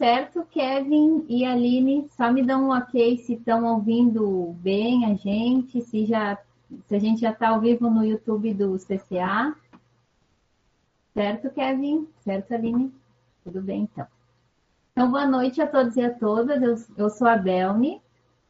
certo, 0.00 0.46
Kevin 0.50 1.26
e 1.28 1.44
Aline. 1.44 2.08
Só 2.16 2.32
me 2.32 2.42
dão 2.42 2.68
um 2.68 2.70
ok 2.70 3.18
se 3.18 3.34
estão 3.34 3.66
ouvindo 3.66 4.56
bem 4.62 5.04
a 5.04 5.14
gente, 5.14 5.82
se, 5.82 6.06
já, 6.06 6.38
se 6.86 6.94
a 6.94 6.98
gente 6.98 7.20
já 7.20 7.32
está 7.32 7.50
ao 7.50 7.60
vivo 7.60 7.90
no 7.90 8.02
YouTube 8.02 8.54
do 8.54 8.78
CCA. 8.78 9.54
Certo, 11.12 11.50
Kevin? 11.50 12.08
Certo, 12.20 12.54
Aline? 12.54 12.90
Tudo 13.44 13.60
bem, 13.60 13.82
então. 13.82 14.06
Então, 14.92 15.10
boa 15.10 15.26
noite 15.26 15.60
a 15.60 15.66
todos 15.66 15.94
e 15.96 16.02
a 16.02 16.14
todas. 16.14 16.62
Eu, 16.62 17.04
eu 17.04 17.10
sou 17.10 17.28
a 17.28 17.36
Belni. 17.36 18.00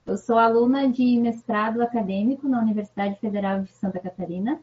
Eu 0.07 0.17
sou 0.17 0.39
aluna 0.39 0.89
de 0.89 1.19
mestrado 1.19 1.83
acadêmico 1.83 2.49
na 2.49 2.61
Universidade 2.61 3.19
Federal 3.19 3.61
de 3.63 3.73
Santa 3.73 3.99
Catarina. 3.99 4.61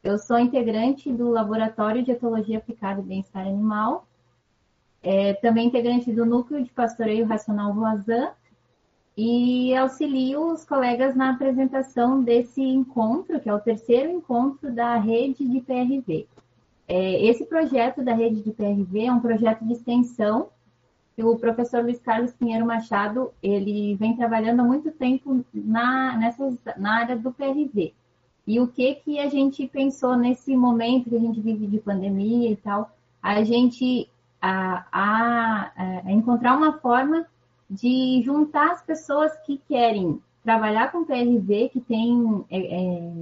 Eu 0.00 0.16
sou 0.16 0.38
integrante 0.38 1.12
do 1.12 1.28
Laboratório 1.28 2.04
de 2.04 2.12
Etologia 2.12 2.58
Aplicada 2.58 3.00
e 3.00 3.04
Bem-Estar 3.04 3.48
Animal 3.48 4.06
é, 5.02 5.34
também 5.34 5.66
integrante 5.66 6.12
do 6.12 6.26
Núcleo 6.26 6.62
de 6.62 6.70
Pastoreio 6.70 7.26
Racional 7.26 7.72
Voazan 7.72 8.30
e 9.16 9.74
auxilio 9.74 10.52
os 10.52 10.64
colegas 10.64 11.14
na 11.14 11.30
apresentação 11.30 12.22
desse 12.22 12.62
encontro, 12.62 13.40
que 13.40 13.48
é 13.48 13.54
o 13.54 13.60
terceiro 13.60 14.10
encontro 14.10 14.72
da 14.72 14.96
rede 14.96 15.46
de 15.46 15.60
PRV. 15.60 16.26
É, 16.88 17.24
esse 17.24 17.44
projeto 17.44 18.02
da 18.02 18.14
rede 18.14 18.42
de 18.42 18.50
PRV 18.50 19.06
é 19.06 19.12
um 19.12 19.20
projeto 19.20 19.64
de 19.64 19.72
extensão 19.72 20.48
que 21.14 21.22
o 21.22 21.36
professor 21.36 21.82
Luiz 21.82 22.00
Carlos 22.00 22.32
Pinheiro 22.32 22.66
Machado 22.66 23.30
ele 23.42 23.94
vem 23.96 24.16
trabalhando 24.16 24.60
há 24.60 24.64
muito 24.64 24.90
tempo 24.90 25.44
na, 25.52 26.18
na 26.76 26.94
área 26.94 27.16
do 27.16 27.32
PRV. 27.32 27.92
E 28.46 28.58
o 28.58 28.66
que 28.66 28.94
que 28.96 29.18
a 29.18 29.28
gente 29.28 29.66
pensou 29.68 30.16
nesse 30.16 30.56
momento 30.56 31.10
que 31.10 31.16
a 31.16 31.20
gente 31.20 31.40
vive 31.40 31.66
de 31.66 31.78
pandemia 31.78 32.50
e 32.50 32.56
tal? 32.56 32.90
A 33.22 33.44
gente 33.44 34.08
a, 34.40 34.86
a, 34.90 35.72
a 36.04 36.12
encontrar 36.12 36.56
uma 36.56 36.78
forma 36.78 37.26
de 37.68 38.22
juntar 38.24 38.72
as 38.72 38.82
pessoas 38.82 39.32
que 39.46 39.60
querem 39.68 40.20
trabalhar 40.42 40.90
com 40.90 41.04
PRV, 41.04 41.68
que 41.68 41.80
tem, 41.80 42.44
é, 42.50 42.58
é, 42.58 43.12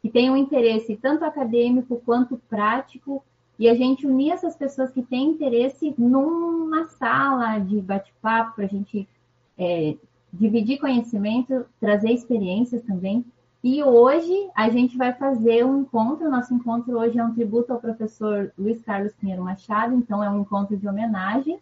que 0.00 0.08
tem 0.08 0.30
um 0.30 0.36
interesse 0.36 0.96
tanto 0.96 1.24
acadêmico 1.24 2.00
quanto 2.04 2.40
prático, 2.48 3.22
e 3.58 3.68
a 3.68 3.74
gente 3.74 4.06
unir 4.06 4.32
essas 4.32 4.56
pessoas 4.56 4.90
que 4.90 5.02
têm 5.02 5.30
interesse 5.30 5.94
numa 5.96 6.84
sala 6.86 7.58
de 7.58 7.80
bate-papo 7.80 8.56
para 8.56 8.64
a 8.64 8.68
gente 8.68 9.08
é, 9.56 9.96
dividir 10.32 10.78
conhecimento, 10.78 11.64
trazer 11.78 12.10
experiências 12.10 12.82
também. 12.82 13.24
E 13.66 13.82
hoje 13.82 14.50
a 14.54 14.68
gente 14.68 14.94
vai 14.94 15.14
fazer 15.14 15.64
um 15.64 15.80
encontro. 15.80 16.30
Nosso 16.30 16.52
encontro 16.52 16.98
hoje 16.98 17.18
é 17.18 17.24
um 17.24 17.32
tributo 17.32 17.72
ao 17.72 17.80
professor 17.80 18.52
Luiz 18.58 18.82
Carlos 18.82 19.14
Pinheiro 19.14 19.42
Machado, 19.42 19.94
então 19.94 20.22
é 20.22 20.28
um 20.28 20.42
encontro 20.42 20.76
de 20.76 20.86
homenagem. 20.86 21.58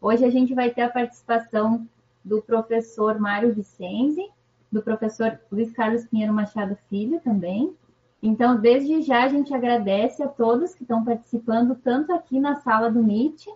Hoje 0.00 0.24
a 0.24 0.30
gente 0.30 0.54
vai 0.54 0.70
ter 0.70 0.82
a 0.82 0.88
participação 0.88 1.88
do 2.24 2.40
professor 2.40 3.18
Mário 3.18 3.52
Vicenzi, 3.52 4.30
do 4.70 4.80
professor 4.80 5.40
Luiz 5.50 5.72
Carlos 5.72 6.04
Pinheiro 6.04 6.32
Machado 6.32 6.78
Filho 6.88 7.18
também. 7.18 7.74
Então, 8.22 8.56
desde 8.56 9.02
já 9.02 9.24
a 9.24 9.28
gente 9.28 9.52
agradece 9.52 10.22
a 10.22 10.28
todos 10.28 10.76
que 10.76 10.84
estão 10.84 11.04
participando, 11.04 11.74
tanto 11.74 12.12
aqui 12.12 12.38
na 12.38 12.60
sala 12.60 12.92
do 12.92 13.02
Meet, 13.02 13.46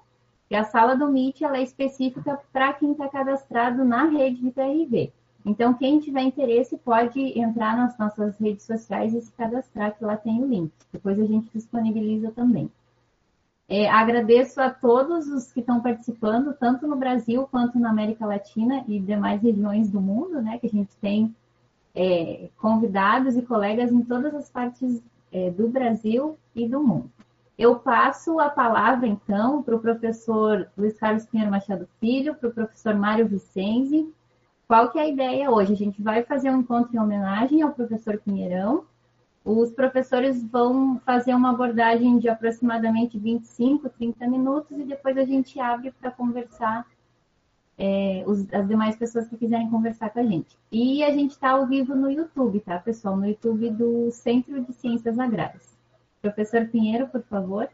que 0.49 0.57
a 0.57 0.65
sala 0.65 0.97
do 0.97 1.07
Meet 1.07 1.43
ela 1.43 1.59
é 1.59 1.63
específica 1.63 2.41
para 2.53 2.73
quem 2.73 2.91
está 2.91 3.07
cadastrado 3.07 3.85
na 3.85 4.07
rede 4.07 4.41
de 4.41 4.51
TRV. 4.51 5.13
Então, 5.45 5.75
quem 5.75 6.01
tiver 6.01 6.23
interesse 6.23 6.79
pode 6.79 7.39
entrar 7.39 7.77
nas 7.77 7.99
nossas 7.99 8.39
redes 8.39 8.65
sociais 8.65 9.13
e 9.13 9.21
se 9.21 9.31
cadastrar, 9.33 9.97
que 9.97 10.05
lá 10.05 10.17
tem 10.17 10.43
o 10.43 10.47
link. 10.47 10.73
Depois 10.91 11.21
a 11.21 11.27
gente 11.27 11.51
disponibiliza 11.53 12.31
também. 12.31 12.71
É, 13.69 13.89
agradeço 13.89 14.61
a 14.61 14.71
todos 14.71 15.27
os 15.27 15.53
que 15.53 15.61
estão 15.61 15.81
participando, 15.81 16.55
tanto 16.55 16.87
no 16.87 16.97
Brasil 16.97 17.47
quanto 17.51 17.79
na 17.79 17.91
América 17.91 18.27
Latina 18.27 18.85
e 18.89 18.99
demais 18.99 19.43
regiões 19.43 19.91
do 19.91 20.01
mundo, 20.01 20.41
né? 20.41 20.59
Que 20.59 20.67
a 20.67 20.71
gente 20.71 20.95
tem 20.97 21.35
é, 21.95 22.49
convidados 22.59 23.37
e 23.37 23.43
colegas 23.43 23.91
em 23.93 24.03
todas 24.03 24.35
as 24.35 24.51
partes 24.51 25.03
é, 25.33 25.51
do 25.51 25.69
Brasil 25.69 26.39
e 26.55 26.67
do 26.67 26.83
mundo. 26.83 27.11
Eu 27.57 27.77
passo 27.77 28.41
a 28.41 28.51
palavra, 28.51 29.07
então, 29.07 29.63
para 29.63 29.77
o 29.77 29.81
professor 29.81 30.69
Luiz 30.77 30.99
Carlos 30.99 31.25
Pinheiro 31.25 31.53
Machado 31.53 31.89
Filho, 32.01 32.35
para 32.35 32.49
o 32.49 32.53
professor 32.53 32.95
Mário 32.95 33.29
Vicenzi, 33.29 34.13
qual 34.67 34.91
que 34.91 34.99
é 34.99 35.03
a 35.03 35.09
ideia 35.09 35.51
hoje? 35.51 35.73
A 35.73 35.77
gente 35.77 36.03
vai 36.03 36.23
fazer 36.23 36.51
um 36.51 36.61
encontro 36.61 36.95
em 36.95 36.99
homenagem 36.99 37.63
ao 37.63 37.73
professor 37.73 38.19
Pinheirão. 38.19 38.85
Os 39.45 39.71
professores 39.73 40.43
vão 40.43 40.99
fazer 41.05 41.35
uma 41.35 41.51
abordagem 41.51 42.19
de 42.19 42.29
aproximadamente 42.29 43.19
25, 43.19 43.91
30 43.91 44.27
minutos 44.27 44.79
e 44.79 44.85
depois 44.85 45.19
a 45.19 45.25
gente 45.25 45.61
abre 45.61 45.93
para 45.93 46.11
conversar 46.11 46.87
é, 47.77 48.25
os, 48.27 48.53
as 48.55 48.67
demais 48.67 48.97
pessoas 48.97 49.29
que 49.29 49.37
quiserem 49.37 49.69
conversar 49.69 50.11
com 50.11 50.21
a 50.21 50.25
gente. 50.25 50.57
E 50.73 51.03
a 51.05 51.11
gente 51.11 51.33
está 51.33 51.51
ao 51.51 51.67
vivo 51.67 51.95
no 51.95 52.11
YouTube, 52.11 52.61
tá, 52.61 52.79
pessoal? 52.79 53.17
No 53.17 53.27
YouTube 53.27 53.71
do 53.71 54.11
Centro 54.11 54.63
de 54.65 54.73
Ciências 54.73 55.19
Agrárias. 55.19 55.77
Professor 56.23 56.67
Pinheiro, 56.67 57.07
por 57.09 57.23
favor. 57.23 57.69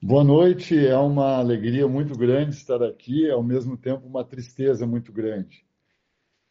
Boa 0.00 0.22
noite, 0.22 0.78
é 0.78 0.96
uma 0.96 1.38
alegria 1.38 1.88
muito 1.88 2.16
grande 2.16 2.54
estar 2.54 2.80
aqui, 2.84 3.28
ao 3.28 3.42
mesmo 3.42 3.76
tempo 3.76 4.06
uma 4.06 4.22
tristeza 4.24 4.86
muito 4.86 5.12
grande. 5.12 5.66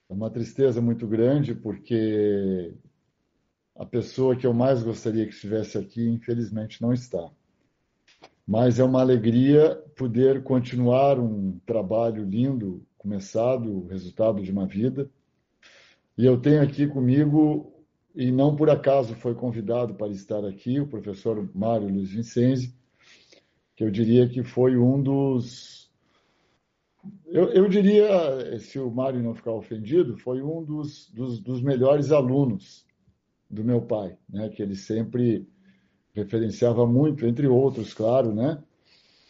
É 0.10 0.14
uma 0.14 0.30
tristeza 0.30 0.82
muito 0.82 1.08
grande 1.08 1.56
porque 1.56 2.74
a 3.74 3.86
pessoa 3.86 4.36
que 4.36 4.46
eu 4.46 4.54
mais 4.54 4.84
gostaria 4.84 5.26
que 5.26 5.34
estivesse 5.34 5.78
aqui, 5.78 6.06
infelizmente, 6.10 6.82
não 6.82 6.92
está. 6.92 7.32
Mas 8.46 8.80
é 8.80 8.84
uma 8.84 9.00
alegria 9.00 9.82
poder 9.96 10.44
continuar 10.44 11.18
um 11.18 11.58
trabalho 11.66 12.26
lindo, 12.26 12.86
começado, 12.98 13.72
o 13.72 13.88
resultado 13.88 14.44
de 14.44 14.52
uma 14.52 14.68
vida. 14.68 15.10
E 16.18 16.26
eu 16.26 16.38
tenho 16.38 16.62
aqui 16.62 16.86
comigo, 16.86 17.72
e 18.14 18.30
não 18.30 18.58
por 18.58 18.70
acaso 18.70 19.16
foi 19.16 19.34
convidado 19.34 19.96
para 19.96 20.12
estar 20.12 20.44
aqui, 20.44 20.82
o 20.82 20.88
professor 20.88 21.50
Mário 21.56 21.88
Luiz 21.88 22.10
Vincenzi, 22.10 22.76
que 23.78 23.84
eu 23.84 23.92
diria 23.92 24.28
que 24.28 24.44
foi 24.44 24.76
um 24.76 25.02
dos. 25.02 25.88
Eu, 27.28 27.50
eu 27.50 27.70
diria, 27.70 28.60
se 28.60 28.80
o 28.80 28.90
Mário 28.90 29.22
não 29.22 29.36
ficar 29.36 29.52
ofendido, 29.52 30.18
foi 30.18 30.42
um 30.42 30.64
dos, 30.64 31.10
dos, 31.12 31.40
dos 31.40 31.62
melhores 31.62 32.12
alunos 32.12 32.84
do 33.48 33.64
meu 33.64 33.80
pai, 33.80 34.18
né? 34.28 34.50
que 34.50 34.64
ele 34.64 34.76
sempre 34.76 35.48
referenciava 36.12 36.88
muito, 36.88 37.26
entre 37.28 37.48
outros, 37.48 37.94
claro, 37.94 38.34
né? 38.34 38.62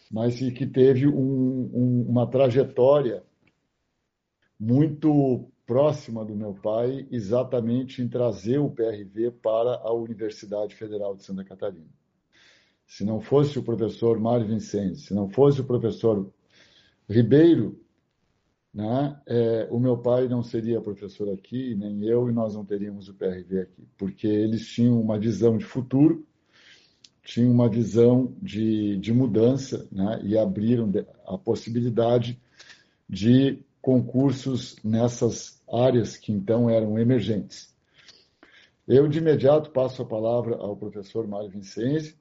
mas 0.09 0.39
que 0.39 0.65
teve 0.65 1.05
um, 1.05 1.69
um, 1.73 2.05
uma 2.07 2.25
trajetória 2.25 3.23
muito 4.57 5.51
próxima 5.65 6.23
do 6.23 6.35
meu 6.35 6.53
pai, 6.53 7.05
exatamente 7.11 8.01
em 8.01 8.07
trazer 8.07 8.59
o 8.59 8.71
PRV 8.71 9.31
para 9.43 9.75
a 9.83 9.93
Universidade 9.93 10.73
Federal 10.73 11.15
de 11.15 11.23
Santa 11.23 11.43
Catarina 11.43 11.96
se 12.87 13.03
não 13.03 13.19
fosse 13.19 13.59
o 13.59 13.63
professor 13.63 14.17
Mário 14.17 14.47
Vicente, 14.47 15.01
se 15.01 15.13
não 15.13 15.29
fosse 15.29 15.59
o 15.59 15.65
professor 15.65 16.31
Ribeiro, 17.07 17.79
né, 18.73 19.19
é, 19.25 19.67
o 19.69 19.79
meu 19.79 19.97
pai 19.97 20.27
não 20.27 20.41
seria 20.41 20.79
professor 20.79 21.31
aqui, 21.33 21.75
nem 21.75 22.05
eu, 22.05 22.29
e 22.29 22.31
nós 22.31 22.55
não 22.55 22.63
teríamos 22.63 23.09
o 23.09 23.13
PRV 23.13 23.61
aqui, 23.61 23.87
porque 23.97 24.27
eles 24.27 24.67
tinham 24.67 25.01
uma 25.01 25.19
visão 25.19 25.57
de 25.57 25.65
futuro, 25.65 26.25
tinham 27.23 27.51
uma 27.51 27.67
visão 27.67 28.33
de, 28.41 28.97
de 28.97 29.13
mudança, 29.13 29.87
né, 29.91 30.21
e 30.23 30.37
abriram 30.37 30.89
a 31.25 31.37
possibilidade 31.37 32.39
de 33.09 33.59
concursos 33.81 34.77
nessas 34.83 35.61
áreas 35.69 36.15
que 36.15 36.31
então 36.31 36.69
eram 36.69 36.97
emergentes. 36.97 37.75
Eu, 38.87 39.07
de 39.09 39.17
imediato, 39.17 39.71
passo 39.71 40.01
a 40.01 40.05
palavra 40.05 40.55
ao 40.55 40.77
professor 40.77 41.27
Mário 41.27 41.49
Vincenzi, 41.49 42.15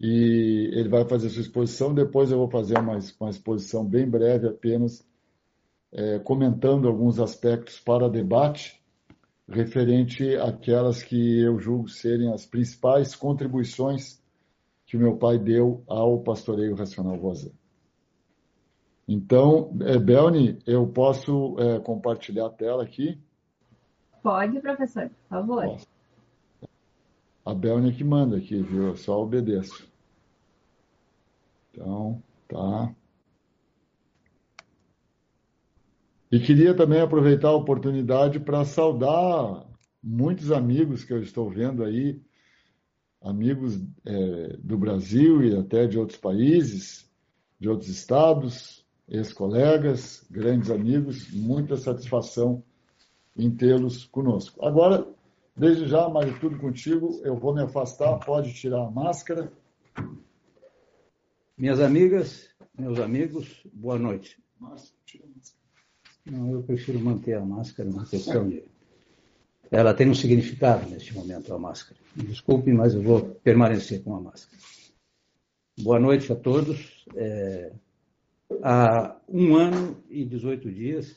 e 0.00 0.70
ele 0.72 0.88
vai 0.88 1.04
fazer 1.04 1.28
sua 1.28 1.42
exposição. 1.42 1.92
Depois 1.92 2.30
eu 2.30 2.38
vou 2.38 2.48
fazer 2.48 2.78
uma, 2.78 2.98
uma 3.20 3.30
exposição 3.30 3.84
bem 3.84 4.08
breve, 4.08 4.48
apenas 4.48 5.06
é, 5.92 6.18
comentando 6.20 6.88
alguns 6.88 7.20
aspectos 7.20 7.78
para 7.78 8.08
debate, 8.08 8.80
referente 9.46 10.36
àquelas 10.36 11.02
que 11.02 11.40
eu 11.40 11.58
julgo 11.58 11.88
serem 11.88 12.32
as 12.32 12.46
principais 12.46 13.14
contribuições 13.14 14.22
que 14.86 14.96
o 14.96 15.00
meu 15.00 15.16
pai 15.16 15.38
deu 15.38 15.84
ao 15.86 16.20
pastoreio 16.20 16.74
racional 16.74 17.16
Rosé. 17.16 17.50
Então, 19.06 19.76
é, 19.82 19.98
Belni, 19.98 20.60
eu 20.66 20.86
posso 20.86 21.56
é, 21.58 21.80
compartilhar 21.80 22.46
a 22.46 22.50
tela 22.50 22.84
aqui? 22.84 23.18
Pode, 24.22 24.60
professor, 24.60 25.08
por 25.08 25.28
favor. 25.28 25.64
Posso. 25.64 25.86
A 27.44 27.54
Belni 27.54 27.90
é 27.90 27.92
que 27.92 28.04
manda 28.04 28.36
aqui, 28.36 28.62
viu? 28.62 28.88
Eu 28.88 28.96
só 28.96 29.20
obedeço. 29.20 29.89
Então, 31.70 32.22
tá. 32.48 32.94
E 36.30 36.38
queria 36.38 36.74
também 36.74 37.00
aproveitar 37.00 37.48
a 37.48 37.56
oportunidade 37.56 38.38
para 38.38 38.64
saudar 38.64 39.66
muitos 40.02 40.52
amigos 40.52 41.04
que 41.04 41.12
eu 41.12 41.22
estou 41.22 41.50
vendo 41.50 41.82
aí 41.82 42.20
amigos 43.20 43.82
é, 44.04 44.56
do 44.58 44.78
Brasil 44.78 45.42
e 45.42 45.56
até 45.56 45.86
de 45.86 45.98
outros 45.98 46.18
países, 46.18 47.10
de 47.58 47.68
outros 47.68 47.90
estados, 47.90 48.86
ex-colegas, 49.06 50.24
grandes 50.30 50.70
amigos, 50.70 51.30
muita 51.32 51.76
satisfação 51.76 52.62
em 53.36 53.50
tê-los 53.50 54.06
conosco. 54.06 54.64
Agora, 54.64 55.06
desde 55.56 55.86
já, 55.86 56.08
Mário, 56.08 56.38
tudo 56.40 56.58
contigo, 56.58 57.20
eu 57.24 57.36
vou 57.36 57.54
me 57.54 57.62
afastar, 57.62 58.18
pode 58.20 58.54
tirar 58.54 58.86
a 58.86 58.90
máscara. 58.90 59.52
Minhas 61.60 61.78
amigas, 61.78 62.48
meus 62.74 62.98
amigos, 62.98 63.66
boa 63.70 63.98
noite. 63.98 64.42
Não, 66.24 66.52
eu 66.52 66.62
prefiro 66.62 66.98
manter 66.98 67.34
a 67.34 67.44
máscara, 67.44 67.86
uma 67.90 68.06
questão 68.06 68.48
de 68.48 68.64
ela 69.70 69.92
tem 69.92 70.08
um 70.08 70.14
significado 70.14 70.88
neste 70.88 71.12
momento, 71.14 71.52
a 71.52 71.58
máscara. 71.58 72.00
Desculpe, 72.16 72.72
mas 72.72 72.94
eu 72.94 73.02
vou 73.02 73.34
permanecer 73.44 74.02
com 74.02 74.16
a 74.16 74.20
máscara. 74.22 74.56
Boa 75.78 76.00
noite 76.00 76.32
a 76.32 76.34
todos. 76.34 77.04
É, 77.14 77.74
há 78.62 79.20
um 79.28 79.54
ano 79.54 80.02
e 80.08 80.24
18 80.24 80.72
dias, 80.72 81.14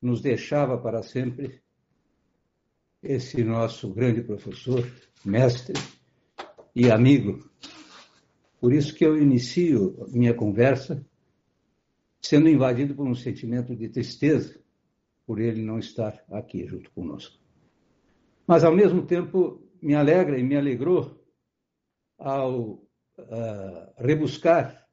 nos 0.00 0.22
deixava 0.22 0.78
para 0.78 1.02
sempre 1.02 1.60
esse 3.02 3.44
nosso 3.44 3.92
grande 3.92 4.22
professor, 4.22 4.90
mestre 5.22 5.74
e 6.74 6.90
amigo. 6.90 7.50
Por 8.60 8.72
isso 8.72 8.94
que 8.94 9.04
eu 9.04 9.20
inicio 9.20 10.06
minha 10.08 10.34
conversa 10.34 11.04
sendo 12.20 12.48
invadido 12.48 12.94
por 12.94 13.06
um 13.06 13.14
sentimento 13.14 13.76
de 13.76 13.88
tristeza 13.88 14.58
por 15.26 15.40
ele 15.40 15.62
não 15.62 15.78
estar 15.78 16.24
aqui 16.30 16.66
junto 16.66 16.90
conosco. 16.92 17.38
Mas, 18.46 18.62
ao 18.62 18.74
mesmo 18.74 19.04
tempo, 19.04 19.60
me 19.82 19.94
alegra 19.94 20.38
e 20.38 20.42
me 20.42 20.56
alegrou 20.56 21.20
ao 22.16 22.74
uh, 22.74 23.92
rebuscar 23.98 24.86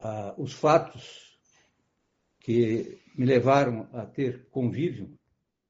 uh, 0.00 0.42
os 0.42 0.54
fatos 0.54 1.38
que 2.40 2.98
me 3.16 3.26
levaram 3.26 3.88
a 3.92 4.06
ter 4.06 4.48
convívio 4.48 5.16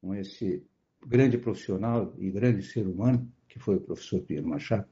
com 0.00 0.14
esse 0.14 0.64
grande 1.04 1.36
profissional 1.36 2.14
e 2.18 2.30
grande 2.30 2.62
ser 2.62 2.86
humano, 2.86 3.30
que 3.48 3.58
foi 3.58 3.76
o 3.76 3.80
professor 3.80 4.22
Pierre 4.22 4.46
Machado. 4.46 4.88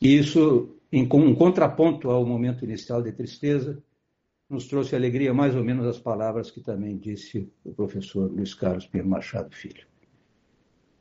E 0.00 0.16
isso, 0.16 0.76
em 0.92 1.08
um 1.12 1.34
contraponto 1.34 2.10
ao 2.10 2.24
momento 2.24 2.64
inicial 2.64 3.02
de 3.02 3.12
tristeza, 3.12 3.82
nos 4.48 4.66
trouxe 4.66 4.96
alegria, 4.96 5.34
mais 5.34 5.54
ou 5.54 5.62
menos 5.62 5.86
as 5.86 5.98
palavras 5.98 6.50
que 6.50 6.60
também 6.60 6.96
disse 6.96 7.52
o 7.64 7.72
professor 7.72 8.30
Luiz 8.30 8.54
Carlos 8.54 8.86
Pinheiro 8.86 9.10
Machado 9.10 9.54
Filho. 9.54 9.86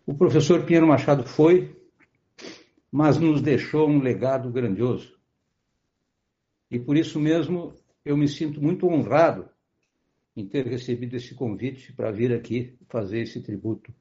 O 0.05 0.13
professor 0.13 0.63
Pinheiro 0.65 0.87
Machado 0.87 1.23
foi, 1.23 1.75
mas 2.91 3.17
nos 3.17 3.41
deixou 3.41 3.87
um 3.87 3.99
legado 3.99 4.49
grandioso. 4.51 5.17
E 6.69 6.79
por 6.79 6.97
isso 6.97 7.19
mesmo 7.19 7.73
eu 8.03 8.17
me 8.17 8.27
sinto 8.27 8.61
muito 8.61 8.87
honrado 8.87 9.49
em 10.35 10.45
ter 10.45 10.65
recebido 10.67 11.15
esse 11.15 11.33
convite 11.33 11.93
para 11.93 12.11
vir 12.11 12.33
aqui 12.33 12.77
fazer 12.89 13.21
esse 13.21 13.41
tributo 13.41 13.93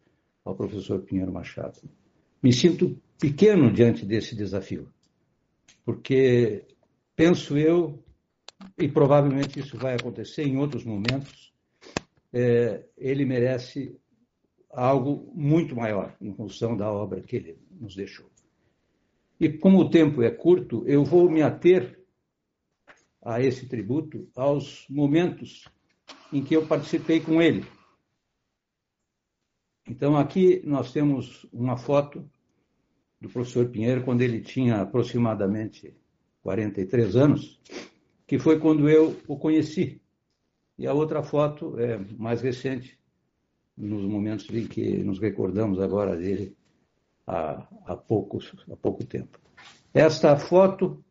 ao 0.44 0.54
professor 0.54 1.00
Pinheiro 1.00 1.32
Machado. 1.32 1.81
Me 2.43 2.52
sinto 2.52 3.00
pequeno 3.18 3.72
diante 3.72 4.04
desse 4.04 4.34
desafio, 4.34 4.88
porque 5.84 6.64
penso 7.14 7.56
eu 7.56 8.02
e 8.78 8.88
provavelmente 8.88 9.60
isso 9.60 9.76
vai 9.76 9.94
acontecer 9.94 10.44
em 10.44 10.58
outros 10.58 10.84
momentos, 10.84 11.52
é, 12.32 12.84
ele 12.96 13.24
merece 13.24 13.98
algo 14.70 15.32
muito 15.34 15.74
maior 15.74 16.14
em 16.20 16.34
função 16.34 16.76
da 16.76 16.90
obra 16.90 17.22
que 17.22 17.36
ele 17.36 17.58
nos 17.70 17.94
deixou. 17.94 18.30
E 19.38 19.48
como 19.50 19.78
o 19.78 19.90
tempo 19.90 20.22
é 20.22 20.30
curto, 20.30 20.86
eu 20.86 21.04
vou 21.04 21.30
me 21.30 21.42
ater 21.42 22.02
a 23.22 23.40
esse 23.40 23.66
tributo 23.66 24.28
aos 24.34 24.86
momentos 24.88 25.64
em 26.32 26.42
que 26.42 26.54
eu 26.54 26.66
participei 26.66 27.20
com 27.20 27.40
ele. 27.40 27.64
Então, 29.88 30.16
aqui 30.16 30.62
nós 30.64 30.92
temos 30.92 31.46
uma 31.52 31.76
foto 31.76 32.28
do 33.20 33.28
professor 33.28 33.68
Pinheiro 33.68 34.04
quando 34.04 34.22
ele 34.22 34.40
tinha 34.40 34.80
aproximadamente 34.80 35.94
43 36.42 37.16
anos 37.16 37.60
que 38.26 38.38
foi 38.38 38.58
quando 38.58 38.88
eu 38.88 39.16
o 39.28 39.38
conheci. 39.38 40.00
E 40.78 40.86
a 40.86 40.92
outra 40.92 41.22
foto 41.22 41.78
é 41.78 41.96
mais 42.18 42.42
recente, 42.42 42.98
nos 43.76 44.04
momentos 44.04 44.48
em 44.50 44.66
que 44.66 44.98
nos 44.98 45.18
recordamos 45.18 45.80
agora 45.80 46.16
dele 46.16 46.56
há, 47.26 47.66
há, 47.86 47.96
poucos, 47.96 48.52
há 48.70 48.76
pouco 48.76 49.04
tempo. 49.04 49.38
Esta 49.94 50.36
foto, 50.36 51.02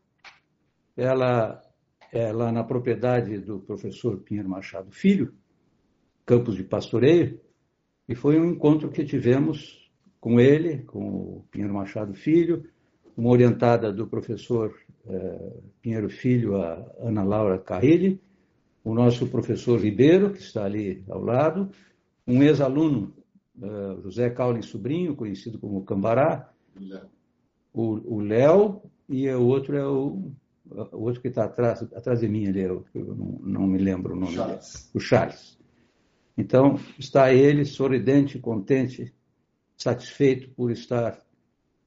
ela 0.96 1.62
é 2.12 2.32
lá 2.32 2.52
na 2.52 2.64
propriedade 2.64 3.40
do 3.40 3.60
professor 3.60 4.20
Pinheiro 4.20 4.50
Machado 4.50 4.92
Filho, 4.92 5.34
Campos 6.26 6.56
de 6.56 6.64
Pastoreio, 6.64 7.40
e 8.08 8.14
foi 8.14 8.40
um 8.40 8.46
encontro 8.46 8.90
que 8.90 9.04
tivemos 9.04 9.85
com 10.26 10.40
ele, 10.40 10.80
com 10.80 11.08
o 11.08 11.46
Pinheiro 11.52 11.76
Machado 11.76 12.16
Filho, 12.16 12.64
uma 13.16 13.30
orientada 13.30 13.94
do 13.94 14.08
professor 14.08 14.76
eh, 15.08 15.54
Pinheiro 15.84 16.10
Filho, 16.10 16.60
a 16.60 16.84
Ana 16.98 17.24
Laura 17.24 17.60
Carrilli, 17.60 18.20
o 18.84 18.96
nosso 18.96 19.28
professor 19.28 19.80
Ribeiro, 19.80 20.32
que 20.32 20.40
está 20.40 20.66
ali 20.66 21.04
ao 21.08 21.22
lado, 21.22 21.70
um 22.26 22.42
ex-aluno, 22.42 23.14
eh, 23.62 23.98
José 24.02 24.32
Caulin 24.32 24.64
Sobrinho, 24.64 25.16
conhecido 25.16 25.60
como 25.60 25.86
Cambará, 25.86 26.52
o 27.72 28.20
Léo, 28.20 28.82
e 29.08 29.30
o 29.30 29.46
outro 29.46 29.78
é 29.78 29.88
o, 29.88 30.32
o 30.92 31.02
outro 31.04 31.22
que 31.22 31.28
está 31.28 31.44
atrás, 31.44 31.84
atrás 31.84 32.22
de 32.22 32.28
mim 32.28 32.48
ali, 32.48 32.62
eu 32.62 32.84
não, 32.96 33.40
não 33.44 33.68
me 33.68 33.78
lembro 33.78 34.16
o 34.16 34.20
nome 34.20 34.34
Charles. 34.34 34.74
dele, 34.74 34.92
o 34.96 35.00
Charles. 35.00 35.60
Então, 36.36 36.80
está 36.98 37.32
ele 37.32 37.64
sorridente, 37.64 38.40
contente, 38.40 39.14
satisfeito 39.78 40.50
por 40.52 40.72
estar 40.72 41.20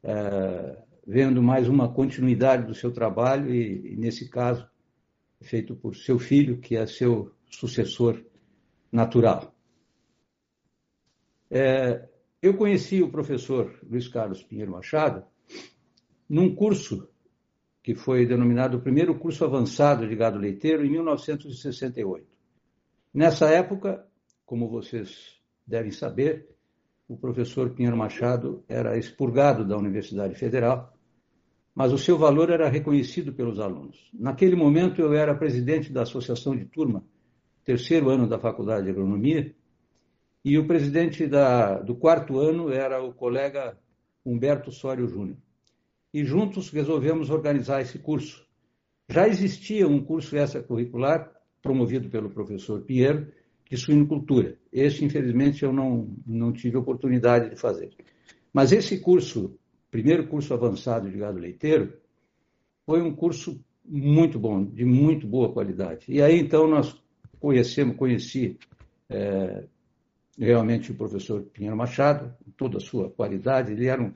é, 0.02 0.82
vendo 1.06 1.43
mais 1.43 1.69
uma 1.69 1.93
continuidade 1.93 2.67
do 2.67 2.75
seu 2.75 2.93
trabalho 2.93 3.55
e, 3.55 3.94
e, 3.94 3.96
nesse 3.96 4.29
caso, 4.29 4.69
feito 5.40 5.75
por 5.75 5.96
seu 5.96 6.19
filho, 6.19 6.61
que 6.61 6.76
é 6.76 6.87
seu 6.87 7.32
sucessor 7.50 8.23
natural. 8.93 9.55
É, 11.50 12.08
eu 12.43 12.56
conheci 12.56 13.02
o 13.02 13.11
professor 13.11 13.79
Luiz 13.82 14.06
Carlos 14.06 14.43
Pinheiro 14.43 14.73
Machado 14.73 15.25
num 16.29 16.55
curso 16.55 17.08
que 17.82 17.94
foi 17.94 18.26
denominado 18.26 18.76
o 18.76 18.82
primeiro 18.82 19.19
curso 19.19 19.44
avançado 19.44 20.07
de 20.07 20.14
gado 20.14 20.38
leiteiro 20.38 20.85
em 20.85 20.90
1968. 20.90 22.26
Nessa 23.14 23.49
época, 23.49 24.07
como 24.45 24.68
vocês 24.68 25.40
devem 25.66 25.90
saber, 25.90 26.58
o 27.09 27.17
professor 27.17 27.71
Pinheiro 27.71 27.97
Machado 27.97 28.62
era 28.69 28.99
expurgado 28.99 29.65
da 29.65 29.77
Universidade 29.77 30.35
Federal 30.35 30.95
mas 31.79 31.93
o 31.93 31.97
seu 31.99 32.19
valor 32.19 32.50
era 32.50 32.69
reconhecido 32.69 33.33
pelos 33.33 33.61
alunos. 33.61 34.11
Naquele 34.12 34.57
momento, 34.57 35.00
eu 35.00 35.15
era 35.15 35.33
presidente 35.33 35.93
da 35.93 36.03
associação 36.03 36.57
de 36.57 36.65
turma, 36.65 37.05
terceiro 37.65 38.11
ano 38.11 38.27
da 38.27 38.37
Faculdade 38.37 38.87
de 38.87 38.91
Agronomia, 38.91 39.55
e 40.45 40.59
o 40.59 40.67
presidente 40.67 41.25
da, 41.25 41.79
do 41.79 41.95
quarto 41.95 42.41
ano 42.41 42.73
era 42.73 43.00
o 43.00 43.15
colega 43.15 43.79
Humberto 44.27 44.73
Sório 44.73 45.07
Júnior. 45.07 45.37
E 46.12 46.25
juntos 46.25 46.69
resolvemos 46.71 47.31
organizar 47.31 47.81
esse 47.81 48.00
curso. 48.00 48.45
Já 49.09 49.29
existia 49.29 49.87
um 49.87 50.03
curso 50.03 50.37
extracurricular 50.37 51.31
promovido 51.62 52.09
pelo 52.09 52.29
professor 52.29 52.81
Pinheiro, 52.81 53.31
de 53.69 53.77
suinocultura. 53.77 54.57
Esse, 54.73 55.05
infelizmente, 55.05 55.63
eu 55.63 55.73
não, 55.73 56.15
não 56.27 56.53
tive 56.53 56.77
oportunidade 56.77 57.51
de 57.51 57.57
fazer. 57.57 57.91
Mas 58.53 58.73
esse 58.73 58.99
curso 58.99 59.59
primeiro 59.91 60.27
curso 60.27 60.55
avançado 60.55 61.11
de 61.11 61.19
gado 61.19 61.39
leiteiro, 61.39 61.95
foi 62.85 63.03
um 63.03 63.15
curso 63.15 63.63
muito 63.85 64.39
bom, 64.39 64.65
de 64.65 64.85
muito 64.85 65.27
boa 65.27 65.53
qualidade. 65.53 66.07
E 66.09 66.23
aí, 66.23 66.39
então, 66.39 66.69
nós 66.69 66.95
conhecemos, 67.41 67.97
conheci 67.97 68.59
é, 69.09 69.65
realmente 70.39 70.93
o 70.93 70.95
professor 70.95 71.43
Pinheiro 71.43 71.77
Machado, 71.77 72.35
toda 72.57 72.79
a 72.79 72.81
sua 72.81 73.11
qualidade. 73.11 73.73
Ele 73.73 73.87
era, 73.87 74.03
um, 74.03 74.13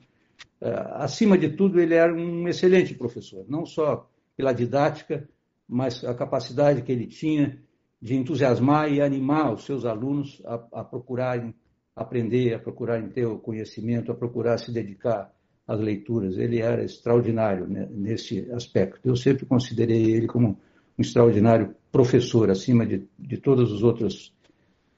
é, 0.61 0.69
acima 0.93 1.37
de 1.37 1.49
tudo, 1.49 1.79
ele 1.79 1.95
era 1.95 2.13
um 2.13 2.47
excelente 2.47 2.93
professor, 2.93 3.45
não 3.47 3.65
só 3.65 4.09
pela 4.35 4.53
didática, 4.53 5.27
mas 5.67 6.03
a 6.03 6.13
capacidade 6.13 6.81
que 6.81 6.91
ele 6.91 7.07
tinha 7.07 7.59
de 8.03 8.15
entusiasmar 8.15 8.91
e 8.91 9.01
animar 9.01 9.53
os 9.53 9.63
seus 9.63 9.85
alunos 9.85 10.41
a, 10.43 10.55
a 10.73 10.83
procurarem 10.83 11.55
aprender, 11.95 12.53
a 12.53 12.59
procurarem 12.59 13.07
ter 13.07 13.25
o 13.25 13.39
conhecimento, 13.39 14.11
a 14.11 14.15
procurar 14.15 14.57
se 14.57 14.73
dedicar 14.73 15.33
as 15.65 15.79
leituras. 15.79 16.37
Ele 16.37 16.59
era 16.59 16.83
extraordinário 16.83 17.65
né, 17.65 17.87
nesse 17.89 18.51
aspecto. 18.51 19.07
Eu 19.07 19.15
sempre 19.15 19.45
considerei 19.45 20.11
ele 20.11 20.27
como 20.27 20.49
um 20.49 21.01
extraordinário 21.01 21.73
professor, 21.89 22.51
acima 22.51 22.85
de, 22.85 23.07
de 23.17 23.37
todas 23.37 23.71
as 23.71 23.81
outras 23.81 24.33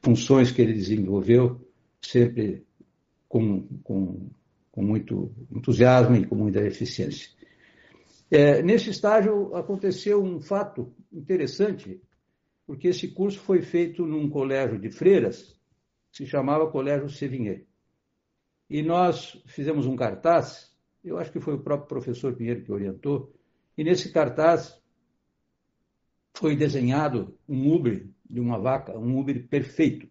funções 0.01 0.51
que 0.51 0.63
ele 0.63 0.73
desenvolveu, 0.73 1.61
sempre 2.01 2.63
com, 3.29 3.67
com, 3.83 4.29
com 4.71 4.81
muito 4.81 5.31
entusiasmo 5.51 6.15
e 6.15 6.25
com 6.25 6.33
muita 6.33 6.59
eficiência. 6.61 7.29
É, 8.31 8.63
nesse 8.63 8.89
estágio 8.89 9.55
aconteceu 9.55 10.23
um 10.23 10.41
fato 10.41 10.91
interessante, 11.13 12.01
porque 12.65 12.87
esse 12.87 13.09
curso 13.09 13.39
foi 13.39 13.61
feito 13.61 14.05
num 14.05 14.29
colégio 14.29 14.79
de 14.79 14.89
freiras, 14.89 15.59
que 16.11 16.17
se 16.17 16.25
chamava 16.25 16.71
Colégio 16.71 17.09
Sevigné. 17.09 17.63
E 18.69 18.81
nós 18.81 19.41
fizemos 19.45 19.85
um 19.85 19.95
cartaz, 19.95 20.75
eu 21.03 21.17
acho 21.17 21.31
que 21.31 21.39
foi 21.39 21.53
o 21.53 21.59
próprio 21.59 21.87
professor 21.87 22.33
Pinheiro 22.33 22.63
que 22.63 22.71
orientou, 22.71 23.31
e 23.77 23.83
nesse 23.83 24.11
cartaz 24.11 24.81
foi 26.35 26.55
desenhado 26.55 27.37
um 27.47 27.71
Uber 27.73 28.07
de 28.27 28.39
uma 28.39 28.59
vaca, 28.59 28.97
um 28.97 29.19
Uber 29.19 29.47
perfeito. 29.47 30.09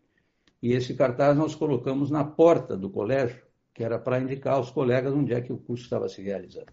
E 0.63 0.73
esse 0.73 0.95
cartaz 0.95 1.37
nós 1.37 1.55
colocamos 1.55 2.11
na 2.11 2.25
porta 2.25 2.77
do 2.77 2.89
colégio, 2.89 3.43
que 3.75 3.83
era 3.83 3.99
para 3.99 4.21
indicar 4.21 4.55
aos 4.55 4.71
colegas 4.71 5.13
onde 5.13 5.35
é 5.35 5.41
que 5.41 5.53
o 5.53 5.59
curso 5.59 5.85
estava 5.85 6.09
se 6.09 6.23
realizando. 6.23 6.73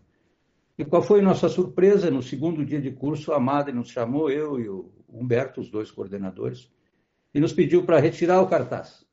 E 0.77 0.85
qual 0.85 1.01
foi 1.01 1.21
nossa 1.21 1.49
surpresa? 1.49 2.09
No 2.09 2.21
segundo 2.21 2.65
dia 2.65 2.79
de 2.79 2.91
curso, 2.91 3.33
a 3.33 3.39
Madre 3.39 3.73
nos 3.73 3.89
chamou, 3.89 4.29
eu 4.29 4.59
e 4.59 4.69
o 4.69 4.91
Humberto, 5.11 5.61
os 5.61 5.69
dois 5.69 5.91
coordenadores, 5.91 6.71
e 7.33 7.39
nos 7.39 7.53
pediu 7.53 7.85
para 7.85 7.99
retirar 7.99 8.41
o 8.41 8.47
cartaz. 8.47 9.05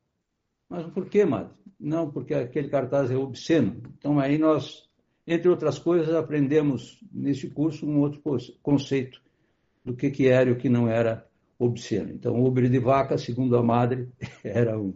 Mas 0.69 0.87
por 0.87 1.07
que, 1.07 1.25
Madre? 1.25 1.53
Não, 1.79 2.11
porque 2.11 2.35
aquele 2.35 2.69
cartaz 2.69 3.11
é 3.11 3.17
obsceno. 3.17 3.81
Então 3.97 4.19
aí 4.19 4.37
nós, 4.37 4.89
entre 5.27 5.49
outras 5.49 5.79
coisas, 5.79 6.15
aprendemos 6.15 7.01
nesse 7.13 7.49
curso 7.49 7.87
um 7.87 8.01
outro 8.01 8.21
conceito 8.63 9.23
do 9.85 9.95
que, 9.95 10.11
que 10.11 10.27
era 10.27 10.51
e 10.51 10.53
o 10.53 10.59
que 10.59 10.69
não 10.69 10.89
era 10.89 11.27
obsceno. 11.59 12.11
Então, 12.13 12.35
o 12.35 12.47
ubre 12.47 12.69
de 12.69 12.79
vaca, 12.79 13.19
segundo 13.19 13.57
a 13.57 13.63
Madre, 13.63 14.09
era 14.45 14.79
um, 14.79 14.95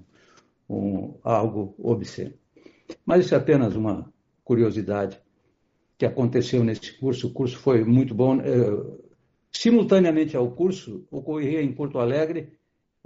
um, 0.68 1.14
algo 1.25 1.75
obsceno. 1.78 2.35
Mas 3.04 3.25
isso 3.25 3.35
é 3.35 3.38
apenas 3.38 3.75
uma 3.75 4.12
curiosidade 4.44 5.21
que 5.99 6.06
aconteceu 6.06 6.62
nesse 6.62 6.99
curso. 6.99 7.28
O 7.28 7.32
curso 7.32 7.59
foi 7.59 7.85
muito 7.85 8.14
bom. 8.14 8.40
É, 8.40 9.12
simultaneamente 9.52 10.37
ao 10.37 10.50
curso, 10.50 11.06
ocorria 11.11 11.62
em 11.62 11.73
Porto 11.73 11.99
Alegre 11.99 12.52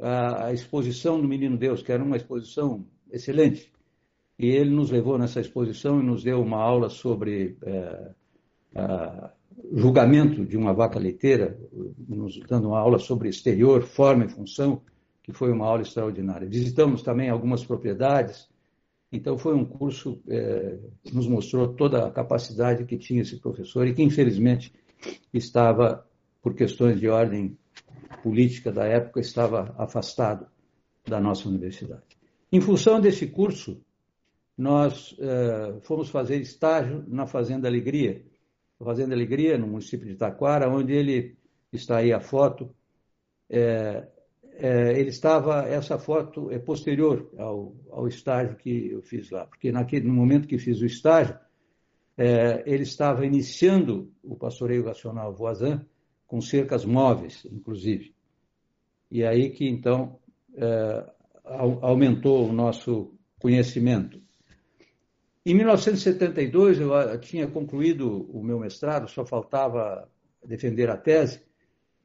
a, 0.00 0.52
exposição 0.52 1.20
do 1.20 1.28
Menino 1.28 1.56
Deus, 1.56 1.82
que 1.82 1.92
era 1.92 2.02
uma 2.02 2.16
exposição 2.16 2.86
excelente. 3.10 3.72
E 4.38 4.46
ele 4.46 4.70
nos 4.70 4.90
levou 4.90 5.18
nessa 5.18 5.40
exposição 5.40 6.00
e 6.00 6.04
nos 6.04 6.22
deu 6.22 6.40
uma 6.42 6.58
aula 6.58 6.90
sobre 6.90 7.56
é, 7.62 8.10
a, 8.74 9.32
julgamento 9.72 10.44
de 10.44 10.56
uma 10.56 10.72
vaca 10.72 10.98
leiteira, 10.98 11.58
nos 12.08 12.38
dando 12.40 12.68
uma 12.68 12.78
aula 12.78 12.98
sobre 12.98 13.28
exterior, 13.28 13.82
forma 13.82 14.24
e 14.24 14.28
função, 14.28 14.82
que 15.22 15.32
foi 15.32 15.50
uma 15.50 15.66
aula 15.66 15.82
extraordinária. 15.82 16.48
Visitamos 16.48 17.02
também 17.02 17.28
algumas 17.28 17.64
propriedades, 17.64 18.48
então 19.10 19.38
foi 19.38 19.54
um 19.54 19.64
curso 19.64 20.20
é, 20.28 20.78
que 21.02 21.14
nos 21.14 21.26
mostrou 21.26 21.68
toda 21.68 22.06
a 22.06 22.10
capacidade 22.10 22.84
que 22.84 22.96
tinha 22.96 23.22
esse 23.22 23.36
professor 23.36 23.86
e 23.86 23.94
que 23.94 24.02
infelizmente 24.02 24.72
estava, 25.32 26.05
por 26.46 26.54
questões 26.54 27.00
de 27.00 27.08
ordem 27.08 27.58
política 28.22 28.70
da 28.70 28.84
época, 28.84 29.18
estava 29.18 29.74
afastado 29.76 30.46
da 31.04 31.20
nossa 31.20 31.48
universidade. 31.48 32.04
Em 32.52 32.60
função 32.60 33.00
desse 33.00 33.26
curso, 33.26 33.82
nós 34.56 35.16
é, 35.18 35.80
fomos 35.80 36.08
fazer 36.08 36.40
estágio 36.40 37.04
na 37.08 37.26
Fazenda 37.26 37.66
Alegria, 37.66 38.24
Fazenda 38.78 39.12
Alegria, 39.12 39.58
no 39.58 39.66
município 39.66 40.06
de 40.06 40.14
Taquara, 40.14 40.70
onde 40.70 40.92
ele 40.92 41.36
está 41.72 41.96
aí 41.96 42.12
a 42.12 42.20
foto. 42.20 42.72
É, 43.50 44.06
é, 44.52 45.00
ele 45.00 45.08
estava, 45.08 45.62
essa 45.62 45.98
foto 45.98 46.48
é 46.52 46.60
posterior 46.60 47.28
ao, 47.36 47.74
ao, 47.90 48.06
estágio 48.06 48.54
que 48.54 48.92
eu 48.92 49.02
fiz 49.02 49.30
lá, 49.32 49.46
porque 49.46 49.72
naquele, 49.72 50.06
no 50.06 50.14
momento 50.14 50.46
que 50.46 50.58
fiz 50.58 50.80
o 50.80 50.86
estágio, 50.86 51.36
é, 52.16 52.62
ele 52.64 52.84
estava 52.84 53.26
iniciando 53.26 54.12
o 54.22 54.36
pastoreio 54.36 54.84
racional 54.84 55.34
Voisin 55.34 55.84
com 56.26 56.40
cercas 56.40 56.84
móveis, 56.84 57.46
inclusive. 57.50 58.14
E 59.10 59.24
aí 59.24 59.50
que 59.50 59.68
então 59.68 60.18
é, 60.56 61.10
aumentou 61.80 62.48
o 62.48 62.52
nosso 62.52 63.14
conhecimento. 63.38 64.20
Em 65.44 65.54
1972 65.54 66.80
eu 66.80 66.92
ah, 66.92 67.16
tinha 67.16 67.46
concluído 67.46 68.28
o 68.32 68.42
meu 68.42 68.58
mestrado, 68.58 69.08
só 69.08 69.24
faltava 69.24 70.08
defender 70.44 70.90
a 70.90 70.96
tese, 70.96 71.40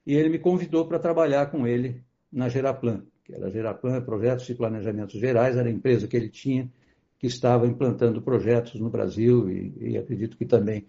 e 0.05 0.13
ele 0.13 0.29
me 0.29 0.39
convidou 0.39 0.87
para 0.87 0.99
trabalhar 0.99 1.47
com 1.49 1.65
ele 1.65 2.03
na 2.31 2.49
Geraplan, 2.49 3.03
que 3.23 3.33
era 3.33 3.47
a 3.47 3.49
Geraplan 3.49 4.01
Projetos 4.01 4.47
e 4.49 4.55
Planejamentos 4.55 5.19
Gerais, 5.19 5.57
era 5.57 5.67
a 5.67 5.71
empresa 5.71 6.07
que 6.07 6.15
ele 6.15 6.29
tinha, 6.29 6.69
que 7.17 7.27
estava 7.27 7.67
implantando 7.67 8.21
projetos 8.21 8.79
no 8.79 8.89
Brasil 8.89 9.49
e, 9.49 9.91
e 9.91 9.97
acredito 9.97 10.37
que 10.37 10.45
também 10.45 10.85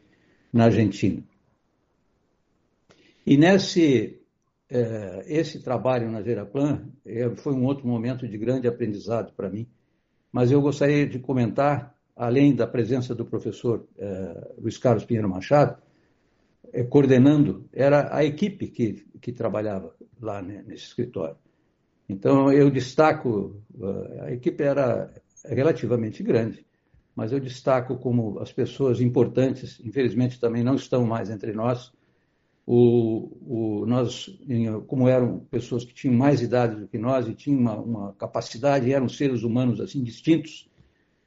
na 0.52 0.64
Argentina. 0.64 1.22
E 3.24 3.36
nesse 3.36 4.22
eh, 4.74 5.24
esse 5.26 5.60
trabalho 5.60 6.10
na 6.10 6.22
Geraplan 6.22 6.88
eh, 7.04 7.28
foi 7.36 7.52
um 7.52 7.66
outro 7.66 7.86
momento 7.86 8.26
de 8.26 8.38
grande 8.38 8.66
aprendizado 8.66 9.34
para 9.34 9.50
mim, 9.50 9.68
mas 10.32 10.50
eu 10.50 10.62
gostaria 10.62 11.06
de 11.06 11.18
comentar, 11.18 11.94
além 12.16 12.54
da 12.54 12.66
presença 12.66 13.14
do 13.14 13.26
professor 13.26 13.86
eh, 13.98 14.54
Luiz 14.58 14.78
Carlos 14.78 15.04
Pinheiro 15.04 15.28
Machado, 15.28 15.76
coordenando, 16.88 17.68
era 17.70 18.16
a 18.16 18.24
equipe 18.24 18.66
que, 18.68 19.04
que 19.20 19.30
trabalhava 19.30 19.94
lá 20.18 20.40
nesse 20.40 20.84
escritório. 20.84 21.36
Então, 22.08 22.50
eu 22.50 22.70
destaco, 22.70 23.62
a 24.22 24.32
equipe 24.32 24.62
era 24.64 25.12
relativamente 25.44 26.22
grande, 26.22 26.64
mas 27.14 27.30
eu 27.30 27.38
destaco 27.38 27.98
como 27.98 28.38
as 28.38 28.50
pessoas 28.50 29.02
importantes, 29.02 29.80
infelizmente 29.84 30.40
também 30.40 30.64
não 30.64 30.76
estão 30.76 31.04
mais 31.04 31.28
entre 31.28 31.52
nós, 31.52 31.92
o, 32.66 33.82
o, 33.82 33.86
nós, 33.86 34.30
como 34.86 35.08
eram 35.08 35.40
pessoas 35.40 35.84
que 35.84 35.92
tinham 35.92 36.16
mais 36.16 36.40
idade 36.40 36.76
do 36.76 36.88
que 36.88 36.98
nós 36.98 37.28
e 37.28 37.34
tinham 37.34 37.60
uma, 37.60 37.76
uma 37.76 38.12
capacidade, 38.14 38.92
eram 38.92 39.08
seres 39.08 39.42
humanos 39.42 39.80
assim 39.80 40.02
distintos, 40.02 40.70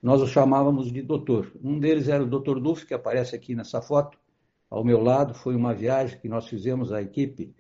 nós 0.02 0.22
os 0.22 0.30
chamávamos 0.30 0.92
de 0.92 1.02
doutor. 1.02 1.52
Um 1.64 1.80
deles 1.80 2.08
era 2.08 2.24
o 2.24 2.28
doutor 2.28 2.60
Duff, 2.60 2.86
que 2.86 2.94
aparece 2.94 3.36
aqui 3.36 3.56
nessa 3.56 3.82
foto, 3.82 4.18
ao 4.70 4.84
meu 4.84 5.02
lado. 5.02 5.34
Foi 5.34 5.56
uma 5.56 5.74
viagem 5.74 6.20
que 6.20 6.30
nós 6.30 6.48
fizemos, 6.48 6.92
a 6.94 7.02
equipe, 7.02 7.56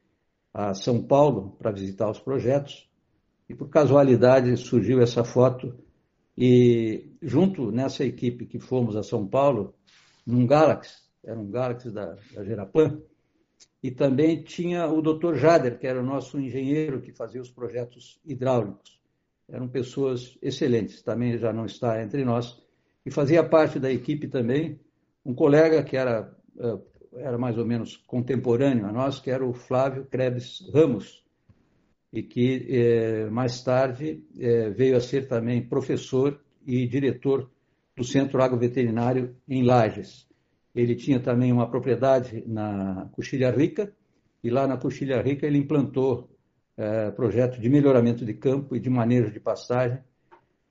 a 0.53 0.74
São 0.74 1.01
Paulo 1.01 1.55
para 1.58 1.72
visitar 1.72 2.10
os 2.10 2.20
projetos 2.20 2.89
e 3.50 3.53
por 3.53 3.70
casualidade 3.70 4.55
surgiu 4.58 5.01
essa 5.01 5.24
foto 5.24 5.75
e 6.38 7.12
junto 7.22 7.72
nessa 7.72 8.03
equipe 8.03 8.46
que 8.46 8.60
fomos 8.60 8.96
a 8.96 9.03
São 9.03 9.27
Paulo, 9.27 9.74
num 10.25 10.46
Galaxy, 10.46 10.96
era 11.24 11.39
um 11.39 11.50
Galaxy 11.50 11.91
da, 11.91 12.17
da 12.34 12.44
Gerapan, 12.44 13.01
e 13.85 13.91
também 13.91 14.41
tinha 14.41 14.87
o 14.87 14.99
Dr. 14.99 15.35
Jader, 15.35 15.77
que 15.77 15.85
era 15.85 15.99
o 15.99 16.03
nosso 16.03 16.39
engenheiro 16.39 16.99
que 16.99 17.11
fazia 17.11 17.39
os 17.39 17.51
projetos 17.51 18.19
hidráulicos. 18.25 18.99
Eram 19.47 19.67
pessoas 19.67 20.35
excelentes, 20.41 21.03
também 21.03 21.37
já 21.37 21.53
não 21.53 21.67
está 21.67 22.01
entre 22.01 22.25
nós, 22.25 22.59
e 23.05 23.11
fazia 23.11 23.43
parte 23.43 23.77
da 23.77 23.91
equipe 23.91 24.27
também 24.27 24.79
um 25.23 25.35
colega 25.35 25.83
que 25.83 25.95
era 25.95 26.35
eh, 26.59 26.79
era 27.17 27.37
mais 27.37 27.59
ou 27.59 27.65
menos 27.65 27.95
contemporâneo 27.95 28.87
a 28.87 28.91
nós, 28.91 29.19
que 29.19 29.29
era 29.29 29.45
o 29.45 29.53
Flávio 29.53 30.05
Krebs 30.05 30.67
Ramos, 30.73 31.23
e 32.11 32.23
que 32.23 32.65
eh, 32.67 33.29
mais 33.29 33.61
tarde 33.63 34.23
eh, 34.39 34.71
veio 34.71 34.97
a 34.97 34.99
ser 34.99 35.27
também 35.27 35.61
professor 35.61 36.41
e 36.65 36.87
diretor 36.87 37.51
do 37.95 38.03
Centro 38.03 38.41
Agroveterinário 38.41 39.35
em 39.47 39.61
Lages. 39.63 40.27
Ele 40.75 40.96
tinha 40.96 41.20
também 41.20 41.51
uma 41.51 41.70
propriedade 41.70 42.44
na 42.46 43.10
Coxilha 43.13 43.50
Rica, 43.51 43.94
e 44.44 44.50
lá 44.50 44.67
na 44.67 44.77
Coxilha 44.77 45.22
Rica 45.22 45.48
ele 45.48 45.58
implantou 45.58 46.29
eh, 46.77 47.10
projeto 47.12 47.60
de 47.60 47.70
melhoramento 47.70 48.25
de 48.25 48.34
campo 48.34 48.75
e 48.75 48.79
de 48.79 48.89
manejo 48.89 49.32
de 49.32 49.39
pastagem, 49.39 50.00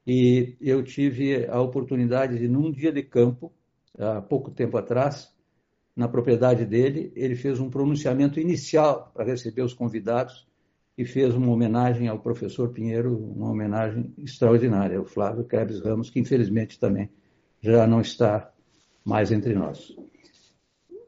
e 0.07 0.57
eu 0.61 0.83
tive 0.83 1.47
a 1.47 1.61
oportunidade 1.61 2.39
de, 2.39 2.47
num 2.47 2.71
dia 2.71 2.93
de 2.93 3.03
campo, 3.03 3.53
há 3.99 4.21
pouco 4.21 4.51
tempo 4.51 4.77
atrás, 4.77 5.33
na 5.97 6.09
propriedade 6.09 6.67
dele, 6.67 7.13
ele 7.15 7.37
fez 7.37 7.61
um 7.61 7.71
pronunciamento 7.71 8.39
inicial 8.41 9.11
para 9.15 9.25
receber 9.25 9.63
os 9.63 9.73
convidados 9.73 10.47
e 10.99 11.05
fez 11.05 11.35
uma 11.35 11.51
homenagem 11.51 12.09
ao 12.09 12.19
professor 12.19 12.69
Pinheiro, 12.71 13.17
uma 13.17 13.51
homenagem 13.51 14.13
extraordinária, 14.19 15.01
o 15.01 15.05
Flávio 15.05 15.45
Krebs 15.45 15.81
Ramos, 15.81 16.11
que 16.11 16.21
infelizmente 16.21 16.79
também 16.79 17.09
já 17.61 17.87
não 17.87 18.01
está 18.01 18.53
mais 19.05 19.31
entre 19.31 19.55
nós. 19.55 19.95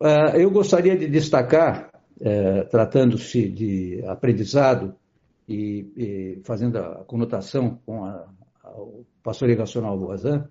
Ah, 0.00 0.36
eu 0.36 0.50
gostaria 0.50 0.96
de 0.96 1.06
destacar, 1.08 1.90
eh, 2.20 2.64
tratando-se 2.64 3.48
de 3.48 4.04
aprendizado 4.06 4.94
e, 5.48 6.40
fazendo 6.44 6.78
a 6.78 7.04
conotação 7.04 7.80
com 7.86 8.02
o 8.64 9.06
pastor 9.22 9.48
Nacional 9.56 9.98
Voisin, 9.98 10.44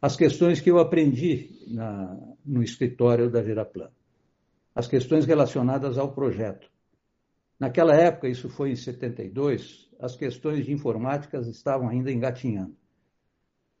as 0.00 0.16
questões 0.16 0.60
que 0.60 0.70
eu 0.70 0.78
aprendi 0.78 1.64
na, 1.68 2.18
no 2.44 2.62
escritório 2.62 3.30
da 3.30 3.42
Geraplan, 3.42 3.90
as 4.74 4.88
questões 4.88 5.24
relacionadas 5.24 5.96
ao 5.96 6.12
projeto. 6.12 6.68
Naquela 7.58 7.94
época, 7.94 8.28
isso 8.28 8.48
foi 8.48 8.72
em 8.72 8.76
72, 8.76 9.88
as 10.00 10.16
questões 10.16 10.66
de 10.66 10.72
informática 10.72 11.38
estavam 11.38 11.88
ainda 11.88 12.10
engatinhando. 12.10 12.76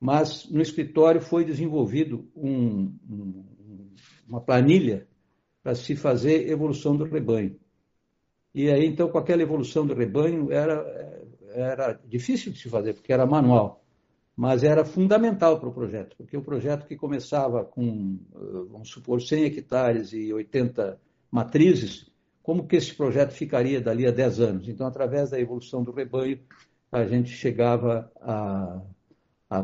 Mas 0.02 0.50
no 0.50 0.60
escritório 0.60 1.20
foi 1.20 1.44
desenvolvido 1.44 2.28
um, 2.34 2.92
um, 3.08 3.44
uma 4.28 4.40
planilha 4.40 5.06
para 5.62 5.76
se 5.76 5.94
fazer 5.94 6.50
evolução 6.50 6.96
do 6.96 7.04
rebanho. 7.04 7.56
E 8.52 8.68
aí, 8.68 8.84
então, 8.84 9.08
com 9.08 9.16
aquela 9.16 9.42
evolução 9.42 9.86
do 9.86 9.94
rebanho, 9.94 10.50
era, 10.50 11.24
era 11.54 11.92
difícil 12.04 12.50
de 12.50 12.58
se 12.58 12.68
fazer, 12.68 12.94
porque 12.94 13.12
era 13.12 13.24
manual, 13.24 13.84
mas 14.34 14.64
era 14.64 14.84
fundamental 14.84 15.60
para 15.60 15.68
o 15.68 15.72
projeto, 15.72 16.16
porque 16.16 16.36
o 16.36 16.42
projeto 16.42 16.84
que 16.84 16.96
começava 16.96 17.64
com, 17.64 18.18
vamos 18.72 18.90
supor, 18.90 19.22
100 19.22 19.44
hectares 19.44 20.12
e 20.12 20.32
80 20.32 21.00
matrizes, 21.30 22.10
como 22.42 22.66
que 22.66 22.74
esse 22.74 22.92
projeto 22.92 23.30
ficaria 23.30 23.80
dali 23.80 24.04
a 24.04 24.10
10 24.10 24.40
anos? 24.40 24.68
Então, 24.68 24.84
através 24.84 25.30
da 25.30 25.38
evolução 25.38 25.84
do 25.84 25.92
rebanho, 25.92 26.40
a 26.90 27.04
gente 27.04 27.30
chegava 27.30 28.10
a 28.20 28.82
a, 29.52 29.58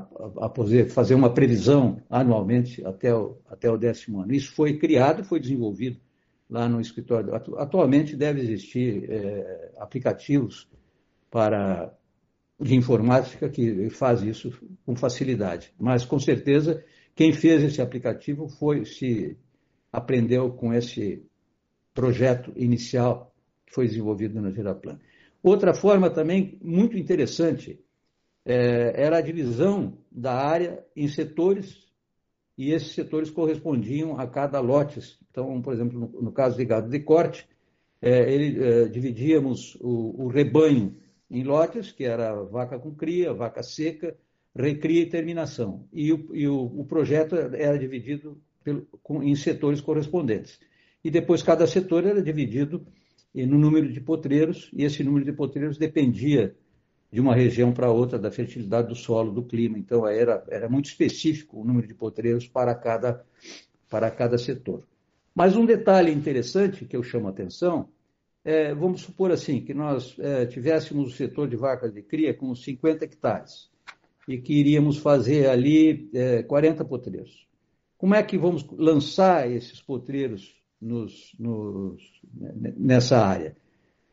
a, 0.45 0.49
poder 0.51 0.91
fazer 0.91 1.15
uma 1.15 1.33
previsão 1.33 2.03
anualmente 2.11 2.85
até 2.85 3.15
o, 3.15 3.39
até 3.49 3.71
o 3.71 3.79
décimo 3.79 4.21
ano. 4.21 4.35
Isso 4.35 4.53
foi 4.53 4.77
criado, 4.77 5.25
foi 5.25 5.41
desenvolvido 5.41 5.99
lá 6.49 6.69
no 6.69 6.79
escritório. 6.79 7.35
Atualmente 7.35 8.15
deve 8.15 8.43
existir 8.43 9.11
é, 9.11 9.73
aplicativos 9.79 10.69
para 11.31 11.95
de 12.61 12.75
informática 12.75 13.49
que 13.49 13.89
faz 13.89 14.21
isso 14.23 14.53
com 14.85 14.95
facilidade. 14.95 15.73
Mas 15.79 16.05
com 16.05 16.19
certeza 16.19 16.85
quem 17.15 17.33
fez 17.33 17.63
esse 17.63 17.81
aplicativo 17.81 18.47
foi 18.47 18.85
se 18.85 19.39
aprendeu 19.91 20.51
com 20.51 20.75
esse 20.75 21.25
projeto 21.95 22.53
inicial 22.57 23.33
que 23.65 23.73
foi 23.73 23.87
desenvolvido 23.87 24.39
na 24.41 24.51
Giraplan. 24.51 24.99
Outra 25.43 25.73
forma 25.73 26.11
também 26.11 26.59
muito 26.61 26.99
interessante 26.99 27.81
é, 28.49 28.95
era 28.97 29.19
a 29.19 29.21
divisão 29.21 29.99
da 30.11 30.33
área 30.33 30.83
em 30.97 31.07
setores 31.07 31.87
e 32.57 32.73
esses 32.73 32.93
setores 32.93 33.29
correspondiam 33.31 34.19
a 34.19 34.27
cada 34.27 34.59
lotes. 34.59 35.19
Então, 35.31 35.61
por 35.61 35.75
exemplo, 35.75 36.01
no, 36.01 36.23
no 36.23 36.33
caso 36.33 36.57
de 36.57 36.65
gado 36.65 36.89
de 36.89 36.99
corte, 36.99 37.47
é, 38.01 38.33
ele, 38.33 38.65
é, 38.65 38.85
dividíamos 38.89 39.77
o, 39.83 40.25
o, 40.25 40.29
rebanho 40.29 40.97
em 41.31 41.45
lotes, 41.45 41.93
que 41.93 42.05
era 42.05 42.43
vaca 42.45 42.79
com 42.79 42.95
cria, 42.95 43.35
vaca 43.35 43.63
seca, 43.63 44.17
recria 44.57 45.03
e 45.03 45.11
terminação. 45.11 45.87
E 45.93 46.11
o, 46.11 46.35
e 46.35 46.49
o, 46.49 46.59
o 46.59 46.87
projeto 46.87 47.37
era 47.37 47.79
dividido 47.79 48.41
pelo, 48.65 48.87
com, 49.03 49.23
em 49.23 49.37
setores 49.37 49.83
correspondentes. 49.83 50.59
E 51.05 51.11
depois 51.11 51.43
cada 51.43 51.67
setor 51.67 52.07
era 52.07 52.23
dividido 52.23 52.87
no 53.35 53.59
número 53.59 53.93
de 53.93 54.01
potreiros, 54.01 54.71
e 54.73 54.85
esse 54.85 55.05
número 55.05 55.25
de 55.25 55.33
potreiros 55.33 55.77
dependia 55.77 56.57
de 57.11 57.21
uma 57.21 57.35
região 57.35 57.73
para 57.73 57.91
outra, 57.91 58.19
da 58.19 58.31
fertilidade 58.31 58.89
do 58.89 58.95
solo, 58.95 59.33
do 59.33 59.43
clima. 59.43 59.79
Então, 59.79 60.07
era, 60.07 60.45
era 60.49 60.69
muito 60.69 60.87
específico 60.87 61.61
o 61.61 61.65
número 61.65 61.87
de 61.87 61.95
potreiros 61.95 62.47
para 62.47 62.75
cada, 62.75 63.25
para 63.89 64.11
cada 64.11 64.37
setor. 64.37 64.83
Mas 65.35 65.57
um 65.57 65.65
detalhe 65.65 66.13
interessante 66.13 66.85
que 66.85 66.97
eu 66.97 67.03
chamo 67.03 67.29
a 67.29 67.31
atenção 67.31 67.89
é, 68.45 68.75
vamos 68.75 69.03
supor 69.03 69.31
assim, 69.31 69.61
que 69.61 69.75
nós 69.75 70.17
é, 70.19 70.47
tivéssemos 70.47 71.13
o 71.13 71.15
setor 71.15 71.49
de 71.49 71.57
vacas 71.57 71.93
de 71.93 72.01
cria 72.01 72.33
com 72.33 72.55
50 72.55 73.05
hectares 73.05 73.71
e 74.27 74.39
que 74.39 74.55
iríamos 74.55 74.97
fazer 74.97 75.51
ali 75.51 76.09
é, 76.15 76.43
40 76.43 76.83
potreiros. 76.85 77.47
Como 77.99 78.15
é 78.15 78.23
que 78.23 78.39
vamos 78.39 78.67
lançar 78.71 79.51
esses 79.51 79.83
potreiros 79.83 80.57
nos, 80.81 81.35
nos, 81.39 82.01
nessa 82.77 83.19
área? 83.19 83.55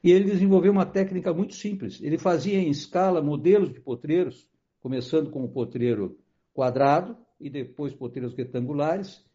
E 0.05 0.11
ele 0.11 0.25
desenvolveu 0.25 0.71
uma 0.71 0.85
técnica 0.85 1.33
muito 1.33 1.55
simples. 1.55 1.99
Ele 1.99 2.19
fazia 2.19 2.59
em 2.59 2.69
escala 2.69 3.23
modelos 3.23 3.73
de 3.73 3.79
potreiros, 3.81 4.47
começando 4.79 5.31
com 5.31 5.43
o 5.43 5.49
potreiro 5.49 6.15
quadrado 6.53 7.17
e 7.41 7.49
depois 7.49 7.91
potreiros 7.91 8.35
retangulares, 8.35 9.25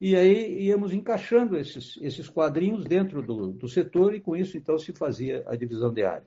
e 0.00 0.14
aí 0.14 0.62
íamos 0.62 0.92
encaixando 0.92 1.56
esses, 1.56 1.98
esses 2.00 2.28
quadrinhos 2.28 2.84
dentro 2.84 3.20
do, 3.20 3.48
do 3.48 3.68
setor 3.68 4.14
e 4.14 4.20
com 4.20 4.36
isso 4.36 4.56
então 4.56 4.78
se 4.78 4.92
fazia 4.92 5.42
a 5.48 5.56
divisão 5.56 5.92
de 5.92 6.04
área. 6.04 6.26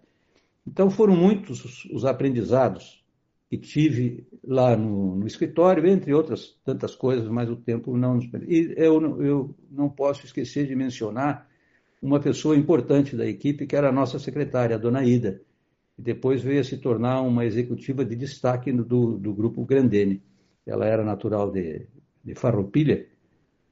Então 0.68 0.90
foram 0.90 1.16
muitos 1.16 1.64
os, 1.64 1.86
os 1.86 2.04
aprendizados 2.04 3.02
que 3.50 3.58
tive 3.58 4.28
lá 4.44 4.76
no, 4.76 5.16
no, 5.16 5.26
escritório, 5.26 5.88
entre 5.88 6.14
outras 6.14 6.60
tantas 6.66 6.94
coisas, 6.94 7.30
mas 7.30 7.50
o 7.50 7.56
tempo 7.56 7.96
não 7.96 8.16
nos 8.16 8.28
permite. 8.28 8.54
E 8.54 8.74
eu, 8.76 9.24
eu 9.24 9.56
não 9.72 9.90
posso 9.90 10.26
esquecer 10.26 10.68
de 10.68 10.76
mencionar 10.76 11.53
uma 12.04 12.20
pessoa 12.20 12.58
importante 12.58 13.16
da 13.16 13.26
equipe, 13.26 13.66
que 13.66 13.78
era 13.78 13.88
a 13.88 13.92
nossa 13.92 14.20
secretária, 14.20 14.76
a 14.76 14.80
dona 14.80 15.06
Ida, 15.06 15.42
e 15.98 16.02
depois 16.02 16.44
veio 16.44 16.60
a 16.60 16.64
se 16.64 16.78
tornar 16.78 17.22
uma 17.22 17.46
executiva 17.46 18.04
de 18.04 18.14
destaque 18.14 18.74
do, 18.74 19.18
do 19.18 19.34
grupo 19.34 19.64
Grandene. 19.64 20.22
Ela 20.66 20.86
era 20.86 21.02
natural 21.02 21.50
de, 21.50 21.88
de 22.22 22.36
Farroupilha, 22.36 23.08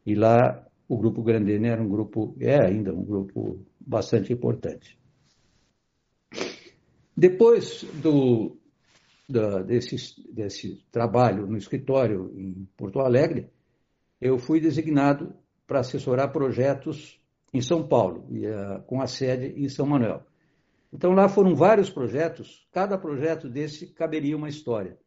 e 0.06 0.16
lá 0.16 0.66
o 0.88 0.98
grupo 0.98 1.22
Grandene 1.22 1.68
era 1.68 1.84
um 1.84 1.90
grupo, 1.90 2.34
é 2.40 2.66
ainda 2.66 2.94
um 2.94 3.04
grupo 3.04 3.60
bastante 3.78 4.32
importante. 4.32 4.98
Depois 7.16 7.84
do, 8.02 8.58
da, 9.28 9.62
desse, 9.62 9.98
desse 10.32 10.82
trabalho 10.90 11.46
no 11.48 11.58
escritório 11.58 12.32
em 12.34 12.66
Porto 12.78 13.02
Alegre, 13.02 13.50
eu 14.22 14.38
fui 14.38 14.62
designado 14.62 15.36
para 15.68 15.82
assessorar 15.82 16.32
projetos 16.32 17.21
em 17.54 17.62
São 17.62 17.88
Paulo, 17.88 18.26
e, 18.30 18.46
uh, 18.48 18.82
com 18.88 19.02
a 19.02 19.08
sede 19.08 19.54
em 19.58 19.68
São 19.68 19.86
Manuel. 19.86 20.24
Então 20.94 21.12
lá 21.12 21.30
foram 21.30 21.56
vários 21.56 21.90
projetos, 21.90 22.68
cada 22.72 22.98
projeto 22.98 23.50
desse 23.50 23.88
caberia 23.88 24.36
uma 24.36 24.50
história. 24.50 24.98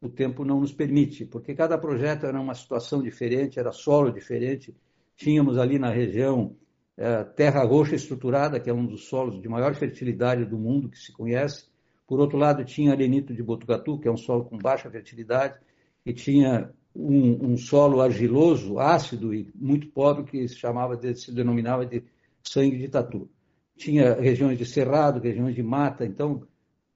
O 0.00 0.08
tempo 0.08 0.44
não 0.44 0.60
nos 0.60 0.72
permite, 0.72 1.24
porque 1.24 1.54
cada 1.54 1.78
projeto 1.78 2.26
era 2.26 2.40
uma 2.40 2.54
situação 2.54 3.02
diferente, 3.02 3.58
era 3.58 3.72
solo 3.72 4.12
diferente. 4.12 4.76
Tínhamos 5.16 5.56
ali 5.56 5.78
na 5.78 5.90
região 5.90 6.56
uh, 6.98 7.32
terra 7.34 7.64
roxa 7.64 7.94
estruturada, 7.94 8.60
que 8.60 8.68
é 8.68 8.74
um 8.74 8.86
dos 8.86 9.08
solos 9.08 9.40
de 9.40 9.48
maior 9.48 9.74
fertilidade 9.74 10.44
do 10.44 10.58
mundo 10.58 10.90
que 10.90 10.98
se 10.98 11.12
conhece. 11.12 11.68
Por 12.06 12.20
outro 12.20 12.36
lado, 12.36 12.64
tinha 12.64 12.92
arenito 12.92 13.32
de 13.32 13.42
Botucatu, 13.42 13.98
que 13.98 14.06
é 14.06 14.12
um 14.12 14.16
solo 14.16 14.44
com 14.44 14.58
baixa 14.58 14.90
fertilidade, 14.90 15.58
e 16.04 16.12
tinha 16.12 16.70
um, 16.94 17.52
um, 17.52 17.56
solo 17.56 18.00
argiloso, 18.00 18.78
ácido 18.78 19.34
e 19.34 19.50
muito 19.54 19.88
pobre, 19.88 20.24
que 20.24 20.48
se 20.48 20.56
chamava 20.56 20.96
de, 20.96 21.14
se 21.14 21.32
denominava 21.32 21.84
de 21.84 22.04
sangue 22.42 22.78
de 22.78 22.88
tatu. 22.88 23.28
Tinha 23.76 24.14
regiões 24.14 24.56
de 24.56 24.64
cerrado, 24.64 25.20
regiões 25.20 25.54
de 25.54 25.62
mata, 25.62 26.04
então 26.04 26.46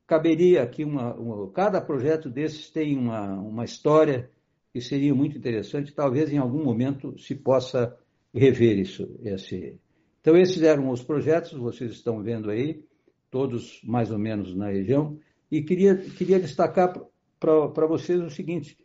caberia 0.06 0.62
aqui 0.62 0.84
uma, 0.84 1.14
uma 1.14 1.50
cada 1.50 1.80
projeto 1.80 2.30
desses 2.30 2.70
tem 2.70 2.96
uma, 2.96 3.34
uma 3.34 3.64
história 3.64 4.30
que 4.72 4.80
seria 4.80 5.14
muito 5.14 5.36
interessante, 5.36 5.92
talvez 5.92 6.32
em 6.32 6.38
algum 6.38 6.62
momento 6.62 7.18
se 7.18 7.34
possa 7.34 7.96
rever 8.32 8.78
isso. 8.78 9.08
Esse. 9.22 9.78
Então 10.20 10.36
esses 10.36 10.62
eram 10.62 10.90
os 10.90 11.02
projetos, 11.02 11.52
vocês 11.52 11.90
estão 11.90 12.22
vendo 12.22 12.50
aí, 12.50 12.84
todos 13.30 13.80
mais 13.82 14.10
ou 14.10 14.18
menos 14.18 14.54
na 14.54 14.68
região, 14.68 15.18
e 15.50 15.62
queria, 15.62 15.96
queria 15.96 16.38
destacar 16.38 16.94
para 17.40 17.86
vocês 17.86 18.20
o 18.20 18.30
seguinte, 18.30 18.76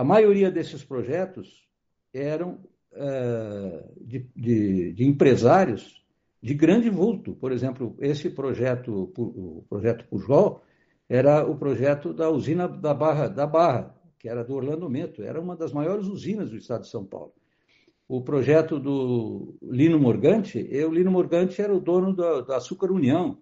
a 0.00 0.04
maioria 0.04 0.50
desses 0.50 0.82
projetos 0.82 1.62
eram 2.10 2.58
é, 2.90 3.84
de, 4.00 4.26
de, 4.34 4.94
de, 4.94 5.04
empresários 5.04 6.02
de 6.42 6.54
grande 6.54 6.88
vulto. 6.88 7.34
Por 7.34 7.52
exemplo, 7.52 7.94
esse 8.00 8.30
projeto, 8.30 9.12
o 9.14 9.62
projeto 9.68 10.06
Pujol, 10.08 10.62
era 11.06 11.46
o 11.46 11.54
projeto 11.54 12.14
da 12.14 12.30
usina 12.30 12.66
da 12.66 12.94
Barra, 12.94 13.28
da 13.28 13.46
Barra, 13.46 13.94
que 14.18 14.26
era 14.26 14.42
do 14.42 14.54
Orlando 14.54 14.88
Mento, 14.88 15.22
era 15.22 15.38
uma 15.38 15.54
das 15.54 15.70
maiores 15.70 16.06
usinas 16.06 16.48
do 16.48 16.56
estado 16.56 16.80
de 16.80 16.88
São 16.88 17.04
Paulo. 17.04 17.34
O 18.08 18.22
projeto 18.22 18.80
do 18.80 19.54
Lino 19.60 19.98
Morgante, 19.98 20.66
o 20.82 20.90
Lino 20.90 21.10
Morgante 21.10 21.60
era 21.60 21.76
o 21.76 21.78
dono 21.78 22.16
da, 22.16 22.40
da 22.40 22.56
Açúcar 22.56 22.90
União. 22.90 23.36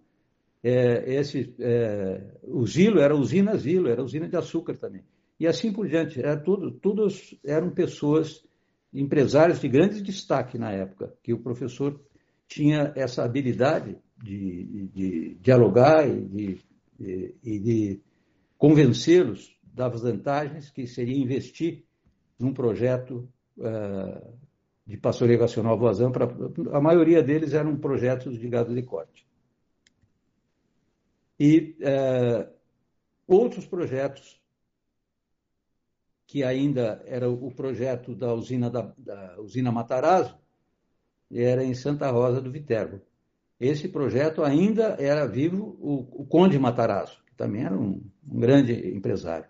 É, 0.61 1.15
esse, 1.15 1.55
é, 1.61 2.21
o 2.43 2.67
Zilo 2.67 2.99
era 2.99 3.15
usina 3.15 3.57
Zilo, 3.57 3.89
era 3.89 4.03
usina 4.03 4.29
de 4.29 4.37
açúcar 4.37 4.77
também 4.77 5.05
e 5.39 5.47
assim 5.47 5.73
por 5.73 5.89
diante. 5.89 6.19
Era 6.19 6.37
tudo, 6.37 6.71
todos 6.73 7.39
eram 7.45 7.71
pessoas, 7.71 8.45
empresários 8.93 9.61
de 9.61 9.69
grande 9.69 10.03
destaque 10.03 10.59
na 10.59 10.73
época, 10.73 11.15
que 11.23 11.33
o 11.33 11.39
professor 11.39 12.01
tinha 12.47 12.93
essa 12.97 13.23
habilidade 13.23 13.99
de, 14.23 14.65
de, 14.65 14.89
de 14.89 15.35
dialogar 15.37 16.09
e 16.09 16.21
de, 16.25 16.61
de, 16.99 17.61
de 17.61 18.01
convencê-los 18.57 19.57
das 19.63 20.01
vantagens 20.03 20.71
que 20.71 20.87
seria 20.87 21.17
investir 21.17 21.85
num 22.39 22.53
projeto 22.53 23.29
uh, 23.59 24.33
de 24.87 24.97
pastoreio 24.97 25.39
racional 25.39 25.79
vazão. 25.79 26.11
Pra, 26.11 26.27
a 26.73 26.81
maioria 26.81 27.23
deles 27.23 27.53
eram 27.53 27.77
projetos 27.77 28.39
de 28.39 28.49
gado 28.49 28.75
de 28.75 28.83
corte. 28.83 29.27
E 31.39 31.77
uh, 31.81 32.51
outros 33.27 33.67
projetos 33.67 34.41
que 36.29 36.45
ainda 36.45 37.03
era 37.07 37.29
o 37.29 37.51
projeto 37.51 38.15
da 38.15 38.35
usina, 38.35 38.69
da, 38.69 38.93
da 38.99 39.41
usina 39.41 39.73
Matarazzo, 39.73 40.37
era 41.33 41.65
em 41.65 41.73
Santa 41.73 42.11
Rosa 42.11 42.39
do 42.39 42.53
Viterbo. 42.53 43.01
Esse 43.59 43.89
projeto 43.89 44.45
ainda 44.45 44.95
era 45.01 45.27
vivo 45.27 45.79
o, 45.81 46.23
o 46.23 46.27
Conde 46.27 46.59
Matarazzo, 46.59 47.19
que 47.27 47.35
também 47.35 47.65
era 47.65 47.75
um, 47.75 48.03
um 48.31 48.39
grande 48.39 48.95
empresário. 48.95 49.47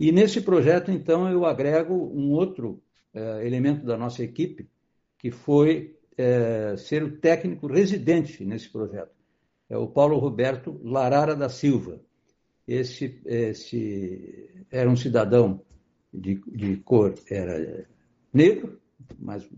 E 0.00 0.10
nesse 0.10 0.40
projeto, 0.40 0.90
então, 0.90 1.30
eu 1.30 1.46
agrego 1.46 1.94
um 1.94 2.32
outro 2.32 2.82
é, 3.14 3.46
elemento 3.46 3.86
da 3.86 3.96
nossa 3.96 4.24
equipe, 4.24 4.68
que 5.16 5.30
foi 5.30 5.96
é, 6.18 6.74
ser 6.76 7.04
o 7.04 7.18
técnico 7.18 7.68
residente 7.68 8.44
nesse 8.44 8.68
projeto. 8.68 9.14
É 9.68 9.78
o 9.78 9.86
Paulo 9.86 10.18
Roberto 10.18 10.80
Larara 10.82 11.36
da 11.36 11.48
Silva. 11.48 12.00
Esse, 12.66 13.20
esse 13.24 14.66
era 14.72 14.90
um 14.90 14.96
cidadão 14.96 15.62
de, 16.12 16.40
de 16.46 16.76
cor, 16.78 17.14
era 17.28 17.86
negro, 18.32 18.80
mas 19.18 19.48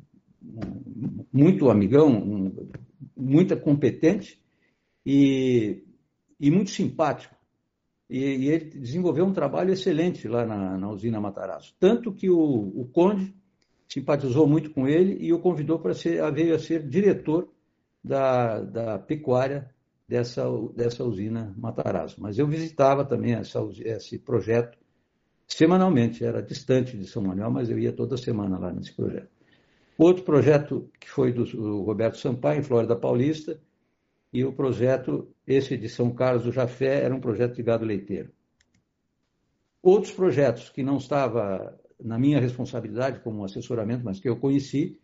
muito 1.32 1.70
amigão, 1.70 2.08
um, 2.08 2.70
muito 3.16 3.56
competente 3.56 4.40
e, 5.04 5.84
e 6.38 6.50
muito 6.50 6.70
simpático. 6.70 7.34
E, 8.08 8.18
e, 8.18 8.48
ele 8.50 8.64
desenvolveu 8.66 9.24
um 9.24 9.32
trabalho 9.32 9.72
excelente 9.72 10.28
lá 10.28 10.44
na, 10.44 10.76
na 10.76 10.90
usina 10.90 11.20
Matarazzo. 11.20 11.74
Tanto 11.78 12.12
que 12.12 12.28
o, 12.28 12.38
o, 12.38 12.88
Conde 12.92 13.34
simpatizou 13.88 14.46
muito 14.46 14.70
com 14.70 14.86
ele 14.86 15.16
e 15.24 15.32
o 15.32 15.40
convidou 15.40 15.78
para 15.78 15.94
ser, 15.94 16.30
veio 16.32 16.54
a 16.54 16.58
ser 16.58 16.86
diretor 16.86 17.48
da, 18.04 18.60
da 18.60 18.98
pecuária 18.98 19.72
dessa, 20.06 20.44
dessa 20.74 21.04
usina 21.04 21.54
Matarazzo. 21.56 22.16
Mas 22.20 22.38
eu 22.38 22.46
visitava 22.46 23.04
também 23.04 23.34
essa, 23.34 23.60
esse 23.80 24.18
projeto 24.18 24.81
semanalmente, 25.54 26.24
era 26.24 26.42
distante 26.42 26.96
de 26.96 27.06
São 27.06 27.22
Manuel, 27.22 27.50
mas 27.50 27.70
eu 27.70 27.78
ia 27.78 27.92
toda 27.92 28.16
semana 28.16 28.58
lá 28.58 28.72
nesse 28.72 28.92
projeto. 28.94 29.28
Outro 29.98 30.24
projeto 30.24 30.90
que 30.98 31.08
foi 31.08 31.32
do, 31.32 31.44
Roberto 31.82 32.18
Sampaio, 32.18 32.60
em 32.60 32.62
Flórida 32.62 32.96
Paulista, 32.96 33.60
e 34.32 34.44
o 34.44 34.52
projeto, 34.52 35.28
esse 35.46 35.76
de 35.76 35.88
São 35.88 36.10
Carlos 36.10 36.44
do 36.44 36.52
Jafé, 36.52 37.04
era 37.04 37.14
um 37.14 37.20
projeto 37.20 37.56
de 37.56 37.62
gado 37.62 37.84
leiteiro. 37.84 38.30
Outros 39.82 40.12
projetos 40.12 40.70
que 40.70 40.82
não 40.82 40.96
estava 40.96 41.78
na 42.02 42.18
minha 42.18 42.40
responsabilidade 42.40 43.20
como 43.20 43.44
assessoramento, 43.44 44.04
mas 44.04 44.18
que 44.18 44.28
eu 44.28 44.36
conheci, 44.36 44.98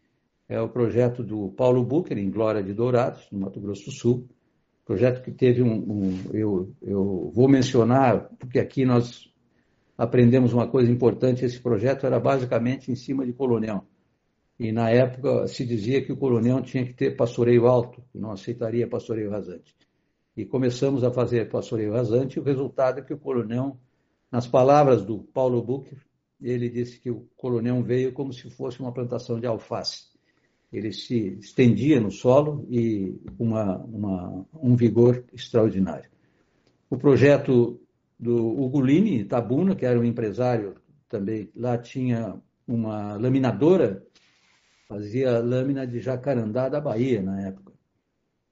é 0.49 0.61
o 0.61 0.69
projeto 0.69 1.23
do 1.23 1.51
Paulo 1.51 1.85
Bucher, 1.85 2.17
em 2.17 2.31
Glória 2.31 2.63
de 2.63 2.73
Dourados, 2.73 3.29
no 3.31 3.41
Mato 3.41 3.61
Grosso 3.61 3.85
do 3.87 3.93
Sul. 3.93 4.29
Projeto 4.85 5.23
que 5.23 5.31
teve 5.31 5.63
um. 5.63 5.75
um 5.75 6.21
eu, 6.33 6.73
eu 6.81 7.31
vou 7.35 7.47
mencionar, 7.49 8.31
porque 8.39 8.59
aqui 8.59 8.87
nós 8.87 9.31
aprendemos 9.99 10.53
uma 10.53 10.69
coisa 10.69 10.91
importante: 10.91 11.45
esse 11.45 11.61
projeto 11.61 12.07
era 12.07 12.21
basicamente 12.21 12.93
em 12.93 12.95
cima 12.95 13.27
de 13.27 13.33
Colonial. 13.33 13.85
E 14.59 14.73
na 14.73 14.91
época 14.91 15.47
se 15.47 15.65
dizia 15.65 16.03
que 16.03 16.13
o 16.13 16.17
coronel 16.17 16.63
tinha 16.63 16.85
que 16.85 16.93
ter 16.93 17.17
pastoreio 17.17 17.67
alto, 17.67 18.03
que 18.13 18.19
não 18.19 18.33
aceitaria 18.33 18.89
pastoreio 18.89 19.31
rasante. 19.31 19.75
E 20.37 20.45
começamos 20.45 21.05
a 21.05 21.13
fazer 21.13 21.49
pastoreio 21.49 21.93
rasante, 21.93 22.39
e 22.39 22.41
o 22.41 22.45
resultado 22.45 22.99
é 22.99 23.03
que 23.03 23.15
o 23.15 23.19
coronel, 23.19 23.77
nas 24.31 24.49
palavras 24.49 25.05
do 25.05 25.19
Paulo 25.19 25.63
Bucher, 25.63 25.99
ele 26.41 26.69
disse 26.69 27.01
que 27.01 27.11
o 27.11 27.29
coronel 27.37 27.83
veio 27.83 28.13
como 28.13 28.33
se 28.33 28.51
fosse 28.51 28.81
uma 28.81 28.93
plantação 28.93 29.39
de 29.39 29.47
alface. 29.47 30.09
Ele 30.73 30.93
se 30.93 31.39
estendia 31.41 32.01
no 32.01 32.11
solo 32.11 32.67
e 32.69 33.17
uma, 33.39 33.79
uma, 33.79 34.47
um 34.61 34.77
vigor 34.77 35.25
extraordinário. 35.33 36.11
O 36.91 36.97
projeto 36.97 37.81
do 38.18 38.37
Ugolini 38.61 39.24
Tabuna, 39.24 39.74
que 39.74 39.87
era 39.87 39.98
um 39.98 40.04
empresário 40.04 40.74
também, 41.09 41.50
lá 41.54 41.78
tinha 41.78 42.40
uma 42.66 43.16
laminadora 43.16 44.07
fazia 44.88 45.38
lâmina 45.38 45.87
de 45.87 46.00
jacarandá 46.00 46.68
da 46.68 46.81
Bahia 46.81 47.22
na 47.22 47.40
época. 47.42 47.72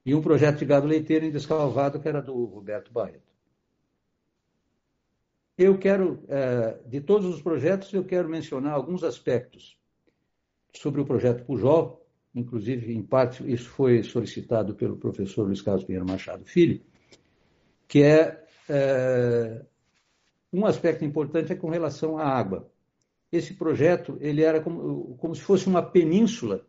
E 0.05 0.14
um 0.14 0.20
projeto 0.20 0.59
de 0.59 0.66
gado 0.66 0.87
leiteiro 0.87 1.24
em 1.24 1.31
Descalvado, 1.31 1.98
que 1.98 2.07
era 2.07 2.20
do 2.20 2.44
Roberto 2.44 2.92
Barreto. 2.92 3.26
Eu 5.59 5.79
quero, 5.79 6.22
é, 6.29 6.79
de 6.87 7.00
todos 7.00 7.35
os 7.35 7.40
projetos, 7.40 7.92
eu 7.92 8.05
quero 8.05 8.29
mencionar 8.29 8.74
alguns 8.74 9.02
aspectos 9.02 9.79
sobre 10.74 11.00
o 11.00 11.07
projeto 11.07 11.44
Pujol, 11.46 12.07
inclusive, 12.35 12.92
em 12.92 13.02
parte, 13.02 13.50
isso 13.50 13.70
foi 13.70 14.02
solicitado 14.02 14.74
pelo 14.74 14.98
professor 14.98 15.46
Luiz 15.46 15.62
Carlos 15.62 15.85
Pinheiro 15.85 16.07
Machado 16.07 16.44
Filho, 16.44 16.83
que 17.88 18.02
é, 18.02 18.18
é 18.22 18.46
um 20.52 20.66
aspecto 20.66 21.05
importante 21.05 21.52
é 21.52 21.57
com 21.57 21.70
relação 21.70 22.18
à 22.18 22.24
água 22.24 22.70
esse 23.31 23.55
projeto 23.55 24.16
ele 24.20 24.42
era 24.42 24.61
como, 24.61 25.16
como 25.16 25.35
se 25.35 25.42
fosse 25.42 25.66
uma 25.66 25.83
península 25.83 26.64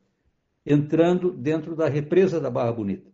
entrando 0.66 1.32
dentro 1.32 1.76
da 1.76 1.88
represa 1.88 2.40
da 2.40 2.50
Barra 2.50 2.74
Bonita. 2.74 3.10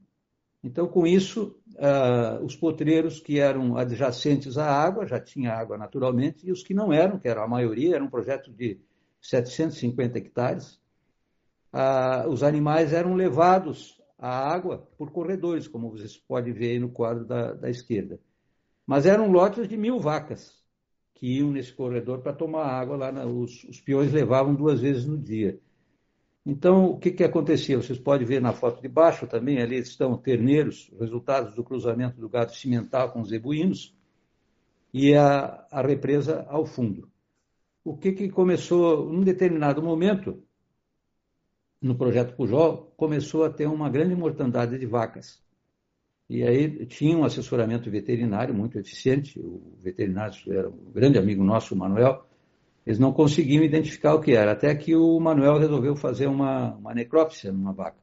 Então, 0.64 0.88
com 0.88 1.06
isso, 1.06 1.60
uh, 1.74 2.44
os 2.44 2.56
potreiros 2.56 3.20
que 3.20 3.38
eram 3.38 3.78
adjacentes 3.78 4.58
à 4.58 4.66
água, 4.66 5.06
já 5.06 5.20
tinha 5.20 5.52
água 5.52 5.78
naturalmente, 5.78 6.48
e 6.48 6.52
os 6.52 6.64
que 6.64 6.74
não 6.74 6.92
eram, 6.92 7.20
que 7.20 7.28
era 7.28 7.44
a 7.44 7.48
maioria, 7.48 7.96
era 7.96 8.04
um 8.04 8.10
projeto 8.10 8.50
de 8.50 8.80
750 9.22 10.18
hectares, 10.18 10.80
uh, 11.74 12.30
os 12.30 12.44
animais 12.44 12.94
eram 12.94 13.14
levados 13.14 14.02
à 14.18 14.30
água 14.30 14.88
por 14.98 15.12
corredores, 15.12 15.68
como 15.68 15.92
vocês 15.92 16.18
podem 16.18 16.54
ver 16.54 16.72
aí 16.72 16.80
no 16.80 16.90
quadro 16.90 17.26
da, 17.26 17.54
da 17.54 17.70
esquerda. 17.70 18.18
Mas 18.86 19.06
eram 19.06 19.32
lotes 19.32 19.68
de 19.68 19.78
mil 19.78 20.00
vacas 20.00 20.62
que 21.14 21.38
iam 21.38 21.52
nesse 21.52 21.72
corredor 21.72 22.20
para 22.20 22.34
tomar 22.34 22.66
água 22.66 22.98
lá. 22.98 23.12
Na, 23.12 23.26
os, 23.26 23.64
os, 23.64 23.80
peões 23.80 24.12
levavam 24.12 24.54
duas 24.54 24.82
vezes 24.82 25.06
no 25.06 25.18
dia. 25.18 25.60
Então, 26.46 26.88
o 26.88 27.00
que, 27.00 27.12
que 27.12 27.24
acontecia? 27.24 27.78
Vocês 27.78 27.98
podem 27.98 28.28
ver 28.28 28.42
na 28.42 28.52
foto 28.52 28.82
de 28.82 28.90
baixo 28.90 29.26
também, 29.26 29.62
ali 29.62 29.78
estão 29.78 30.18
terneiros, 30.18 30.92
resultados 31.00 31.56
do 31.56 31.64
cruzamento 31.64 32.20
do 32.20 32.28
gado 32.28 32.54
cimental 32.54 33.14
com 33.14 33.22
os 33.22 33.30
zebuínos, 33.30 33.96
e 34.94 35.16
a, 35.16 35.66
a 35.72 35.82
represa 35.82 36.46
ao 36.50 36.66
fundo. 36.66 37.10
O 37.84 37.98
que, 37.98 38.12
que 38.12 38.30
começou, 38.30 39.12
num 39.12 39.24
determinado 39.24 39.82
momento, 39.82 40.44
no 41.82 41.96
projeto 41.96 42.36
Pujol, 42.36 42.94
começou 42.96 43.44
a 43.44 43.50
ter 43.50 43.68
uma 43.68 43.90
grande 43.90 44.16
mortandade 44.16 44.78
de 44.78 44.86
vacas. 44.86 45.43
E 46.34 46.42
aí 46.42 46.88
tinha 46.88 47.16
um 47.16 47.24
assessoramento 47.24 47.92
veterinário 47.92 48.56
muito 48.56 48.80
eficiente, 48.80 49.40
o 49.40 49.62
veterinário 49.78 50.36
era 50.52 50.68
um 50.68 50.92
grande 50.92 51.20
amigo 51.20 51.44
nosso, 51.44 51.76
o 51.76 51.78
Manuel, 51.78 52.26
eles 52.84 52.98
não 52.98 53.14
conseguiam 53.14 53.64
identificar 53.64 54.16
o 54.16 54.20
que 54.20 54.32
era, 54.32 54.54
até 54.54 54.74
que 54.74 54.96
o 54.96 55.20
Manuel 55.20 55.60
resolveu 55.60 55.96
fazer 55.96 56.26
uma, 56.26 56.74
uma 56.74 56.92
necrópsia 56.92 57.52
numa 57.52 57.72
vaca 57.72 58.00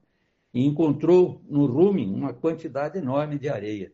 e 0.54 0.64
encontrou 0.64 1.42
no 1.50 1.66
rumen 1.66 2.08
uma 2.14 2.32
quantidade 2.32 2.98
enorme 2.98 3.36
de 3.36 3.48
areia. 3.48 3.92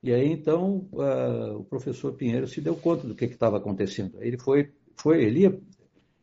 E 0.00 0.12
aí 0.12 0.30
então 0.30 0.88
uh, 0.92 1.58
o 1.58 1.64
professor 1.64 2.12
Pinheiro 2.12 2.46
se 2.46 2.60
deu 2.60 2.76
conta 2.76 3.04
do 3.04 3.16
que 3.16 3.24
estava 3.24 3.56
acontecendo. 3.56 4.22
Ele 4.22 4.38
foi, 4.38 4.70
foi 4.94 5.24
ele, 5.24 5.40
ia, 5.40 5.60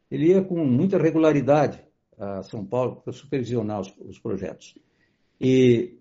ele 0.10 0.28
ia 0.28 0.42
com 0.42 0.64
muita 0.64 0.98
regularidade 0.98 1.84
a 2.18 2.42
São 2.42 2.66
Paulo 2.66 3.02
para 3.02 3.12
supervisionar 3.12 3.82
os, 3.82 3.94
os 4.00 4.18
projetos. 4.18 4.76
E 5.42 6.00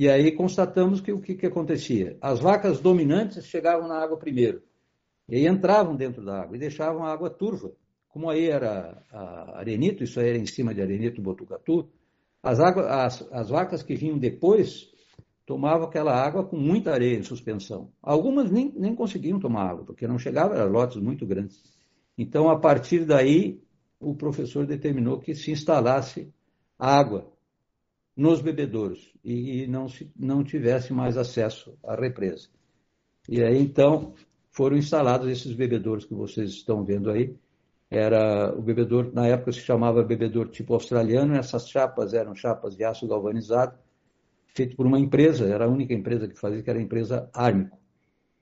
e 0.00 0.08
aí 0.08 0.30
constatamos 0.30 1.00
que 1.00 1.10
o 1.10 1.20
que, 1.20 1.34
que 1.34 1.46
acontecia? 1.46 2.16
As 2.20 2.38
vacas 2.38 2.80
dominantes 2.80 3.44
chegavam 3.46 3.88
na 3.88 3.98
água 3.98 4.16
primeiro. 4.16 4.62
E 5.28 5.34
aí 5.34 5.48
entravam 5.48 5.96
dentro 5.96 6.24
da 6.24 6.42
água 6.42 6.54
e 6.54 6.60
deixavam 6.60 7.02
a 7.02 7.12
água 7.12 7.28
turva. 7.28 7.72
Como 8.08 8.30
aí 8.30 8.48
era 8.48 9.02
arenito, 9.54 10.04
isso 10.04 10.20
aí 10.20 10.28
era 10.28 10.38
em 10.38 10.46
cima 10.46 10.72
de 10.72 10.80
arenito 10.80 11.20
botucatu, 11.20 11.90
as, 12.40 12.60
as, 12.60 13.28
as 13.32 13.50
vacas 13.50 13.82
que 13.82 13.96
vinham 13.96 14.16
depois 14.16 14.88
tomavam 15.44 15.88
aquela 15.88 16.14
água 16.14 16.44
com 16.44 16.56
muita 16.56 16.92
areia 16.92 17.18
em 17.18 17.24
suspensão. 17.24 17.90
Algumas 18.00 18.52
nem, 18.52 18.72
nem 18.76 18.94
conseguiam 18.94 19.40
tomar 19.40 19.68
água, 19.68 19.84
porque 19.84 20.06
não 20.06 20.16
chegava, 20.16 20.54
eram 20.54 20.70
lotes 20.70 20.98
muito 20.98 21.26
grandes. 21.26 21.60
Então, 22.16 22.48
a 22.48 22.60
partir 22.60 23.04
daí, 23.04 23.60
o 23.98 24.14
professor 24.14 24.64
determinou 24.64 25.18
que 25.18 25.34
se 25.34 25.50
instalasse 25.50 26.32
água 26.78 27.32
nos 28.16 28.40
bebedouros 28.40 29.12
e, 29.30 29.66
não, 29.66 29.88
se, 29.88 30.10
não 30.18 30.42
tivesse 30.42 30.92
mais 30.92 31.16
acesso 31.16 31.76
à 31.84 31.94
represa. 31.94 32.48
E 33.28 33.42
aí, 33.42 33.58
então, 33.60 34.14
foram 34.50 34.76
instalados 34.76 35.28
esses 35.28 35.52
bebedouros 35.52 36.04
que 36.04 36.14
vocês 36.14 36.50
estão 36.50 36.82
vendo 36.82 37.10
aí. 37.10 37.36
Era 37.90 38.54
o 38.56 38.62
bebedouro, 38.62 39.10
na 39.14 39.26
época 39.26 39.52
se 39.52 39.60
chamava 39.60 40.02
bebedouro 40.02 40.50
tipo 40.50 40.74
australiano, 40.74 41.34
essas 41.34 41.68
chapas 41.68 42.12
eram 42.12 42.34
chapas 42.34 42.76
de 42.76 42.84
aço 42.84 43.06
galvanizado, 43.06 43.78
feito 44.46 44.76
por 44.76 44.86
uma 44.86 44.98
empresa, 44.98 45.46
era 45.46 45.64
a 45.64 45.68
única 45.68 45.94
empresa 45.94 46.28
que 46.28 46.38
fazia, 46.38 46.62
que 46.62 46.68
era 46.68 46.78
a 46.78 46.82
empresa 46.82 47.30
Armico. 47.32 47.78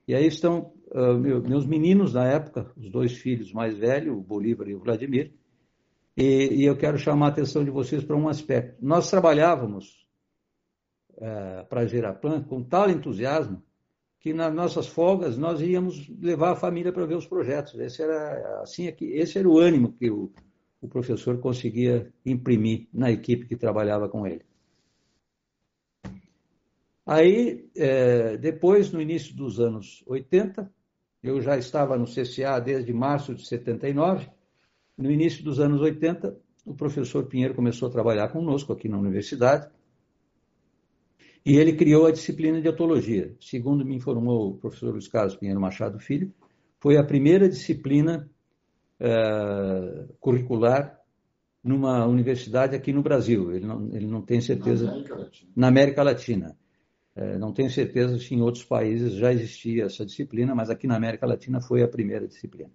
E 0.09 0.15
aí 0.15 0.27
estão 0.27 0.73
uh, 0.91 1.17
meus 1.17 1.67
meninos 1.67 2.15
na 2.15 2.25
época, 2.25 2.73
os 2.77 2.89
dois 2.91 3.13
filhos 3.13 3.53
mais 3.53 3.77
velhos, 3.77 4.17
o 4.17 4.21
Bolívar 4.21 4.69
e 4.69 4.75
o 4.75 4.81
Vladimir, 4.81 5.33
e, 6.17 6.63
e 6.63 6.65
eu 6.65 6.77
quero 6.77 6.99
chamar 6.99 7.27
a 7.27 7.29
atenção 7.29 7.65
de 7.65 7.71
vocês 7.71 8.03
para 8.03 8.17
um 8.17 8.29
aspecto. 8.29 8.77
Nós 8.85 9.11
trabalhávamos 9.11 10.06
é, 11.19 11.63
para 11.65 11.83
a 11.83 11.87
Gerapan 11.87 12.43
com 12.43 12.63
tal 12.63 12.91
entusiasmo 12.91 13.63
que 14.21 14.33
nas 14.33 14.53
nossas 14.53 14.89
folgas 14.89 15.39
nós 15.39 15.61
íamos 15.61 16.09
levar 16.21 16.53
a 16.53 16.57
família 16.57 16.93
para 16.93 17.07
ver 17.07 17.17
os 17.17 17.27
projetos. 17.27 17.79
Esse 17.79 18.03
era 18.03 18.61
assim 18.61 18.89
aqui, 18.89 19.13
é 19.13 19.19
esse 19.19 19.39
era 19.39 19.49
o 19.49 19.59
ânimo 19.59 19.93
que 19.93 20.11
o, 20.11 20.33
o 20.81 20.89
professor 20.89 21.39
conseguia 21.39 22.13
imprimir 22.25 22.89
na 22.93 23.11
equipe 23.11 23.47
que 23.47 23.57
trabalhava 23.57 24.09
com 24.09 24.27
ele. 24.27 24.45
Aí, 27.07 27.71
é, 27.77 28.37
depois, 28.37 28.91
no 28.91 29.01
início 29.01 29.35
dos 29.37 29.61
anos 29.61 30.03
80, 30.09 30.73
Eu 31.23 31.41
já 31.41 31.57
estava 31.57 31.97
no 31.97 32.07
CCA 32.07 32.61
desde 32.61 32.93
março 32.93 33.35
de 33.35 33.47
79. 33.47 34.29
No 34.97 35.11
início 35.11 35.43
dos 35.45 35.59
anos 35.59 35.81
80, 35.81 36.37
o 36.65 36.75
professor 36.75 37.27
Pinheiro 37.27 37.55
começou 37.55 37.89
a 37.89 37.93
trabalhar 37.93 38.29
conosco 38.29 38.73
aqui 38.73 38.89
na 38.89 38.99
universidade 38.99 39.69
e 41.47 41.57
ele 41.59 41.75
criou 41.75 42.07
a 42.07 42.11
disciplina 42.11 42.61
de 42.61 42.67
etologia. 42.67 43.33
Segundo 43.41 43.85
me 43.85 43.95
informou 43.95 44.51
o 44.51 44.57
professor 44.57 44.91
Luiz 44.91 45.07
Carlos 45.07 45.37
Pinheiro 45.37 45.61
Machado 45.61 45.97
Filho, 46.01 46.35
foi 46.81 46.97
a 46.97 47.05
primeira 47.05 47.49
disciplina 47.49 48.29
uh, 49.01 50.13
curricular 50.19 51.01
numa 51.63 52.05
universidade 52.05 52.75
aqui 52.75 52.93
no 52.93 53.01
Brasil. 53.01 53.55
Ele 53.55 53.65
não, 53.65 53.89
ele 53.95 54.09
não 54.09 54.23
tem 54.23 54.41
certeza. 54.41 54.87
Na 54.87 54.91
América 54.91 55.15
Latina. 55.15 55.53
Na 55.55 55.69
América 55.69 56.03
Latina. 56.03 56.59
Uh, 57.15 57.39
não 57.39 57.53
tenho 57.53 57.71
certeza 57.71 58.19
se 58.19 58.35
em 58.35 58.43
outros 58.43 58.65
países 58.65 59.15
já 59.15 59.33
existia 59.33 59.85
essa 59.85 60.05
disciplina, 60.05 60.53
mas 60.53 60.69
aqui 60.69 60.89
na 60.89 60.97
América 60.97 61.27
Latina 61.27 61.61
foi 61.61 61.81
a 61.81 61.89
primeira 61.89 62.27
disciplina. 62.27 62.73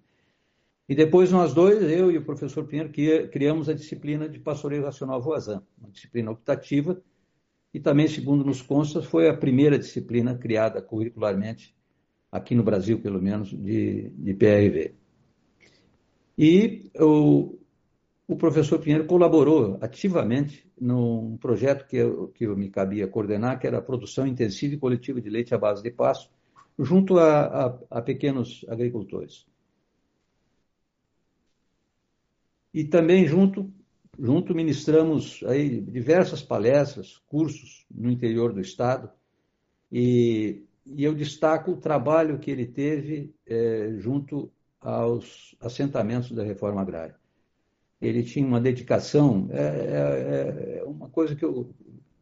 E 0.88 0.96
depois 0.96 1.30
nós 1.30 1.54
dois, 1.54 1.84
eu 1.84 2.10
e 2.10 2.18
o 2.18 2.24
professor 2.24 2.66
Pinheiro, 2.66 2.90
criamos 3.30 3.68
a 3.68 3.74
disciplina 3.74 4.30
de 4.30 4.40
pastoreio 4.40 4.86
racional 4.86 5.22
voazan, 5.22 5.62
uma 5.78 5.92
disciplina 5.92 6.32
optativa 6.32 7.02
e 7.74 7.80
também, 7.80 8.08
segundo 8.08 8.44
nos 8.44 8.62
consta, 8.62 9.02
foi 9.02 9.30
a 9.30 9.38
primeira 9.38 9.80
disciplina 9.80 10.38
criada 10.38 10.82
curricularmente, 10.82 11.76
aqui 12.32 12.54
no 12.54 12.64
Brasil, 12.64 13.00
pelo 13.00 13.22
menos, 13.22 13.50
de, 13.50 14.10
de 14.10 14.34
PRV. 14.34 14.94
E 16.38 16.92
o, 17.00 17.58
o 18.28 18.36
professor 18.36 18.80
Pinheiro 18.80 19.06
colaborou 19.06 19.78
ativamente 19.82 20.70
num 20.80 21.38
projeto 21.38 21.88
que 21.88 21.98
eu, 21.98 22.28
que 22.30 22.46
eu 22.46 22.58
me 22.58 22.70
cabia 22.70 23.08
coordenar, 23.08 23.60
que 23.60 23.68
era 23.68 23.78
a 23.78 23.82
produção 23.82 24.26
intensiva 24.26 24.74
e 24.74 24.80
coletiva 24.80 25.22
de 25.22 25.30
leite 25.30 25.54
à 25.54 25.58
base 25.58 25.84
de 25.84 25.92
pasto, 25.92 26.30
junto 26.78 27.18
a, 27.20 27.68
a, 27.68 27.80
a 27.90 28.02
pequenos 28.02 28.66
agricultores. 28.68 29.46
E 32.74 32.86
também 32.86 33.28
junto 33.28 33.72
junto 34.22 34.54
ministramos 34.54 35.44
aí 35.48 35.82
diversas 35.82 36.44
palestras, 36.44 37.18
cursos 37.28 37.88
no 37.90 38.12
interior 38.12 38.54
do 38.54 38.62
estado 38.62 39.10
e, 39.92 40.64
e 40.86 41.04
eu 41.04 41.16
destaco 41.16 41.72
o 41.72 41.78
trabalho 41.78 42.38
que 42.38 42.52
ele 42.52 42.68
teve 42.68 43.34
é, 43.48 43.96
junto 43.98 44.52
aos 44.80 45.56
assentamentos 45.60 46.32
da 46.32 46.44
reforma 46.44 46.82
agrária. 46.82 47.16
Ele 48.00 48.24
tinha 48.24 48.46
uma 48.46 48.62
dedicação, 48.62 49.48
é, 49.52 49.58
é, 49.60 50.78
é 50.80 50.84
uma 50.84 51.10
coisa 51.10 51.36
que 51.36 51.44
eu, 51.44 51.74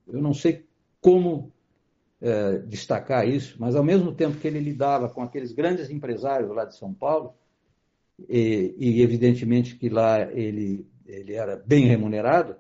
eu 0.08 0.22
não 0.22 0.34
sei 0.34 0.66
como 1.02 1.52
é, 2.22 2.60
destacar 2.60 3.28
isso, 3.28 3.58
mas 3.60 3.76
ao 3.76 3.84
mesmo 3.84 4.14
tempo 4.14 4.38
que 4.38 4.48
ele 4.48 4.60
lidava 4.60 5.10
com 5.10 5.22
aqueles 5.22 5.52
grandes 5.52 5.90
empresários 5.90 6.50
lá 6.50 6.64
de 6.64 6.78
São 6.78 6.94
Paulo, 6.94 7.34
e, 8.28 8.74
e 8.78 9.02
evidentemente 9.02 9.76
que 9.76 9.90
lá 9.90 10.22
ele 10.34 10.86
ele 11.10 11.34
era 11.34 11.56
bem 11.56 11.86
remunerado. 11.86 12.56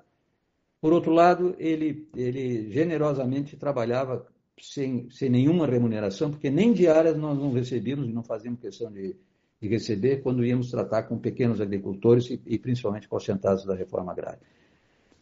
Por 0.82 0.94
outro 0.94 1.12
lado, 1.12 1.56
ele, 1.60 2.08
ele 2.16 2.72
generosamente 2.72 3.56
trabalhava 3.58 4.26
sem, 4.60 5.10
sem 5.10 5.30
nenhuma 5.30 5.68
remuneração, 5.68 6.32
porque 6.32 6.50
nem 6.50 6.74
diárias 6.74 7.18
nós 7.18 7.38
não 7.38 7.52
recebíamos 7.54 8.10
e 8.10 8.14
não 8.14 8.24
fazíamos 8.24 8.60
questão 8.60 8.92
de, 8.92 9.16
de 9.62 9.68
receber 9.68 10.22
quando 10.22 10.46
íamos 10.46 10.72
tratar 10.72 11.04
com 11.04 11.18
pequenos 11.18 11.62
agricultores 11.62 12.30
e, 12.30 12.42
e 12.46 12.58
principalmente 12.58 13.08
com 13.08 13.18
os 13.18 13.26
sentados 13.26 13.66
da 13.66 13.76
reforma 13.76 14.12
agrária. 14.12 14.42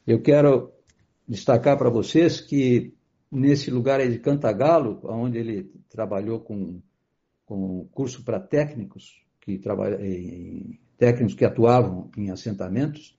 Eu 0.05 0.21
quero 0.21 0.71
destacar 1.27 1.77
para 1.77 1.89
vocês 1.89 2.39
que 2.39 2.93
nesse 3.31 3.69
lugar 3.69 3.99
aí 3.99 4.09
de 4.09 4.19
Cantagalo, 4.19 5.01
onde 5.03 5.37
ele 5.37 5.71
trabalhou 5.89 6.39
com, 6.39 6.81
com 7.45 7.85
curso 7.91 8.23
para 8.23 8.39
técnicos, 8.39 9.21
que 9.41 9.57
trabalha, 9.57 9.99
técnicos 10.97 11.35
que 11.35 11.45
atuavam 11.45 12.09
em 12.15 12.29
assentamentos, 12.31 13.16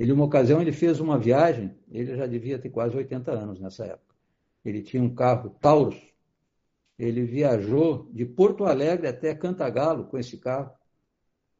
ele, 0.00 0.12
uma 0.12 0.24
ocasião, 0.24 0.62
ele 0.62 0.72
fez 0.72 0.98
uma 0.98 1.18
viagem, 1.18 1.76
ele 1.92 2.16
já 2.16 2.26
devia 2.26 2.58
ter 2.58 2.70
quase 2.70 2.96
80 2.96 3.32
anos 3.32 3.60
nessa 3.60 3.84
época. 3.84 4.14
Ele 4.64 4.80
tinha 4.80 5.02
um 5.02 5.14
carro 5.14 5.50
Taurus. 5.60 6.00
Ele 6.98 7.22
viajou 7.22 8.08
de 8.10 8.24
Porto 8.24 8.64
Alegre 8.64 9.06
até 9.06 9.34
Cantagalo 9.34 10.06
com 10.06 10.16
esse 10.16 10.38
carro 10.38 10.70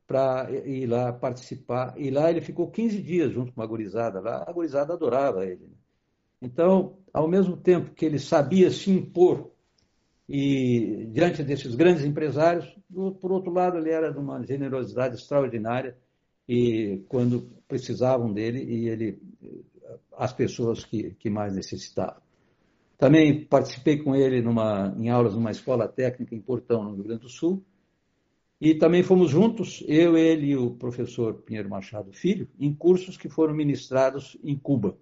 para 0.07 0.50
ir 0.50 0.87
lá 0.87 1.12
participar. 1.12 1.92
E 1.98 2.11
lá 2.11 2.31
ele 2.31 2.40
ficou 2.40 2.70
15 2.70 3.03
dias 3.03 3.31
junto 3.31 3.53
com 3.53 3.61
uma 3.61 3.66
gurizada 3.66 4.20
lá. 4.20 4.42
A 4.48 4.53
gurizada 4.53 4.94
adorava 4.94 5.44
ele. 5.44 5.66
Né? 5.66 5.76
Então, 6.40 6.96
ao 7.12 7.29
mesmo 7.29 7.59
tempo 7.59 7.92
que 7.92 8.07
ele 8.07 8.18
sabia 8.18 8.70
se 8.70 8.90
impor 8.90 9.50
e 10.26 11.07
diante 11.12 11.42
desses 11.42 11.74
grandes 11.74 12.07
empresários, 12.07 12.74
por 13.20 13.33
outro 13.33 13.53
lado, 13.53 13.76
ele 13.76 13.90
era 13.90 14.11
de 14.11 14.18
uma 14.18 14.42
generosidade 14.42 15.16
extraordinária 15.16 15.94
e 16.52 17.04
quando 17.08 17.48
precisavam 17.68 18.32
dele 18.32 18.64
e 18.64 18.88
ele 18.88 19.22
as 20.18 20.32
pessoas 20.32 20.84
que, 20.84 21.12
que 21.12 21.30
mais 21.30 21.54
necessitavam. 21.54 22.20
Também 22.98 23.44
participei 23.44 23.98
com 23.98 24.16
ele 24.16 24.42
numa, 24.42 24.92
em 24.98 25.08
aulas 25.08 25.36
numa 25.36 25.52
escola 25.52 25.86
técnica 25.86 26.34
em 26.34 26.40
Portão, 26.40 26.82
no 26.82 26.94
Rio 26.96 27.04
Grande 27.04 27.22
do 27.22 27.28
Sul. 27.28 27.64
E 28.60 28.74
também 28.74 29.04
fomos 29.04 29.30
juntos, 29.30 29.84
eu, 29.86 30.18
ele 30.18 30.48
e 30.48 30.56
o 30.56 30.72
professor 30.72 31.34
Pinheiro 31.34 31.70
Machado 31.70 32.12
Filho, 32.12 32.48
em 32.58 32.74
cursos 32.74 33.16
que 33.16 33.28
foram 33.28 33.54
ministrados 33.54 34.36
em 34.42 34.58
Cuba. 34.58 34.98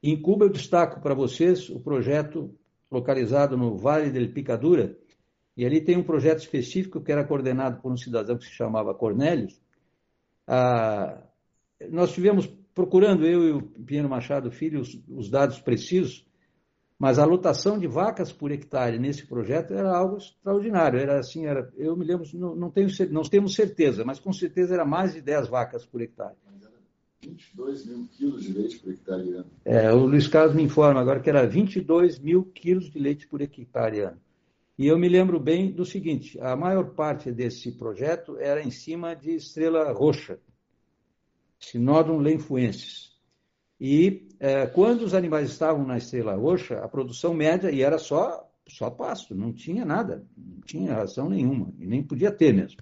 Em 0.00 0.16
Cuba, 0.16 0.44
eu 0.44 0.48
destaco 0.48 1.00
para 1.00 1.12
vocês 1.12 1.68
o 1.68 1.80
projeto 1.80 2.54
localizado 2.88 3.56
no 3.56 3.76
Vale 3.76 4.10
del 4.10 4.32
Picadura, 4.32 4.96
e 5.56 5.66
ali 5.66 5.80
tem 5.80 5.98
um 5.98 6.04
projeto 6.04 6.38
específico 6.38 7.00
que 7.00 7.10
era 7.10 7.24
coordenado 7.24 7.82
por 7.82 7.90
um 7.90 7.96
cidadão 7.96 8.38
que 8.38 8.44
se 8.44 8.52
chamava 8.52 8.94
Cornélios, 8.94 9.60
ah, 10.46 11.22
nós 11.90 12.12
tivemos 12.12 12.46
procurando, 12.74 13.26
eu 13.26 13.44
e 13.44 13.52
o 13.52 13.62
Pinheiro 13.62 14.08
Machado 14.08 14.50
Filho, 14.50 14.80
os, 14.80 14.98
os, 15.08 15.30
dados 15.30 15.60
precisos, 15.60 16.26
mas 16.98 17.18
a 17.18 17.24
lotação 17.24 17.78
de 17.78 17.86
vacas 17.86 18.32
por 18.32 18.50
hectare 18.50 18.98
nesse 18.98 19.26
projeto 19.26 19.74
era 19.74 19.94
algo 19.94 20.16
extraordinário. 20.16 20.98
Era 20.98 21.18
assim, 21.18 21.46
era, 21.46 21.70
eu 21.76 21.96
me 21.96 22.04
lembro, 22.04 22.26
não, 22.34 22.54
não, 22.54 22.70
tenho, 22.70 22.88
não 23.10 23.22
temos 23.22 23.54
certeza, 23.54 24.04
mas 24.04 24.20
com 24.20 24.32
certeza 24.32 24.74
era 24.74 24.84
mais 24.84 25.12
de 25.12 25.20
10 25.20 25.48
vacas 25.48 25.84
por 25.84 26.00
hectare. 26.00 26.36
22 27.22 27.86
mil 27.86 28.08
quilos 28.08 28.42
de 28.42 28.52
leite 28.52 28.78
por 28.80 28.92
hectare 28.92 29.30
ano. 29.30 29.50
É, 29.64 29.92
o 29.92 30.06
Luiz 30.06 30.26
Carlos 30.26 30.56
me 30.56 30.62
informa 30.62 31.00
agora 31.00 31.20
que 31.20 31.30
era 31.30 31.46
22 31.46 32.18
mil 32.18 32.44
quilos 32.44 32.90
de 32.90 32.98
leite 32.98 33.28
por 33.28 33.40
hectare 33.40 34.00
ano. 34.00 34.20
E 34.78 34.86
eu 34.86 34.98
me 34.98 35.08
lembro 35.08 35.38
bem 35.38 35.70
do 35.70 35.84
seguinte: 35.84 36.40
a 36.40 36.56
maior 36.56 36.94
parte 36.94 37.30
desse 37.30 37.72
projeto 37.72 38.36
era 38.38 38.62
em 38.62 38.70
cima 38.70 39.14
de 39.14 39.34
estrela 39.34 39.92
roxa, 39.92 40.38
Sinodon 41.58 42.18
lenfuensis. 42.18 43.12
E 43.80 44.28
é, 44.38 44.66
quando 44.66 45.02
os 45.02 45.12
animais 45.12 45.50
estavam 45.50 45.84
na 45.84 45.98
estrela 45.98 46.34
roxa, 46.36 46.78
a 46.78 46.88
produção 46.88 47.34
média, 47.34 47.70
e 47.70 47.82
era 47.82 47.98
só, 47.98 48.48
só 48.66 48.88
pasto, 48.88 49.34
não 49.34 49.52
tinha 49.52 49.84
nada, 49.84 50.24
não 50.36 50.60
tinha 50.60 50.94
ração 50.94 51.28
nenhuma, 51.28 51.72
e 51.78 51.86
nem 51.86 52.02
podia 52.02 52.30
ter 52.30 52.54
mesmo. 52.54 52.80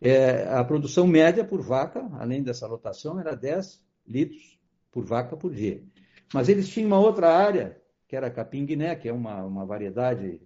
É, 0.00 0.48
a 0.48 0.64
produção 0.64 1.06
média 1.06 1.44
por 1.44 1.60
vaca, 1.60 2.08
além 2.18 2.42
dessa 2.42 2.66
lotação, 2.66 3.20
era 3.20 3.36
10 3.36 3.82
litros 4.06 4.58
por 4.90 5.04
vaca 5.04 5.36
por 5.36 5.52
dia. 5.52 5.82
Mas 6.32 6.48
eles 6.48 6.68
tinham 6.68 6.88
uma 6.88 6.98
outra 6.98 7.36
área, 7.36 7.80
que 8.08 8.16
era 8.16 8.30
capim 8.30 8.64
guiné, 8.64 8.94
que 8.96 9.08
é 9.08 9.12
uma, 9.12 9.44
uma 9.44 9.64
variedade 9.64 10.40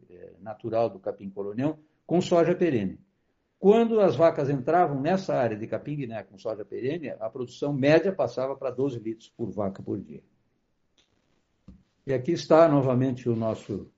natural 0.47 0.89
do 0.89 1.01
capim 1.01 1.29
colonial, 1.29 1.79
com 2.07 2.21
soja 2.21 2.55
perene. 2.55 2.99
Quando 3.59 4.01
as 4.01 4.15
vacas 4.15 4.49
entravam 4.49 5.01
nessa 5.01 5.35
área 5.35 5.57
de 5.57 5.67
capim 5.67 5.97
guiné 5.97 6.23
com 6.23 6.39
soja 6.39 6.65
perene, 6.65 7.11
a 7.11 7.29
produção 7.29 7.73
média 7.73 8.13
passava 8.13 8.55
para 8.55 8.71
12 8.71 9.01
litros 9.01 9.29
por 9.37 9.51
vaca 9.51 9.83
por 9.83 9.99
dia. 9.99 10.23
E 12.07 12.15
aqui 12.15 12.33
está 12.33 12.69
novamente 12.69 13.29
o 13.29 13.35
nosso 13.35 13.91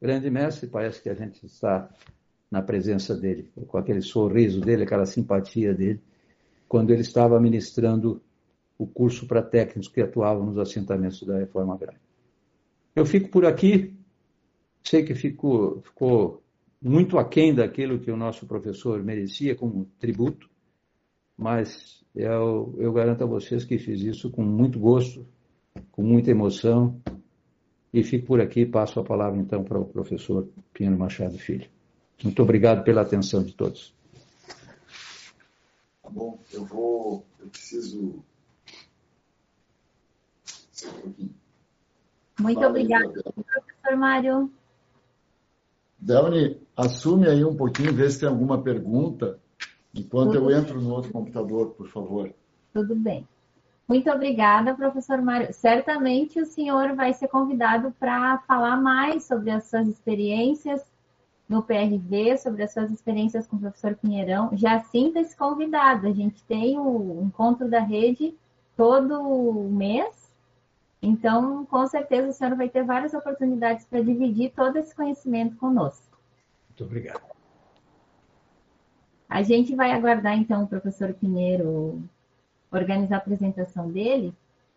grande 0.00 0.28
mestre, 0.28 0.68
parece 0.68 1.00
que 1.00 1.08
a 1.08 1.14
gente 1.14 1.46
está 1.46 1.88
na 2.50 2.60
presença 2.60 3.16
dele, 3.16 3.50
com 3.66 3.78
aquele 3.78 4.02
sorriso 4.02 4.60
dele, 4.60 4.82
aquela 4.82 5.06
simpatia 5.06 5.72
dele, 5.72 6.02
quando 6.68 6.90
ele 6.90 7.00
estava 7.00 7.40
ministrando 7.40 8.20
o 8.76 8.86
curso 8.86 9.26
para 9.26 9.40
técnicos 9.40 9.88
que 9.88 10.02
atuavam 10.02 10.44
nos 10.44 10.58
assentamentos 10.58 11.22
da 11.22 11.38
reforma 11.38 11.74
agrária. 11.74 12.00
Eu 12.94 13.06
fico 13.06 13.30
por 13.30 13.46
aqui, 13.46 13.95
Sei 14.86 15.02
que 15.02 15.16
ficou, 15.16 15.80
ficou 15.82 16.40
muito 16.80 17.18
aquém 17.18 17.52
daquilo 17.52 17.98
que 17.98 18.08
o 18.08 18.16
nosso 18.16 18.46
professor 18.46 19.02
merecia 19.02 19.56
como 19.56 19.86
tributo, 19.98 20.48
mas 21.36 22.04
eu, 22.14 22.72
eu 22.78 22.92
garanto 22.92 23.24
a 23.24 23.26
vocês 23.26 23.64
que 23.64 23.78
fiz 23.78 24.00
isso 24.00 24.30
com 24.30 24.44
muito 24.44 24.78
gosto, 24.78 25.26
com 25.90 26.04
muita 26.04 26.30
emoção, 26.30 27.02
e 27.92 28.04
fico 28.04 28.26
por 28.26 28.40
aqui 28.40 28.60
e 28.60 28.66
passo 28.66 29.00
a 29.00 29.04
palavra 29.04 29.40
então 29.40 29.64
para 29.64 29.76
o 29.76 29.84
professor 29.84 30.48
Pinheiro 30.72 30.96
Machado 30.96 31.36
Filho. 31.36 31.68
Muito 32.22 32.40
obrigado 32.40 32.84
pela 32.84 33.02
atenção 33.02 33.42
de 33.42 33.54
todos. 33.54 33.92
Tá 36.00 36.10
bom, 36.10 36.38
eu 36.52 36.64
vou, 36.64 37.26
eu 37.40 37.48
preciso. 37.48 38.22
Muito 42.38 42.64
obrigado, 42.64 43.12
professor 43.12 43.96
Mário. 43.96 44.48
Delni, 45.98 46.60
assume 46.76 47.26
aí 47.26 47.44
um 47.44 47.56
pouquinho, 47.56 47.92
vê 47.92 48.08
se 48.10 48.20
tem 48.20 48.28
alguma 48.28 48.62
pergunta, 48.62 49.38
enquanto 49.94 50.32
Tudo 50.32 50.50
eu 50.50 50.58
entro 50.58 50.80
no 50.80 50.90
outro 50.92 51.10
computador, 51.10 51.70
por 51.70 51.88
favor. 51.88 52.32
Tudo 52.72 52.94
bem. 52.94 53.26
Muito 53.88 54.10
obrigada, 54.10 54.74
professor 54.74 55.22
Mário. 55.22 55.52
Certamente 55.52 56.40
o 56.40 56.46
senhor 56.46 56.94
vai 56.94 57.12
ser 57.12 57.28
convidado 57.28 57.94
para 57.98 58.38
falar 58.38 58.76
mais 58.76 59.24
sobre 59.24 59.50
as 59.50 59.64
suas 59.64 59.86
experiências 59.86 60.84
no 61.48 61.62
PRV, 61.62 62.36
sobre 62.38 62.64
as 62.64 62.72
suas 62.72 62.90
experiências 62.90 63.46
com 63.46 63.56
o 63.56 63.60
professor 63.60 63.94
Pinheirão. 63.94 64.50
Já 64.54 64.80
sinta-se 64.80 65.36
convidado. 65.36 66.08
A 66.08 66.12
gente 66.12 66.42
tem 66.44 66.76
o 66.78 67.22
encontro 67.22 67.70
da 67.70 67.78
rede 67.78 68.34
todo 68.76 69.68
mês. 69.70 70.25
Então, 71.00 71.64
com 71.66 71.86
certeza, 71.86 72.28
o 72.28 72.32
senhor 72.32 72.56
vai 72.56 72.68
ter 72.68 72.82
várias 72.84 73.14
oportunidades 73.14 73.84
para 73.84 74.02
dividir 74.02 74.52
todo 74.54 74.76
esse 74.76 74.94
conhecimento 74.94 75.56
conosco. 75.56 76.18
Muito 76.68 76.84
obrigado. 76.84 77.22
A 79.28 79.42
gente 79.42 79.74
vai 79.74 79.92
aguardar, 79.92 80.36
então, 80.36 80.64
o 80.64 80.68
professor 80.68 81.12
Pinheiro 81.12 82.02
organizar 82.70 83.16
a 83.16 83.18
apresentação 83.18 83.90
dele. 83.90 84.34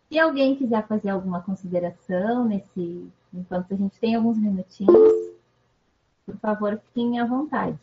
Se 0.08 0.18
alguém 0.18 0.56
quiser 0.56 0.86
fazer 0.86 1.10
alguma 1.10 1.40
consideração 1.40 2.44
nesse, 2.44 3.08
enquanto 3.32 3.72
a 3.72 3.76
gente 3.76 3.98
tem 3.98 4.14
alguns 4.14 4.38
minutinhos, 4.38 5.30
por 6.26 6.36
favor, 6.38 6.80
fiquem 6.86 7.20
à 7.20 7.24
vontade. 7.24 7.78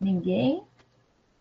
Ninguém? 0.00 0.62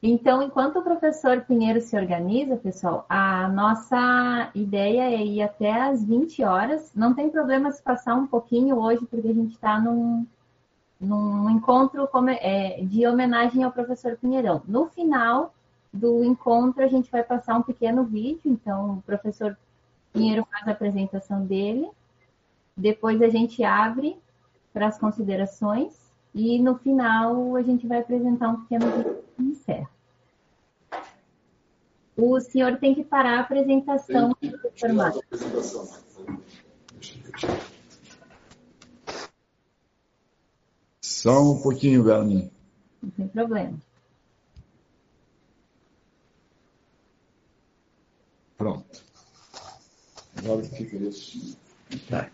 Então, 0.01 0.41
enquanto 0.41 0.79
o 0.79 0.81
professor 0.81 1.41
Pinheiro 1.41 1.81
se 1.81 1.95
organiza, 1.97 2.55
pessoal, 2.55 3.05
a 3.09 3.49
nossa 3.49 4.49
ideia 4.55 5.03
é 5.13 5.25
ir 5.25 5.41
até 5.41 5.71
às 5.71 6.03
20 6.03 6.43
horas. 6.43 6.91
Não 6.95 7.13
tem 7.13 7.29
problema 7.29 7.71
se 7.71 7.81
passar 7.83 8.15
um 8.15 8.25
pouquinho 8.25 8.77
hoje, 8.77 9.05
porque 9.05 9.27
a 9.27 9.33
gente 9.33 9.53
está 9.53 9.79
num, 9.79 10.25
num 10.99 11.49
encontro 11.49 12.07
é, 12.41 12.81
de 12.83 13.05
homenagem 13.05 13.63
ao 13.63 13.71
professor 13.71 14.17
Pinheirão. 14.17 14.61
No 14.67 14.87
final, 14.87 15.53
do 15.91 16.23
encontro, 16.23 16.83
a 16.83 16.87
gente 16.87 17.11
vai 17.11 17.23
passar 17.23 17.57
um 17.57 17.63
pequeno 17.63 18.03
vídeo. 18.05 18.41
Então, 18.45 18.95
o 18.95 19.01
professor 19.01 19.57
Pinheiro 20.13 20.47
faz 20.49 20.67
a 20.67 20.71
apresentação 20.71 21.45
dele. 21.45 21.89
Depois, 22.75 23.21
a 23.21 23.27
gente 23.27 23.63
abre 23.63 24.17
para 24.71 24.87
as 24.87 24.97
considerações. 24.97 26.08
E 26.33 26.59
no 26.59 26.77
final, 26.77 27.55
a 27.55 27.61
gente 27.61 27.87
vai 27.87 27.99
apresentar 27.99 28.49
um 28.49 28.61
pequeno 28.61 28.85
vídeo 28.91 29.23
encerra. 29.39 29.89
O 32.15 32.39
senhor 32.39 32.77
tem 32.77 32.93
que 32.93 33.03
parar 33.03 33.37
a 33.37 33.41
apresentação, 33.41 34.35
Márcio. 34.93 35.21
Só 41.01 41.41
um 41.41 41.61
pouquinho, 41.61 42.03
Garmin. 42.03 42.51
Não 43.01 43.09
tem 43.11 43.27
problema. 43.29 43.77
Pronto. 48.57 49.03
Agora 50.37 50.63
fica 50.63 50.97
isso. 50.97 51.57
Tá. 52.09 52.29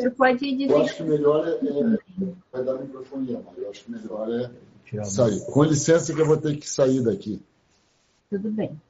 Senhor 0.00 0.14
pode 0.14 0.56
dizer. 0.56 0.70
Eu 0.70 0.82
acho 0.82 0.96
que 0.96 1.02
melhor 1.02 1.46
é. 1.46 1.52
é 1.52 2.32
vai 2.52 2.64
dar 2.64 2.74
microfone, 2.74 3.32
mas 3.44 3.58
eu 3.58 3.70
acho 3.70 3.84
que 3.84 3.90
melhor 3.90 4.28
é 4.32 5.04
sair. 5.04 5.40
Com 5.46 5.64
licença, 5.64 6.14
que 6.14 6.20
eu 6.20 6.26
vou 6.26 6.36
ter 6.36 6.56
que 6.56 6.68
sair 6.68 7.02
daqui. 7.02 7.42
Tudo 8.28 8.50
bem. 8.50 8.80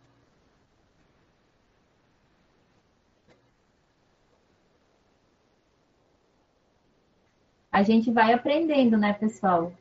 A 7.73 7.83
gente 7.83 8.11
vai 8.11 8.33
aprendendo, 8.33 8.99
né, 8.99 9.13
pessoal? 9.13 9.73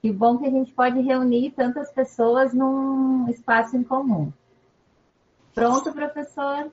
Que 0.00 0.12
bom 0.12 0.38
que 0.38 0.46
a 0.46 0.50
gente 0.50 0.72
pode 0.72 1.00
reunir 1.00 1.50
tantas 1.50 1.90
pessoas 1.90 2.54
num 2.54 3.28
espaço 3.28 3.76
em 3.76 3.82
comum. 3.82 4.32
Pronto, 5.54 5.92
professor? 5.92 6.70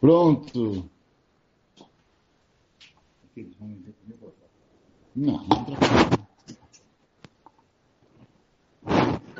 Pronto. 0.00 0.88
Não, 5.14 5.46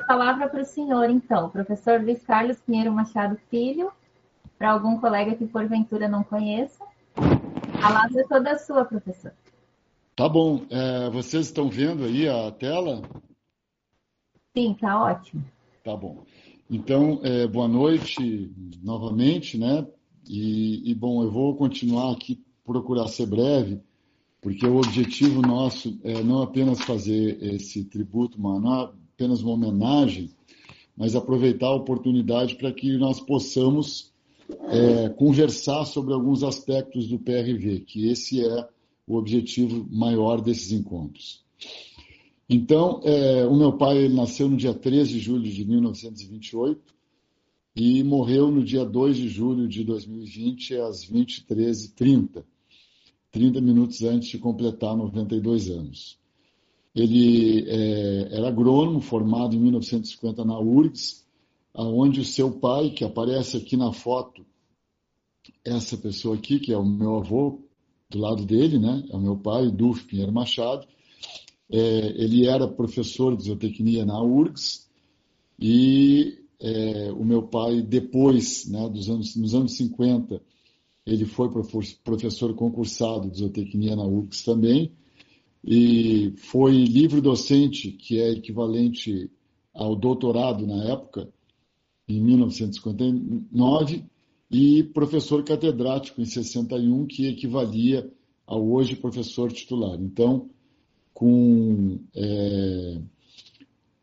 Palavra 0.07 0.49
para 0.49 0.63
o 0.63 0.65
senhor, 0.65 1.11
então. 1.11 1.49
Professor 1.51 2.01
Luiz 2.01 2.23
Carlos 2.23 2.61
Pinheiro 2.61 2.93
Machado 2.93 3.37
Filho, 3.51 3.91
para 4.59 4.71
algum 4.71 5.01
colega 5.01 5.35
que 5.35 5.47
porventura 5.47 6.09
não 6.09 6.23
conheça. 6.23 6.85
A 7.17 7.81
palavra 7.81 8.21
é 8.21 8.25
toda 8.25 8.59
sua, 8.59 8.85
professor. 8.85 9.33
Tá 10.15 10.29
bom. 10.29 10.65
É, 10.71 11.11
vocês 11.11 11.47
estão 11.47 11.69
vendo 11.69 12.05
aí 12.05 12.29
a 12.29 12.51
tela? 12.53 13.03
Sim, 14.57 14.75
tá 14.81 15.03
ótimo. 15.03 15.45
Tá 15.83 15.97
bom. 15.97 16.25
Então, 16.71 17.21
é, 17.23 17.47
boa 17.47 17.69
noite 17.69 18.53
novamente, 18.83 19.59
né? 19.59 19.87
E, 20.29 20.91
e, 20.91 20.95
bom, 20.95 21.23
eu 21.23 21.31
vou 21.31 21.57
continuar 21.57 22.13
aqui, 22.13 22.43
procurar 22.67 23.09
ser 23.09 23.27
breve, 23.27 23.81
porque 24.43 24.67
o 24.67 24.77
objetivo 24.77 25.41
nosso 25.41 25.99
é 26.03 26.23
não 26.23 26.43
apenas 26.43 26.81
fazer 26.81 27.43
esse 27.43 27.85
tributo, 27.85 28.41
não 28.41 28.73
apenas 28.73 29.43
uma 29.43 29.53
homenagem, 29.53 30.31
mas 30.97 31.15
aproveitar 31.15 31.69
a 31.69 31.75
oportunidade 31.75 32.57
para 32.57 32.73
que 32.73 32.97
nós 32.97 33.21
possamos 33.21 34.13
é, 34.69 35.09
conversar 35.11 35.85
sobre 35.85 36.13
alguns 36.13 36.43
aspectos 36.43 37.09
do 37.09 37.19
PRV, 37.19 37.81
que 37.81 38.09
esse 38.09 38.45
é 38.45 38.69
o 39.07 39.17
objetivo 39.17 39.87
maior 39.91 40.41
desses 40.41 40.73
encontros. 40.73 41.45
Então, 42.49 43.01
é, 43.03 43.45
o 43.47 43.57
meu 43.57 43.73
pai 43.73 43.99
ele 43.99 44.15
nasceu 44.15 44.49
no 44.49 44.57
dia 44.57 44.73
13 44.73 45.13
de 45.13 45.19
julho 45.21 45.43
de 45.43 45.65
1928 45.65 46.95
e 47.75 48.03
morreu 48.03 48.51
no 48.51 48.65
dia 48.65 48.85
2 48.85 49.17
de 49.17 49.29
julho 49.29 49.69
de 49.69 49.85
2020, 49.85 50.77
às 50.77 51.05
23h30, 51.05 52.45
30 53.37 53.61
minutos 53.61 54.03
antes 54.03 54.31
de 54.31 54.39
completar 54.39 54.97
92 54.97 55.69
anos. 55.69 56.19
Ele 56.95 57.67
é, 57.69 58.29
era 58.31 58.49
agrônomo, 58.49 58.99
formado 59.03 59.55
em 59.55 59.59
1950 59.59 60.43
na 60.43 60.59
URGS, 60.59 61.23
aonde 61.75 62.21
o 62.21 62.25
seu 62.25 62.51
pai, 62.51 62.89
que 62.89 63.05
aparece 63.05 63.59
aqui 63.59 63.77
na 63.77 63.93
foto, 63.93 64.43
essa 65.63 65.99
pessoa 65.99 66.35
aqui, 66.35 66.59
que 66.59 66.73
é 66.73 66.79
o 66.79 66.85
meu 66.85 67.17
avô, 67.17 67.61
do 68.09 68.19
lado 68.19 68.47
dele, 68.47 68.79
né? 68.79 69.05
É 69.11 69.15
o 69.15 69.21
meu 69.21 69.37
pai, 69.37 69.71
Dulf 69.71 70.05
Pinheiro 70.05 70.33
Machado, 70.33 70.87
é, 71.71 71.79
ele 72.17 72.47
era 72.47 72.67
professor 72.67 73.37
de 73.37 73.45
zootecnia 73.45 74.07
na 74.07 74.23
URGS 74.23 74.89
e 75.61 76.39
é, 76.59 77.13
o 77.13 77.23
meu 77.23 77.43
pai, 77.43 77.83
depois, 77.83 78.67
né, 78.71 78.89
dos 78.89 79.11
anos, 79.11 79.37
nos 79.37 79.55
anos 79.55 79.77
50, 79.77 80.41
ele 81.07 81.25
foi 81.25 81.49
professor 82.03 82.55
concursado 82.55 83.31
de 83.31 83.39
zootecnia 83.39 83.95
na 83.95 84.05
URGS 84.05 84.43
também 84.43 84.93
e 85.65 86.33
foi 86.37 86.73
livre 86.85 87.21
docente, 87.21 87.93
que 87.93 88.21
é 88.21 88.31
equivalente 88.31 89.31
ao 89.73 89.95
doutorado 89.95 90.67
na 90.67 90.85
época, 90.93 91.29
em 92.09 92.21
1959, 92.21 94.05
e 94.51 94.85
professor 94.85 95.43
catedrático 95.45 96.21
em 96.21 96.25
61, 96.25 97.07
que 97.07 97.27
equivalia 97.27 98.09
ao 98.47 98.65
hoje 98.65 98.95
professor 98.95 99.53
titular. 99.53 99.99
Então, 100.01 100.49
com 101.13 101.99
é, 102.15 103.01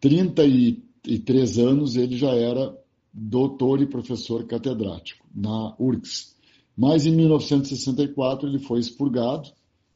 33 0.01 1.59
anos, 1.59 1.95
ele 1.95 2.17
já 2.17 2.35
era 2.35 2.77
doutor 3.13 3.81
e 3.81 3.85
professor 3.85 4.45
catedrático 4.45 5.25
na 5.33 5.75
URGS. 5.79 6.32
Mas 6.76 7.05
em 7.05 7.11
1964 7.11 8.47
ele 8.47 8.59
foi 8.59 8.80
expurgado 8.80 9.49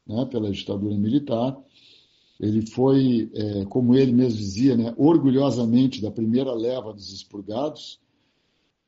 né, 0.05 0.25
pela 0.25 0.51
ditadura 0.51 0.95
militar. 0.95 1.57
Ele 2.39 2.65
foi, 2.67 3.31
é, 3.33 3.65
como 3.65 3.95
ele 3.95 4.11
mesmo 4.11 4.37
dizia, 4.37 4.77
né, 4.77 4.93
orgulhosamente 4.97 6.01
da 6.01 6.11
primeira 6.11 6.53
leva 6.53 6.93
dos 6.93 7.11
expurgados. 7.11 7.99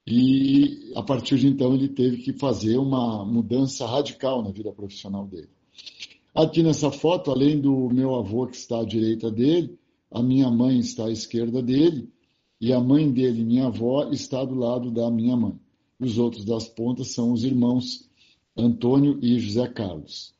E 0.05 0.91
a 0.95 1.03
partir 1.03 1.37
de 1.37 1.47
então 1.47 1.73
ele 1.73 1.89
teve 1.89 2.17
que 2.17 2.33
fazer 2.33 2.77
uma 2.77 3.25
mudança 3.25 3.85
radical 3.85 4.41
na 4.43 4.51
vida 4.51 4.71
profissional 4.71 5.27
dele. 5.27 5.49
Aqui 6.33 6.63
nessa 6.63 6.91
foto, 6.91 7.31
além 7.31 7.59
do 7.59 7.89
meu 7.89 8.15
avô 8.15 8.47
que 8.47 8.55
está 8.55 8.79
à 8.79 8.85
direita 8.85 9.29
dele, 9.31 9.77
a 10.11 10.21
minha 10.21 10.49
mãe 10.49 10.79
está 10.79 11.05
à 11.05 11.11
esquerda 11.11 11.61
dele 11.61 12.09
e 12.61 12.73
a 12.73 12.79
mãe 12.79 13.11
dele, 13.11 13.43
minha 13.43 13.67
avó, 13.67 14.09
está 14.11 14.43
do 14.43 14.55
lado 14.55 14.91
da 14.91 15.09
minha 15.09 15.35
mãe. 15.37 15.59
Os 15.99 16.17
outros 16.17 16.45
das 16.45 16.67
pontas 16.67 17.09
são 17.09 17.31
os 17.33 17.43
irmãos 17.43 18.09
Antônio 18.55 19.19
e 19.21 19.39
José 19.39 19.67
Carlos. 19.67 20.33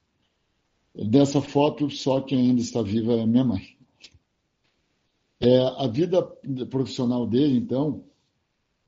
Dessa 0.94 1.42
foto, 1.42 1.90
só 1.90 2.22
quem 2.22 2.40
ainda 2.40 2.62
está 2.62 2.82
viva 2.82 3.14
é 3.14 3.26
minha 3.26 3.44
mãe. 3.44 3.78
É, 5.40 5.60
a 5.78 5.88
vida 5.88 6.22
profissional 6.70 7.26
dele, 7.26 7.58
então, 7.58 8.04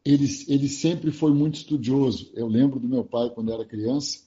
ele, 0.03 0.25
ele 0.47 0.67
sempre 0.67 1.11
foi 1.11 1.33
muito 1.33 1.55
estudioso. 1.55 2.31
Eu 2.33 2.47
lembro 2.47 2.79
do 2.79 2.87
meu 2.87 3.05
pai 3.05 3.29
quando 3.29 3.51
era 3.51 3.65
criança, 3.65 4.19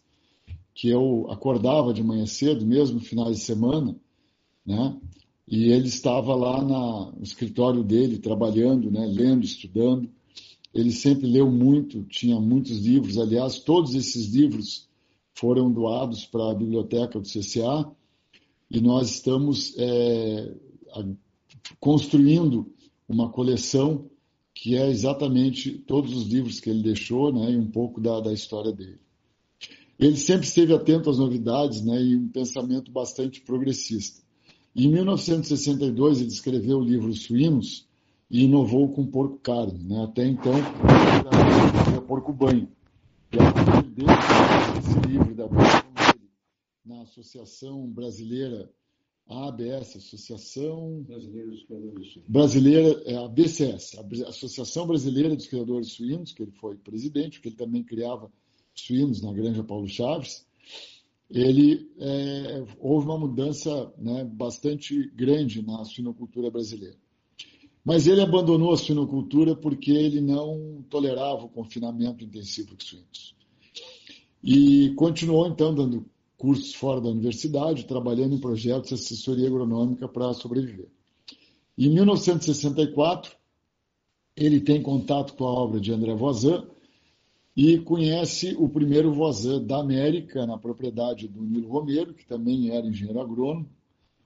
que 0.75 0.89
eu 0.89 1.27
acordava 1.31 1.93
de 1.93 2.03
manhã 2.03 2.27
cedo, 2.27 2.65
mesmo 2.65 3.01
final 3.01 3.31
de 3.31 3.39
semana, 3.39 3.95
né? 4.65 4.99
E 5.47 5.71
ele 5.71 5.89
estava 5.89 6.35
lá 6.35 6.63
na, 6.63 7.13
no 7.13 7.23
escritório 7.23 7.85
dele, 7.85 8.19
trabalhando, 8.19 8.91
né? 8.91 9.07
lendo, 9.07 9.45
estudando. 9.45 10.09
Ele 10.75 10.91
sempre 10.91 11.27
leu 11.27 11.51
muito, 11.51 12.03
tinha 12.05 12.41
muitos 12.41 12.79
livros. 12.79 13.17
Aliás, 13.17 13.61
todos 13.61 13.95
esses 13.95 14.35
livros 14.35 14.89
foram 15.33 15.71
doados 15.73 16.27
para 16.27 16.51
a 16.51 16.55
biblioteca 16.55 17.21
do 17.21 17.29
CCA 17.29 17.89
e 18.71 18.81
nós 18.81 19.11
estamos 19.11 19.75
é, 19.79 20.53
construindo 21.79 22.73
uma 23.09 23.31
coleção 23.31 24.11
que 24.53 24.77
é 24.77 24.89
exatamente 24.89 25.73
todos 25.73 26.15
os 26.15 26.27
livros 26.27 26.61
que 26.61 26.71
ele 26.71 26.83
deixou 26.83 27.33
né, 27.33 27.53
e 27.53 27.57
um 27.57 27.71
pouco 27.71 28.01
da, 28.01 28.21
da 28.21 28.33
história 28.33 28.73
dele. 28.73 28.99
Ele 29.99 30.17
sempre 30.17 30.47
esteve 30.47 30.73
atento 30.73 31.09
às 31.11 31.19
novidades 31.19 31.85
né, 31.85 32.03
e 32.03 32.17
um 32.17 32.29
pensamento 32.29 32.91
bastante 32.91 33.41
progressista. 33.41 34.23
Em 34.75 34.89
1962, 34.89 36.21
ele 36.21 36.29
escreveu 36.29 36.79
o 36.79 36.85
livro 36.85 37.13
Suínos 37.13 37.87
e 38.31 38.45
inovou 38.45 38.93
com 38.93 39.07
porco 39.07 39.39
carne. 39.39 39.85
Né? 39.85 40.05
Até 40.05 40.27
então, 40.27 40.53
era 41.93 42.01
porco 42.03 42.33
banho. 42.33 42.69
E 43.33 43.39
a 43.39 43.53
partir 43.53 43.91
dele, 43.91 44.09
esse 44.79 45.09
livro 45.09 45.35
da 45.35 45.49
na 46.85 47.03
Associação 47.03 47.87
Brasileira 47.89 48.71
a 49.27 49.49
ABS, 49.49 49.97
Associação 49.97 51.03
Brasileira 51.03 51.51
dos 51.51 51.65
Criadores 51.65 52.13
Suínos. 52.13 52.29
Brasileira, 52.29 53.03
é 53.07 53.17
a 53.17 53.29
BCS, 53.29 53.97
a 53.99 54.29
Associação 54.29 54.87
Brasileira 54.87 55.35
dos 55.35 55.47
Criadores 55.47 55.93
Suínos, 55.93 56.33
que 56.33 56.43
ele 56.43 56.53
foi 56.53 56.77
presidente, 56.77 57.39
porque 57.39 57.49
ele 57.49 57.57
também 57.57 57.83
criava 57.83 58.31
suínos 58.75 59.23
na 59.23 59.33
Granja 59.33 59.65
Paulo 59.65 59.89
Chaves. 59.89 60.47
Ele 61.31 61.91
é, 61.99 62.65
houve 62.79 63.07
uma 63.07 63.19
mudança 63.19 63.93
né, 63.97 64.25
bastante 64.25 65.09
grande 65.15 65.63
na 65.63 65.85
suinocultura 65.85 66.51
brasileira. 66.51 66.97
Mas 67.85 68.07
ele 68.07 68.23
abandonou 68.23 68.73
a 68.73 68.77
suinocultura 68.79 69.55
porque 69.55 69.91
ele 69.91 70.21
não 70.21 70.83
tolerava 70.89 71.45
o 71.45 71.51
confinamento 71.51 72.25
intensivo 72.25 72.75
de 72.75 72.85
suínos. 72.85 73.37
E 74.43 74.95
continuou, 74.95 75.47
então, 75.47 75.75
dando 75.75 76.07
cursos 76.39 76.75
fora 76.75 77.01
da 77.01 77.09
universidade, 77.09 77.87
trabalhando 77.87 78.35
em 78.35 78.41
projetos 78.41 78.89
de 78.89 78.95
assessoria 78.95 79.47
agronômica 79.47 80.09
para 80.09 80.33
sobreviver. 80.33 80.89
Em 81.77 81.91
1964, 81.91 83.37
ele 84.37 84.61
tem 84.61 84.83
contato 84.83 85.35
com 85.35 85.45
a 85.45 85.53
obra 85.53 85.81
de 85.81 85.93
André 85.93 86.15
Voisin 86.15 86.63
e 87.57 87.79
conhece 87.79 88.57
o 88.59 88.69
primeiro 88.69 89.13
Voisin 89.13 89.65
da 89.65 89.81
América 89.81 90.47
na 90.47 90.59
propriedade 90.59 91.29
do 91.29 91.43
Nilo 91.43 91.69
Romero, 91.69 92.15
que 92.15 92.27
também 92.27 92.71
era 92.71 92.87
engenheiro 92.87 93.21
agrônomo. 93.21 93.69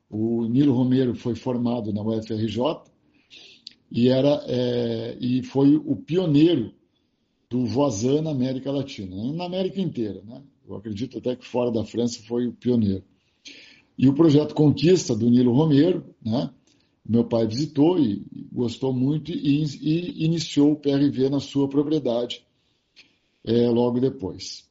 O 0.08 0.46
Nilo 0.46 0.72
Romero 0.72 1.14
foi 1.14 1.34
formado 1.34 1.92
na 1.92 2.02
UFRJ 2.02 2.87
e, 3.90 4.08
era, 4.08 4.42
é, 4.46 5.16
e 5.20 5.42
foi 5.42 5.76
o 5.76 5.96
pioneiro 5.96 6.72
do 7.48 7.64
Voisin 7.64 8.20
na 8.20 8.30
América 8.30 8.70
Latina, 8.70 9.32
na 9.32 9.44
América 9.44 9.80
inteira. 9.80 10.22
Né? 10.24 10.42
Eu 10.68 10.76
acredito 10.76 11.18
até 11.18 11.34
que 11.34 11.46
fora 11.46 11.70
da 11.70 11.84
França 11.84 12.22
foi 12.26 12.46
o 12.46 12.52
pioneiro. 12.52 13.02
E 13.96 14.08
o 14.08 14.14
projeto 14.14 14.54
Conquista, 14.54 15.16
do 15.16 15.28
Nilo 15.30 15.52
Romero, 15.52 16.04
né? 16.24 16.50
meu 17.08 17.24
pai 17.24 17.46
visitou 17.46 17.98
e 17.98 18.22
gostou 18.52 18.92
muito 18.92 19.32
e, 19.32 19.64
e 19.64 20.24
iniciou 20.24 20.72
o 20.72 20.76
PRV 20.76 21.30
na 21.30 21.40
sua 21.40 21.68
propriedade 21.68 22.44
é, 23.44 23.68
logo 23.70 23.98
depois. 23.98 24.68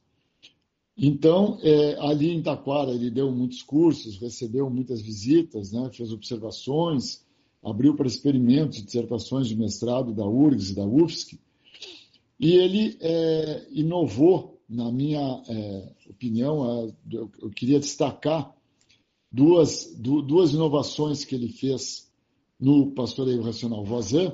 Então, 0.96 1.58
é, 1.62 1.96
ali 2.00 2.30
em 2.30 2.42
Taquara, 2.42 2.92
ele 2.92 3.10
deu 3.10 3.30
muitos 3.30 3.62
cursos, 3.62 4.18
recebeu 4.18 4.70
muitas 4.70 5.00
visitas, 5.00 5.72
né? 5.72 5.90
fez 5.92 6.12
observações, 6.12 7.24
abriu 7.62 7.94
para 7.94 8.06
experimentos, 8.06 8.84
dissertações 8.84 9.46
de 9.48 9.56
mestrado 9.56 10.12
da 10.12 10.26
URGS 10.26 10.70
e 10.70 10.74
da 10.74 10.86
UFSC, 10.86 11.38
e 12.38 12.52
ele 12.52 12.96
é, 13.00 13.66
inovou 13.72 14.60
na 14.68 14.92
minha 14.92 15.42
é, 15.48 15.92
opinião, 16.08 16.94
eu, 17.10 17.30
eu, 17.40 17.50
queria 17.50 17.80
destacar 17.80 18.54
duas, 19.32 19.94
du, 19.96 20.20
duas 20.22 20.52
inovações 20.52 21.24
que 21.24 21.34
ele 21.34 21.48
fez 21.48 22.12
no 22.60 22.92
pastoreio 22.92 23.42
racional 23.42 23.84
Voisin. 23.84 24.32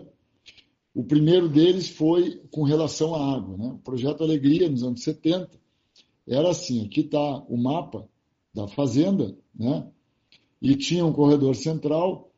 O 0.93 1.05
primeiro 1.05 1.49
deles 1.49 1.89
foi 1.89 2.43
com 2.51 2.63
relação 2.63 3.15
à 3.15 3.35
água. 3.35 3.57
Né? 3.57 3.69
O 3.69 3.79
projeto 3.79 4.23
Alegria, 4.23 4.69
nos 4.69 4.83
anos 4.83 5.03
70, 5.03 5.51
era 6.27 6.51
assim: 6.51 6.85
aqui 6.85 7.01
está 7.01 7.39
o 7.49 7.57
mapa 7.57 8.09
da 8.53 8.67
fazenda, 8.67 9.37
né? 9.55 9.89
e 10.61 10.77
tinha 10.77 11.05
um 11.07 11.13
corredor 11.13 11.55
central 11.55 12.31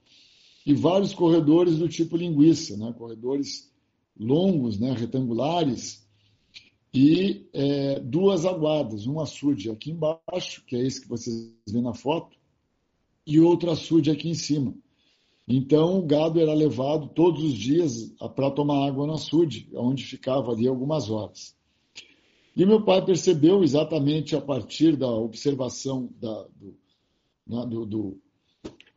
e 0.66 0.74
vários 0.74 1.14
corredores 1.14 1.78
do 1.78 1.88
tipo 1.88 2.16
linguiça, 2.16 2.76
né? 2.76 2.92
corredores 2.98 3.72
longos, 4.18 4.80
né? 4.80 4.92
retangulares, 4.92 6.04
e 6.92 7.48
é, 7.52 8.00
duas 8.00 8.44
aguadas, 8.44 9.06
um 9.06 9.20
açude 9.20 9.70
aqui 9.70 9.92
embaixo, 9.92 10.64
que 10.66 10.74
é 10.74 10.84
esse 10.84 11.02
que 11.02 11.08
vocês 11.08 11.54
vêem 11.68 11.84
na 11.84 11.94
foto, 11.94 12.36
e 13.24 13.38
outro 13.38 13.70
açude 13.70 14.10
aqui 14.10 14.28
em 14.28 14.34
cima. 14.34 14.74
Então 15.46 16.00
o 16.00 16.06
gado 16.06 16.40
era 16.40 16.52
levado 16.52 17.08
todos 17.08 17.44
os 17.44 17.54
dias 17.54 18.12
para 18.34 18.50
tomar 18.50 18.88
água 18.88 19.06
no 19.06 19.12
açude, 19.12 19.68
onde 19.74 20.04
ficava 20.04 20.50
ali 20.50 20.66
algumas 20.66 21.08
horas. 21.08 21.54
E 22.56 22.64
meu 22.64 22.82
pai 22.82 23.04
percebeu 23.04 23.62
exatamente 23.62 24.34
a 24.34 24.40
partir 24.40 24.96
da 24.96 25.08
observação 25.08 26.08
da, 26.18 26.48
do, 26.56 26.76
do, 27.46 27.86
do, 27.86 28.20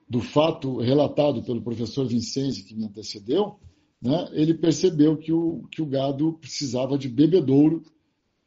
do, 0.10 0.22
fato 0.22 0.78
relatado 0.78 1.44
pelo 1.44 1.62
professor 1.62 2.06
Vincenzi, 2.06 2.64
que 2.64 2.76
me 2.76 2.86
antecedeu, 2.86 3.60
né, 4.02 4.30
ele 4.32 4.54
percebeu 4.54 5.18
que 5.18 5.32
o, 5.32 5.68
que 5.70 5.82
o 5.82 5.86
gado 5.86 6.34
precisava 6.34 6.98
de 6.98 7.08
bebedouro 7.08 7.84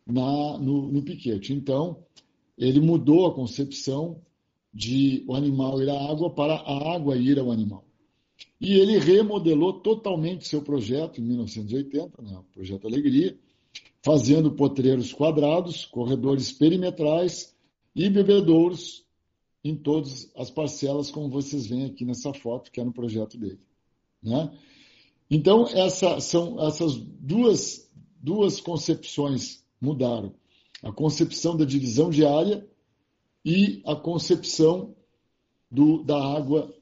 na, 0.06 0.58
no, 0.58 0.90
no 0.90 1.02
piquete. 1.02 1.52
Então, 1.52 1.98
ele 2.58 2.80
mudou 2.80 3.26
a 3.26 3.34
concepção 3.34 4.20
de 4.72 5.24
o 5.28 5.34
animal 5.34 5.82
ir 5.82 5.90
à 5.90 6.10
água 6.10 6.30
para 6.30 6.54
a 6.54 6.94
água 6.94 7.16
ir 7.16 7.38
ao 7.38 7.50
animal. 7.50 7.84
E 8.60 8.74
ele 8.74 8.98
remodelou 8.98 9.74
totalmente 9.74 10.48
seu 10.48 10.62
projeto 10.62 11.20
em 11.20 11.24
1980, 11.24 12.22
né, 12.22 12.38
o 12.38 12.54
projeto 12.54 12.86
Alegria, 12.86 13.36
fazendo 14.02 14.52
potreiros 14.52 15.12
quadrados, 15.12 15.86
corredores 15.86 16.50
perimetrais 16.50 17.54
e 17.94 18.08
bebedouros 18.08 19.04
em 19.64 19.76
todas 19.76 20.30
as 20.36 20.50
parcelas, 20.50 21.10
como 21.10 21.28
vocês 21.28 21.66
veem 21.66 21.86
aqui 21.86 22.04
nessa 22.04 22.32
foto, 22.34 22.70
que 22.70 22.80
é 22.80 22.84
no 22.84 22.92
projeto 22.92 23.38
dele. 23.38 23.60
Né? 24.22 24.52
Então, 25.30 25.66
essa, 25.68 26.20
são 26.20 26.60
essas 26.60 26.96
duas, 26.96 27.88
duas 28.20 28.60
concepções 28.60 29.64
mudaram. 29.80 30.34
A 30.82 30.92
concepção 30.92 31.56
da 31.56 31.64
divisão 31.64 32.10
de 32.10 32.24
área 32.24 32.66
e 33.44 33.82
a 33.86 33.94
concepção 33.94 34.94
do, 35.70 36.02
da 36.02 36.20
água 36.36 36.74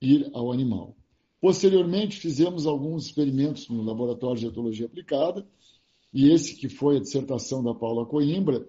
ir 0.00 0.30
ao 0.32 0.52
animal. 0.52 0.96
Posteriormente, 1.40 2.18
fizemos 2.18 2.66
alguns 2.66 3.06
experimentos 3.06 3.68
no 3.68 3.82
Laboratório 3.82 4.40
de 4.40 4.46
Etologia 4.46 4.86
Aplicada, 4.86 5.46
e 6.12 6.30
esse 6.30 6.54
que 6.54 6.68
foi 6.68 6.96
a 6.96 7.00
dissertação 7.00 7.62
da 7.62 7.74
Paula 7.74 8.06
Coimbra, 8.06 8.66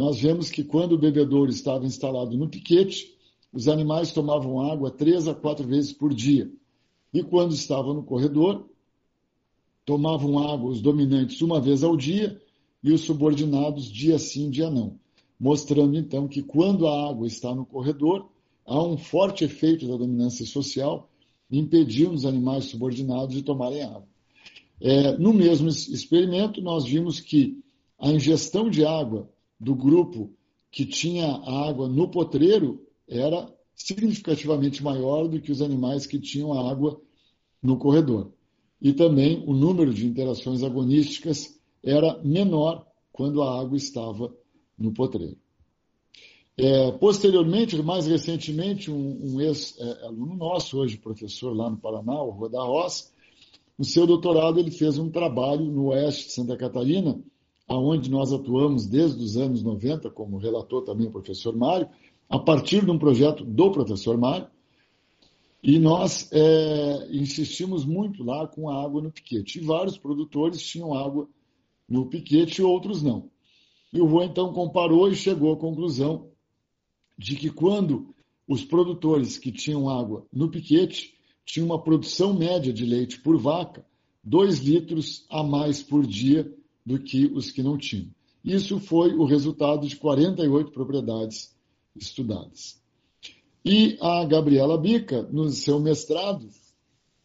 nós 0.00 0.18
vemos 0.18 0.48
que 0.48 0.64
quando 0.64 0.92
o 0.92 0.98
bebedouro 0.98 1.50
estava 1.50 1.84
instalado 1.84 2.34
no 2.34 2.48
piquete, 2.48 3.14
os 3.52 3.68
animais 3.68 4.14
tomavam 4.14 4.58
água 4.58 4.90
três 4.90 5.28
a 5.28 5.34
quatro 5.34 5.68
vezes 5.68 5.92
por 5.92 6.14
dia. 6.14 6.50
E 7.12 7.22
quando 7.22 7.52
estava 7.52 7.92
no 7.92 8.02
corredor, 8.02 8.66
tomavam 9.84 10.38
água 10.38 10.70
os 10.70 10.80
dominantes 10.80 11.42
uma 11.42 11.60
vez 11.60 11.84
ao 11.84 11.98
dia 11.98 12.40
e 12.82 12.90
os 12.94 13.02
subordinados 13.02 13.92
dia 13.92 14.18
sim, 14.18 14.48
dia 14.48 14.70
não, 14.70 14.98
mostrando 15.38 15.94
então 15.98 16.26
que 16.26 16.40
quando 16.40 16.86
a 16.86 17.10
água 17.10 17.26
está 17.26 17.54
no 17.54 17.66
corredor, 17.66 18.26
há 18.64 18.82
um 18.82 18.96
forte 18.96 19.44
efeito 19.44 19.86
da 19.86 19.98
dominância 19.98 20.46
social 20.46 21.10
impedindo 21.50 22.14
os 22.14 22.24
animais 22.24 22.64
subordinados 22.64 23.34
de 23.34 23.42
tomarem 23.42 23.82
água. 23.82 24.08
É, 24.80 25.18
no 25.18 25.34
mesmo 25.34 25.68
experimento, 25.68 26.62
nós 26.62 26.86
vimos 26.86 27.20
que 27.20 27.62
a 27.98 28.10
ingestão 28.10 28.70
de 28.70 28.82
água 28.82 29.28
do 29.60 29.74
grupo 29.74 30.32
que 30.70 30.86
tinha 30.86 31.26
água 31.26 31.88
no 31.88 32.08
potreiro 32.08 32.86
era 33.06 33.52
significativamente 33.74 34.82
maior 34.82 35.28
do 35.28 35.40
que 35.40 35.52
os 35.52 35.60
animais 35.60 36.06
que 36.06 36.18
tinham 36.18 36.52
a 36.52 36.70
água 36.70 37.00
no 37.62 37.76
corredor 37.76 38.32
e 38.80 38.92
também 38.92 39.44
o 39.46 39.52
número 39.52 39.92
de 39.92 40.06
interações 40.06 40.62
agonísticas 40.62 41.60
era 41.82 42.18
menor 42.24 42.86
quando 43.12 43.42
a 43.42 43.60
água 43.60 43.76
estava 43.76 44.34
no 44.78 44.92
potreiro. 44.92 45.36
É, 46.56 46.92
posteriormente, 46.92 47.80
mais 47.82 48.06
recentemente, 48.06 48.90
um, 48.90 49.18
um 49.22 49.40
ex-aluno 49.40 50.36
nosso, 50.36 50.78
hoje 50.78 50.96
professor 50.96 51.54
lá 51.54 51.70
no 51.70 51.76
Paraná, 51.76 52.22
o 52.22 52.30
Roda 52.30 52.62
Ross, 52.62 53.12
no 53.78 53.84
seu 53.84 54.06
doutorado 54.06 54.58
ele 54.58 54.70
fez 54.70 54.98
um 54.98 55.10
trabalho 55.10 55.64
no 55.64 55.86
oeste 55.86 56.26
de 56.26 56.32
Santa 56.32 56.56
Catarina, 56.56 57.18
aonde 57.70 58.10
nós 58.10 58.32
atuamos 58.32 58.84
desde 58.84 59.22
os 59.22 59.36
anos 59.36 59.62
90, 59.62 60.10
como 60.10 60.38
relatou 60.38 60.82
também 60.82 61.06
o 61.06 61.12
professor 61.12 61.56
Mário, 61.56 61.88
a 62.28 62.36
partir 62.36 62.84
de 62.84 62.90
um 62.90 62.98
projeto 62.98 63.44
do 63.44 63.70
professor 63.70 64.18
Mário, 64.18 64.48
e 65.62 65.78
nós 65.78 66.28
é, 66.32 67.08
insistimos 67.12 67.84
muito 67.84 68.24
lá 68.24 68.48
com 68.48 68.68
a 68.68 68.82
água 68.82 69.00
no 69.00 69.12
piquete. 69.12 69.60
E 69.60 69.64
vários 69.64 69.96
produtores 69.96 70.60
tinham 70.60 70.94
água 70.94 71.28
no 71.88 72.06
piquete 72.06 72.60
e 72.60 72.64
outros 72.64 73.04
não. 73.04 73.30
E 73.92 74.00
o 74.00 74.06
Vô 74.08 74.22
então 74.24 74.52
comparou 74.52 75.08
e 75.08 75.14
chegou 75.14 75.52
à 75.52 75.56
conclusão 75.56 76.28
de 77.16 77.36
que 77.36 77.50
quando 77.50 78.12
os 78.48 78.64
produtores 78.64 79.38
que 79.38 79.52
tinham 79.52 79.88
água 79.88 80.26
no 80.32 80.50
piquete 80.50 81.14
tinham 81.44 81.66
uma 81.66 81.80
produção 81.80 82.34
média 82.34 82.72
de 82.72 82.84
leite 82.84 83.20
por 83.20 83.38
vaca 83.38 83.84
2 84.24 84.58
litros 84.60 85.24
a 85.30 85.42
mais 85.44 85.82
por 85.82 86.04
dia 86.04 86.52
do 86.84 86.98
que 86.98 87.26
os 87.26 87.50
que 87.50 87.62
não 87.62 87.76
tinham. 87.76 88.10
Isso 88.44 88.80
foi 88.80 89.14
o 89.14 89.24
resultado 89.24 89.86
de 89.86 89.96
48 89.96 90.70
propriedades 90.70 91.54
estudadas. 91.94 92.80
E 93.64 93.98
a 94.00 94.24
Gabriela 94.24 94.78
Bica, 94.78 95.22
no 95.22 95.50
seu 95.50 95.78
mestrado, 95.78 96.48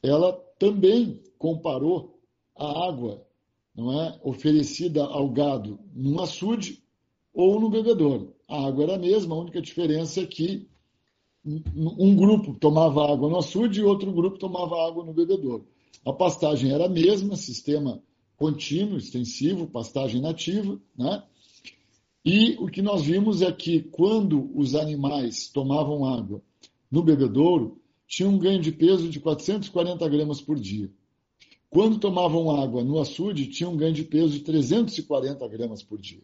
ela 0.03 0.33
também 0.59 1.21
comparou 1.37 2.19
a 2.57 2.87
água 2.87 3.25
não 3.75 4.01
é, 4.01 4.19
oferecida 4.23 5.03
ao 5.03 5.29
gado 5.29 5.79
num 5.93 6.21
açude 6.21 6.81
ou 7.33 7.59
no 7.59 7.69
bebedouro. 7.69 8.33
A 8.47 8.67
água 8.67 8.83
era 8.83 8.95
a 8.95 8.99
mesma, 8.99 9.35
a 9.35 9.39
única 9.39 9.61
diferença 9.61 10.21
é 10.21 10.25
que 10.25 10.67
um 11.45 12.15
grupo 12.15 12.55
tomava 12.55 13.11
água 13.11 13.29
no 13.29 13.37
açude 13.37 13.81
e 13.81 13.83
outro 13.83 14.11
grupo 14.11 14.39
tomava 14.39 14.87
água 14.87 15.03
no 15.03 15.13
bebedouro. 15.13 15.67
A 16.05 16.13
pastagem 16.13 16.71
era 16.71 16.85
a 16.85 16.89
mesma, 16.89 17.35
sistema 17.35 18.01
contínuo, 18.35 18.97
extensivo, 18.97 19.67
pastagem 19.67 20.21
nativa, 20.21 20.79
né? 20.97 21.23
E 22.23 22.55
o 22.59 22.67
que 22.67 22.81
nós 22.81 23.03
vimos 23.03 23.41
é 23.41 23.51
que 23.51 23.83
quando 23.83 24.49
os 24.57 24.73
animais 24.73 25.47
tomavam 25.47 26.05
água 26.05 26.41
no 26.89 27.03
bebedouro, 27.03 27.79
tinham 28.07 28.33
um 28.33 28.39
ganho 28.39 28.61
de 28.61 28.71
peso 28.71 29.09
de 29.09 29.19
440 29.19 30.07
gramas 30.09 30.41
por 30.41 30.59
dia. 30.59 30.91
Quando 31.69 31.99
tomavam 31.99 32.49
água 32.59 32.83
no 32.83 32.99
açude, 32.99 33.47
tinham 33.47 33.73
um 33.73 33.77
ganho 33.77 33.93
de 33.93 34.03
peso 34.03 34.29
de 34.29 34.39
340 34.39 35.47
gramas 35.47 35.83
por 35.83 35.99
dia, 35.99 36.23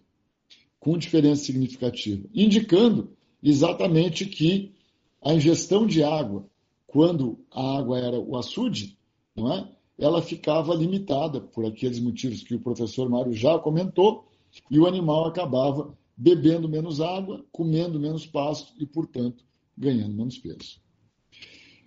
com 0.79 0.97
diferença 0.97 1.43
significativa, 1.43 2.27
indicando 2.33 3.11
exatamente 3.43 4.25
que 4.25 4.73
a 5.21 5.33
ingestão 5.33 5.85
de 5.85 6.03
água, 6.03 6.49
quando 6.87 7.39
a 7.51 7.77
água 7.77 7.99
era 7.99 8.19
o 8.19 8.37
açude, 8.37 8.97
não 9.35 9.51
é? 9.51 9.69
Ela 10.01 10.21
ficava 10.21 10.73
limitada 10.73 11.39
por 11.39 11.63
aqueles 11.63 11.99
motivos 11.99 12.41
que 12.41 12.55
o 12.55 12.59
professor 12.59 13.07
Mário 13.07 13.31
já 13.33 13.59
comentou, 13.59 14.27
e 14.69 14.79
o 14.79 14.87
animal 14.87 15.27
acabava 15.27 15.95
bebendo 16.17 16.67
menos 16.67 16.99
água, 16.99 17.45
comendo 17.51 17.99
menos 17.99 18.25
pasto 18.25 18.73
e, 18.79 18.85
portanto, 18.85 19.45
ganhando 19.77 20.13
menos 20.13 20.37
peso. 20.37 20.81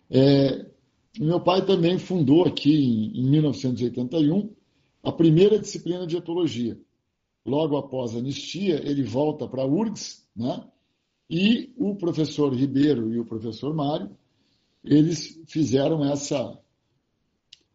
É, 0.09 0.65
meu 1.19 1.41
pai 1.41 1.67
também 1.67 1.99
fundou 1.99 2.45
aqui, 2.45 2.73
em, 2.73 3.21
em 3.21 3.31
1981, 3.31 4.51
a 5.03 5.13
primeira 5.13 5.59
disciplina 5.59 6.07
de 6.07 6.17
etologia. 6.17 6.81
Logo 7.45 7.77
após 7.77 8.15
a 8.15 8.19
anistia, 8.19 8.81
ele 8.89 9.03
volta 9.03 9.47
para 9.47 9.63
a 9.63 9.67
URGS, 9.67 10.25
né? 10.35 10.65
e 11.29 11.75
o 11.77 11.97
professor 11.97 12.55
Ribeiro 12.55 13.13
e 13.13 13.19
o 13.19 13.25
professor 13.25 13.75
Mário, 13.75 14.17
eles 14.83 15.41
fizeram 15.47 16.05
essa 16.05 16.59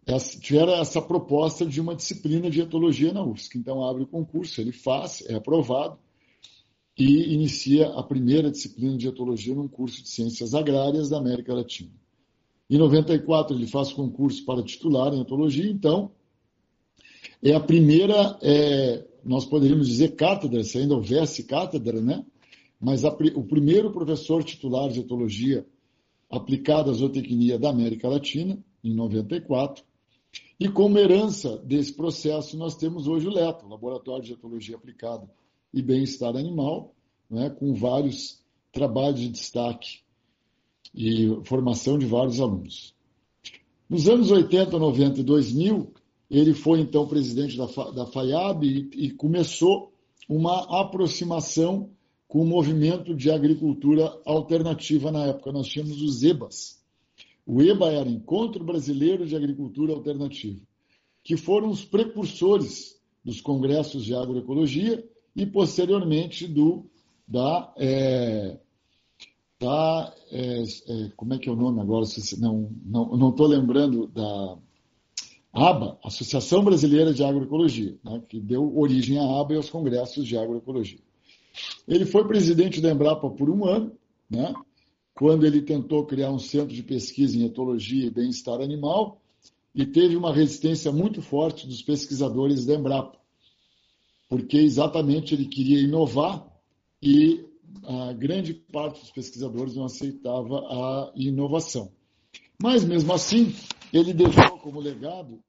essa, 0.10 0.40
tiveram 0.40 0.74
essa 0.74 1.00
proposta 1.02 1.66
de 1.66 1.80
uma 1.80 1.96
disciplina 1.96 2.50
de 2.50 2.62
etologia 2.62 3.14
na 3.14 3.24
UFSC. 3.24 3.60
Então, 3.60 3.84
abre 3.84 4.04
o 4.04 4.08
concurso, 4.08 4.60
ele 4.60 4.72
faz, 4.72 5.24
é 5.28 5.36
aprovado 5.36 6.00
e 6.98 7.34
inicia 7.34 7.88
a 7.90 8.02
primeira 8.02 8.50
disciplina 8.50 8.98
de 8.98 9.08
etologia 9.08 9.54
num 9.54 9.68
curso 9.68 10.02
de 10.02 10.10
ciências 10.10 10.56
agrárias 10.56 11.10
da 11.10 11.18
América 11.18 11.54
Latina. 11.54 11.92
Em 12.70 12.78
94, 12.78 13.56
ele 13.56 13.68
faz 13.68 13.94
concurso 13.94 14.44
para 14.46 14.64
titular 14.64 15.14
em 15.14 15.22
etologia, 15.22 15.70
então, 15.70 16.12
é 17.42 17.54
a 17.54 17.60
primeira, 17.60 18.38
é, 18.42 19.06
nós 19.24 19.46
poderíamos 19.46 19.88
dizer 19.88 20.16
cátedra, 20.16 20.64
se 20.64 20.78
ainda 20.80 20.96
houvesse 20.96 21.44
cátedra, 21.44 22.02
né? 22.02 22.26
Mas 22.80 23.06
a, 23.06 23.10
o 23.10 23.44
primeiro 23.44 23.92
professor 23.92 24.44
titular 24.44 24.90
de 24.90 25.02
etologia 25.02 25.66
aplicada 26.30 26.92
à 26.92 26.94
zootecnia 26.94 27.58
da 27.58 27.70
América 27.70 28.10
Latina, 28.10 28.58
em 28.84 28.94
94, 28.94 29.84
e 30.60 30.68
como 30.68 30.98
herança 30.98 31.58
desse 31.58 31.94
processo, 31.94 32.58
nós 32.58 32.76
temos 32.76 33.08
hoje 33.08 33.28
o 33.28 33.32
LETO, 33.32 33.68
Laboratório 33.68 34.26
de 34.26 34.34
Etologia 34.34 34.76
Aplicada 34.76 35.30
e 35.74 35.82
Bem-Estar 35.82 36.36
Animal, 36.36 36.94
né, 37.30 37.50
com 37.50 37.74
vários 37.74 38.44
trabalhos 38.72 39.22
de 39.22 39.30
destaque 39.30 40.00
e 40.94 41.40
formação 41.46 41.98
de 41.98 42.06
vários 42.06 42.42
alunos. 42.42 42.94
Nos 43.90 44.10
anos 44.10 44.32
80, 44.32 44.78
90 44.78 45.22
e 45.22 45.24
2000, 45.24 45.94
ele 46.30 46.54
foi 46.54 46.82
então 46.82 47.08
presidente 47.08 47.58
da, 47.58 47.66
da 47.92 48.06
FAIAB 48.06 48.64
e, 48.64 49.06
e 49.06 49.12
começou 49.12 49.94
uma 50.28 50.82
aproximação 50.82 51.90
com 52.28 52.42
o 52.42 52.46
movimento 52.46 53.16
de 53.16 53.32
agricultura 53.32 54.16
alternativa 54.26 55.12
na 55.12 55.26
época. 55.26 55.52
Nós 55.52 55.68
tínhamos 55.68 56.02
os 56.02 56.22
EBAs, 56.22 56.79
o 57.52 57.64
EBA 57.64 57.92
era 57.92 58.08
Encontro 58.08 58.64
Brasileiro 58.64 59.26
de 59.26 59.36
Agricultura 59.36 59.92
Alternativa, 59.92 60.62
que 61.24 61.36
foram 61.36 61.72
os 61.72 61.84
precursores 61.84 63.02
dos 63.26 63.42
congressos 63.42 64.06
de 64.06 64.14
agroecologia 64.14 65.04
e, 65.36 65.48
posteriormente, 65.48 66.46
do 66.46 66.86
da, 67.28 67.74
é, 67.76 68.56
da 69.60 70.14
é, 70.30 70.62
é, 70.62 71.10
como 71.16 71.34
é 71.34 71.40
que 71.40 71.50
é 71.50 71.52
o 71.52 71.56
nome 71.56 71.82
agora? 71.82 72.06
Não 72.38 72.70
não 72.86 73.18
não 73.18 73.30
estou 73.32 73.48
lembrando 73.48 74.06
da 74.06 74.58
ABA, 75.52 75.98
Associação 76.04 76.64
Brasileira 76.64 77.12
de 77.12 77.24
Agroecologia, 77.24 77.98
né, 78.04 78.22
que 78.30 78.40
deu 78.40 78.78
origem 78.78 79.18
à 79.18 79.42
ABA 79.42 79.54
e 79.54 79.58
aos 79.58 79.72
congressos 79.72 80.28
de 80.28 80.38
agroecologia. 80.38 81.00
Ele 81.88 82.06
foi 82.06 82.28
presidente 82.28 82.80
da 82.80 82.92
Embrapa 82.92 83.28
por 83.28 83.50
um 83.50 83.66
ano, 83.66 83.92
né, 84.30 84.54
quando 85.20 85.46
ele 85.46 85.62
tentou 85.62 86.06
criar 86.06 86.32
um 86.32 86.40
centro 86.40 86.74
de 86.74 86.82
pesquisa 86.82 87.38
em 87.38 87.44
etologia 87.44 88.06
e 88.06 88.10
bem-estar 88.10 88.62
animal 88.62 89.22
e 89.76 89.86
teve 89.86 90.16
uma 90.16 90.34
resistência 90.34 90.94
muito 90.94 91.22
forte 91.22 91.68
dos 91.68 91.82
pesquisadores 91.82 92.66
da 92.66 92.76
Embrapa, 92.76 93.20
porque 94.30 94.56
exatamente 94.56 95.34
ele 95.34 95.46
queria 95.46 95.82
inovar 95.82 96.48
e 97.04 97.46
a 97.84 98.14
grande 98.14 98.54
parte 98.54 99.02
dos 99.02 99.12
pesquisadores 99.12 99.76
não 99.76 99.84
aceitava 99.84 100.58
a 100.60 101.12
inovação. 101.18 101.92
Mas, 102.58 102.86
mesmo 102.86 103.12
assim, 103.12 103.54
ele 103.92 104.14
deixou 104.14 104.58
como 104.60 104.80
legado 104.80 105.44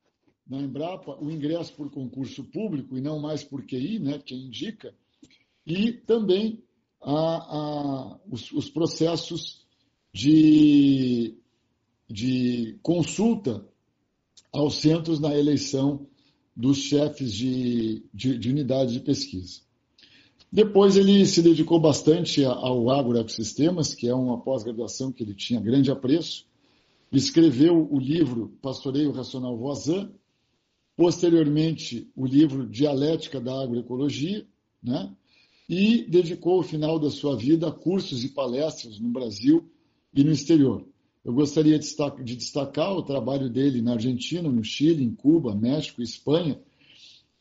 na 0.49 0.59
Embrapa 0.59 1.17
o 1.23 1.31
ingresso 1.31 1.73
por 1.75 1.89
concurso 1.93 2.43
público 2.43 2.99
e 2.99 3.01
não 3.01 3.21
mais 3.21 3.45
por 3.45 3.65
QI, 3.65 4.01
né, 4.01 4.19
quem 4.19 4.47
indica, 4.47 4.93
e 5.65 5.93
também 5.93 6.61
a, 7.03 7.13
a, 7.13 8.19
os, 8.29 8.53
os, 8.53 8.69
processos 8.69 9.60
de, 10.13 11.37
de 12.09 12.79
consulta 12.83 13.67
aos 14.53 14.77
centros 14.77 15.21
na 15.21 15.37
eleição 15.37 16.07
dos 16.55 16.79
chefes 16.79 17.33
de, 17.33 18.05
de, 18.13 18.37
de 18.39 18.51
unidade 18.51 18.93
de 18.93 19.01
pesquisa. 19.01 19.61
Depois 20.53 20.97
ele 20.97 21.25
se 21.27 21.41
dedicou 21.43 21.79
bastante 21.81 22.45
ao 22.45 22.91
agroecossistemas, 22.91 23.95
que 23.95 24.09
é 24.09 24.15
uma 24.15 24.41
pós-graduação 24.41 25.13
que 25.13 25.23
ele 25.23 25.35
tinha 25.35 25.61
grande 25.61 25.93
apreço. 25.93 26.45
Escreveu 27.13 27.89
o 27.91 27.99
livro 27.99 28.53
Pastoreio 28.61 29.13
Racional 29.13 29.57
Voisin, 29.57 30.11
posteriormente 30.97 32.11
o 32.17 32.27
livro 32.27 32.69
Dialética 32.69 33.41
da 33.41 33.63
Agroecologia, 33.63 34.45
né? 34.83 35.15
e 35.69 36.03
dedicou 36.03 36.59
o 36.59 36.65
final 36.65 36.99
da 36.99 37.11
sua 37.11 37.37
vida 37.37 37.69
a 37.69 37.73
cursos 37.73 38.25
e 38.25 38.29
palestras 38.31 38.99
no 38.99 39.09
Brasil 39.09 39.71
e 40.13 40.25
no 40.25 40.33
exterior. 40.33 40.85
Eu 41.25 41.35
gostaria 41.35 41.79
de 41.79 42.37
destacar 42.37 42.93
o 42.93 43.03
trabalho 43.03 43.51
dele 43.51 43.83
na 43.83 43.93
Argentina, 43.93 44.49
no 44.49 44.65
Chile, 44.65 45.05
em 45.05 45.15
Cuba, 45.15 45.55
México 45.55 46.03
Espanha, 46.03 46.59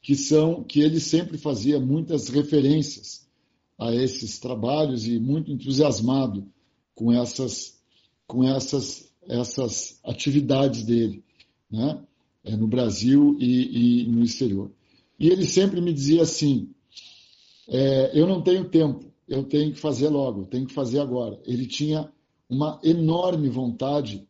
que 0.01 0.15
são 0.15 0.63
que 0.63 0.82
ele 0.82 0.99
sempre 0.99 1.38
fazia 1.38 1.80
muitas 1.80 2.30
referências 2.30 3.28
a 3.78 3.93
esses 3.95 4.39
trabalhos 4.39 5.07
e 5.07 5.20
muito 5.20 5.51
entusiasmado 5.51 6.45
com 6.93 7.11
essas 7.11 7.80
com 8.28 8.43
essas 8.43 9.09
essas 9.28 9.99
atividades 10.03 10.84
dele, 10.84 11.24
né? 11.72 12.03
É, 12.43 12.55
no 12.55 12.67
Brasil 12.67 13.38
e, 13.39 14.03
e 14.03 14.07
no 14.07 14.24
exterior. 14.24 14.72
E 15.20 15.30
ele 15.30 15.45
sempre 15.45 15.80
me 15.82 15.93
dizia 15.93 16.24
assim: 16.24 16.70
é, 17.67 18.11
eu 18.13 18.28
não 18.28 18.41
tenho 18.41 18.70
tempo, 18.70 19.05
eu 19.28 19.43
tenho 19.43 19.74
que 19.74 19.80
fazer 19.80 20.09
logo, 20.09 20.45
tenho 20.45 20.65
que 20.65 20.74
fazer 20.74 20.99
agora. 20.99 21.39
Ele 21.45 21.65
tinha 21.65 22.11
uma 22.49 22.79
enorme 22.83 23.47
vontade 23.47 24.27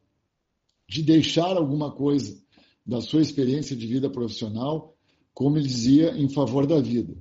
de 0.87 1.01
deixar 1.01 1.55
alguma 1.55 1.91
coisa 1.91 2.37
da 2.85 2.99
sua 2.99 3.21
experiência 3.21 3.75
de 3.75 3.87
vida 3.87 4.09
profissional, 4.09 4.95
como 5.33 5.57
ele 5.57 5.67
dizia, 5.67 6.17
em 6.17 6.27
favor 6.27 6.67
da 6.67 6.81
vida. 6.81 7.15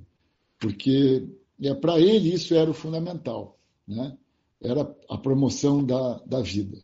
Porque 0.59 1.27
é, 1.61 1.73
para 1.73 1.99
ele 1.99 2.33
isso 2.33 2.53
era 2.53 2.69
o 2.69 2.73
fundamental, 2.73 3.57
né? 3.87 4.17
era 4.61 4.81
a 5.09 5.17
promoção 5.17 5.85
da, 5.85 6.17
da 6.25 6.41
vida. 6.41 6.83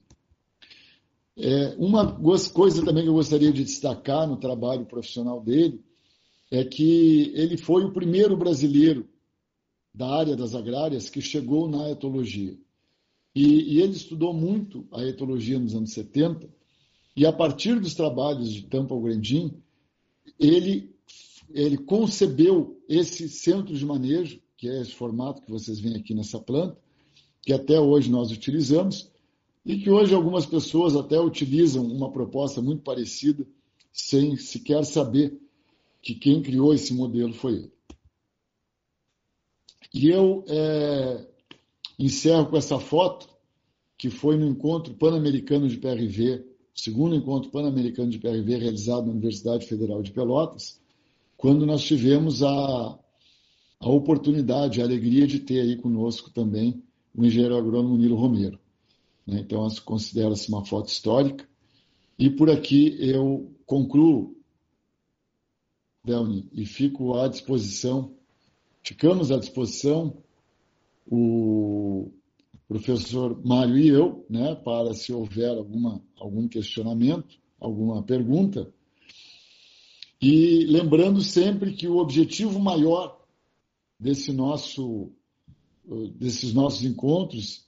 É, 1.37 1.75
uma 1.77 2.17
coisa 2.53 2.85
também 2.85 3.03
que 3.03 3.09
eu 3.09 3.13
gostaria 3.13 3.51
de 3.51 3.63
destacar 3.63 4.25
no 4.27 4.37
trabalho 4.37 4.85
profissional 4.85 5.41
dele 5.41 5.83
é 6.49 6.63
que 6.63 7.33
ele 7.35 7.57
foi 7.57 7.83
o 7.83 7.91
primeiro 7.91 8.37
brasileiro 8.37 9.09
da 9.93 10.07
área 10.07 10.35
das 10.35 10.55
agrárias 10.55 11.09
que 11.09 11.21
chegou 11.21 11.67
na 11.67 11.89
etologia. 11.89 12.57
E, 13.35 13.75
e, 13.75 13.81
ele 13.81 13.91
estudou 13.91 14.33
muito 14.33 14.87
a 14.93 15.03
etologia 15.03 15.59
nos 15.59 15.75
anos 15.75 15.91
70, 15.91 16.49
e 17.17 17.25
a 17.25 17.33
partir 17.33 17.79
dos 17.79 17.93
trabalhos 17.93 18.53
de 18.53 18.63
Tampa 18.63 18.97
Grandim, 18.97 19.53
ele, 20.39 20.95
ele 21.49 21.77
concebeu 21.77 22.81
esse 22.87 23.27
centro 23.27 23.75
de 23.75 23.85
manejo, 23.85 24.39
que 24.57 24.69
é 24.69 24.81
esse 24.81 24.91
formato 24.91 25.41
que 25.41 25.51
vocês 25.51 25.79
veem 25.79 25.97
aqui 25.97 26.13
nessa 26.13 26.39
planta, 26.39 26.77
que 27.41 27.51
até 27.51 27.79
hoje 27.79 28.09
nós 28.09 28.31
utilizamos, 28.31 29.11
e 29.65 29.79
que 29.79 29.89
hoje 29.89 30.13
algumas 30.13 30.45
pessoas 30.45 30.95
até 30.95 31.19
utilizam 31.19 31.85
uma 31.85 32.11
proposta 32.11 32.61
muito 32.61 32.83
parecida, 32.83 33.45
sem 33.91 34.37
sequer 34.37 34.85
saber 34.85 35.37
que 36.01 36.15
quem 36.15 36.41
criou 36.41 36.73
esse 36.73 36.93
modelo 36.93 37.33
foi 37.33 37.53
ele. 37.53 37.71
E 39.93 40.09
eu 40.09 40.43
é, 40.47 41.27
encerro 41.97 42.47
com 42.47 42.57
essa 42.57 42.79
foto, 42.79 43.29
que 43.97 44.09
foi 44.09 44.37
no 44.37 44.47
encontro 44.47 44.93
pan-americano 44.93 45.67
de 45.67 45.77
PRV, 45.77 46.45
segundo 46.73 47.15
encontro 47.15 47.49
pan-americano 47.49 48.09
de 48.09 48.19
PRV 48.19 48.57
realizado 48.57 49.05
na 49.05 49.13
Universidade 49.13 49.65
Federal 49.65 50.01
de 50.01 50.11
Pelotas, 50.11 50.79
quando 51.37 51.65
nós 51.65 51.83
tivemos 51.83 52.43
a, 52.43 52.99
a 53.79 53.89
oportunidade, 53.89 54.81
a 54.81 54.85
alegria 54.85 55.25
de 55.25 55.39
ter 55.39 55.61
aí 55.61 55.77
conosco 55.77 56.29
também 56.31 56.83
o 57.13 57.25
engenheiro 57.25 57.55
agrônomo 57.55 57.97
Nilo 57.97 58.15
Romero. 58.15 58.59
Né? 59.25 59.39
Então, 59.39 59.67
considera-se 59.85 60.49
uma 60.49 60.65
foto 60.65 60.89
histórica. 60.89 61.47
E 62.19 62.29
por 62.29 62.49
aqui 62.49 62.97
eu 62.99 63.53
concluo, 63.65 64.35
Delni, 66.03 66.47
e 66.53 66.65
fico 66.65 67.15
à 67.15 67.27
disposição, 67.27 68.13
ficamos 68.83 69.31
à 69.31 69.37
disposição, 69.37 70.23
o 71.07 72.11
professor 72.67 73.39
Mário 73.45 73.77
e 73.77 73.87
eu, 73.87 74.25
né, 74.29 74.55
para 74.55 74.93
se 74.93 75.13
houver 75.13 75.49
alguma, 75.49 76.01
algum 76.17 76.47
questionamento, 76.47 77.37
alguma 77.59 78.03
pergunta. 78.03 78.71
E 80.21 80.65
lembrando 80.65 81.21
sempre 81.21 81.73
que 81.73 81.87
o 81.87 81.97
objetivo 81.97 82.59
maior 82.59 83.21
desse 83.99 84.31
nosso, 84.31 85.11
desses 86.15 86.53
nossos 86.53 86.83
encontros 86.83 87.65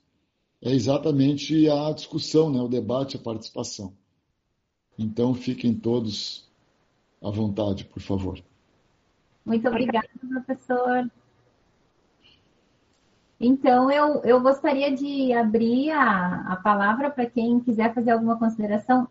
é 0.62 0.72
exatamente 0.72 1.70
a 1.70 1.92
discussão, 1.92 2.50
né, 2.50 2.60
o 2.60 2.68
debate, 2.68 3.18
a 3.18 3.20
participação. 3.20 3.94
Então, 4.98 5.36
fiquem 5.36 5.76
todos 5.76 6.50
à 7.22 7.30
vontade, 7.30 7.86
por 7.86 8.02
favor. 8.02 8.44
Muito 9.46 9.68
obrigada, 9.68 10.10
professor. 10.20 11.10
Então, 13.40 13.92
eu, 13.92 14.22
eu 14.24 14.42
gostaria 14.42 14.96
de 14.96 15.32
abrir 15.32 15.92
a, 15.92 16.54
a 16.54 16.56
palavra 16.56 17.10
para 17.10 17.26
quem 17.26 17.60
quiser 17.60 17.94
fazer 17.94 18.12
alguma 18.12 18.38
consideração. 18.38 19.08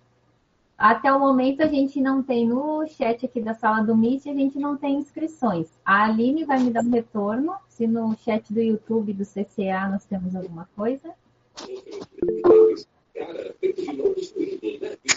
Até 0.76 1.10
o 1.10 1.18
momento, 1.18 1.62
a 1.62 1.66
gente 1.66 2.00
não 2.00 2.22
tem 2.22 2.46
no 2.46 2.86
chat 2.86 3.24
aqui 3.24 3.40
da 3.40 3.54
sala 3.54 3.82
do 3.82 3.96
Meet, 3.96 4.26
a 4.26 4.34
gente 4.34 4.58
não 4.58 4.76
tem 4.76 4.96
inscrições. 4.96 5.68
A 5.84 6.04
Aline 6.04 6.44
vai 6.44 6.60
me 6.60 6.70
dar 6.70 6.84
um 6.84 6.90
retorno, 6.90 7.54
se 7.68 7.86
no 7.86 8.14
chat 8.18 8.52
do 8.52 8.60
YouTube 8.60 9.14
do 9.14 9.24
CCA 9.24 9.88
nós 9.88 10.04
temos 10.04 10.36
alguma 10.36 10.68
coisa. 10.76 11.14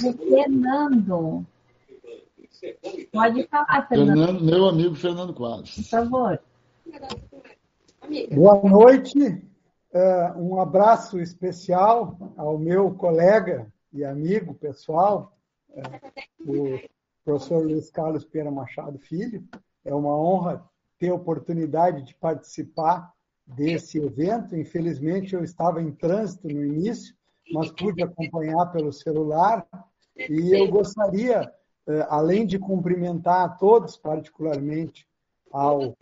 O 0.05 0.13
Fernando. 0.13 1.45
Pode 3.11 3.47
falar, 3.47 3.87
Fernando. 3.87 4.17
Fernando. 4.17 4.45
Meu 4.45 4.65
amigo 4.65 4.95
Fernando 4.95 5.33
Quadros. 5.33 5.75
Por 5.75 5.83
favor. 5.83 6.39
Boa 8.31 8.61
noite, 8.63 9.19
uh, 9.19 10.39
um 10.39 10.59
abraço 10.59 11.19
especial 11.19 12.17
ao 12.37 12.57
meu 12.57 12.91
colega 12.95 13.71
e 13.93 14.03
amigo 14.03 14.53
pessoal, 14.55 15.37
uh, 15.69 16.51
o 16.51 16.79
professor 17.23 17.63
Luiz 17.63 17.91
Carlos 17.91 18.25
Pena 18.25 18.49
Machado 18.49 18.97
Filho. 18.97 19.43
É 19.85 19.93
uma 19.93 20.15
honra 20.17 20.63
ter 20.97 21.09
a 21.09 21.15
oportunidade 21.15 22.03
de 22.03 22.15
participar 22.15 23.13
desse 23.45 23.99
evento. 23.99 24.55
Infelizmente, 24.55 25.35
eu 25.35 25.43
estava 25.43 25.81
em 25.81 25.91
trânsito 25.91 26.47
no 26.47 26.65
início, 26.65 27.13
mas 27.51 27.71
pude 27.71 28.01
acompanhar 28.01 28.71
pelo 28.71 28.91
celular. 28.91 29.67
E 30.17 30.57
eu 30.57 30.67
gostaria, 30.69 31.51
uh, 31.87 32.05
além 32.09 32.45
de 32.47 32.57
cumprimentar 32.57 33.45
a 33.45 33.49
todos, 33.49 33.97
particularmente 33.97 35.07
ao 35.51 35.95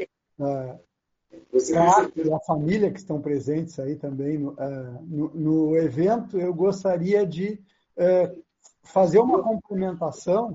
e 1.54 2.32
a 2.32 2.40
família 2.40 2.92
que 2.92 3.00
estão 3.00 3.22
presentes 3.22 3.80
aí 3.80 3.96
também 3.96 4.38
no, 4.38 4.52
uh, 4.52 5.02
no, 5.04 5.30
no 5.34 5.78
evento, 5.78 6.40
eu 6.40 6.54
gostaria 6.54 7.26
de 7.26 7.60
uh, 7.98 8.44
fazer 8.84 9.20
uma 9.20 9.42
complementação 9.42 10.54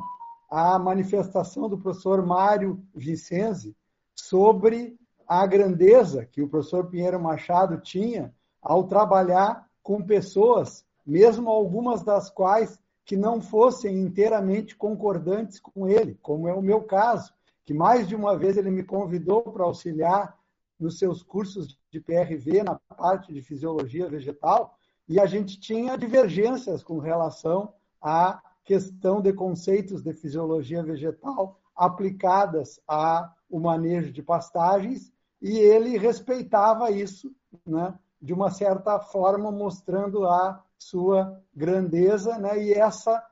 à 0.51 0.79
manifestação 0.79 1.69
do 1.69 1.79
professor 1.79 2.25
Mário 2.25 2.83
Vicenzi 2.95 3.77
sobre 4.15 4.97
a 5.27 5.47
grandeza 5.47 6.25
que 6.25 6.43
o 6.43 6.49
professor 6.49 6.87
Pinheiro 6.87 7.21
Machado 7.21 7.79
tinha 7.79 8.35
ao 8.61 8.85
trabalhar 8.85 9.69
com 9.83 10.03
pessoas, 10.03 10.85
mesmo 11.05 11.51
algumas 11.51 12.03
das 12.03 12.31
quais 12.31 12.79
que 13.05 13.17
não 13.17 13.41
fossem 13.41 14.01
inteiramente 14.01 14.77
concordantes 14.77 15.59
com 15.59 15.89
ele, 15.89 16.19
como 16.23 16.47
é 16.47 16.55
o 16.55 16.63
meu 16.63 16.83
caso, 16.83 17.33
que 17.65 17.75
mais 17.75 18.07
de 18.07 18.15
uma 18.15 18.37
vez 18.37 18.57
ele 18.57 18.71
me 18.71 18.85
convidou 18.85 19.43
para 19.43 19.65
auxiliar 19.65 20.39
nos 20.79 20.99
seus 20.99 21.23
cursos 21.23 21.79
de 21.91 22.01
PRV, 22.01 22.63
na 22.63 22.75
parte 22.75 23.33
de 23.33 23.41
fisiologia 23.41 24.09
vegetal, 24.09 24.77
e 25.09 25.21
a 25.21 25.27
gente 25.27 25.59
tinha 25.59 25.97
divergências 25.97 26.83
com 26.83 26.99
relação 26.99 27.73
à 28.01 28.41
questão 28.65 29.21
de 29.21 29.33
conceitos 29.33 30.03
de 30.03 30.13
fisiologia 30.13 30.83
vegetal 30.83 31.61
aplicadas 31.75 32.81
ao 32.87 33.31
manejo 33.51 34.13
de 34.13 34.23
pastagens, 34.23 35.13
e 35.41 35.59
ele 35.59 35.99
respeitava 35.99 36.91
isso, 36.91 37.35
né, 37.67 37.99
de 38.21 38.33
uma 38.33 38.51
certa 38.51 39.01
forma, 39.01 39.51
mostrando 39.51 40.25
a 40.27 40.63
sua 40.79 41.41
grandeza 41.55 42.39
né, 42.39 42.63
e 42.63 42.73
essa 42.73 43.23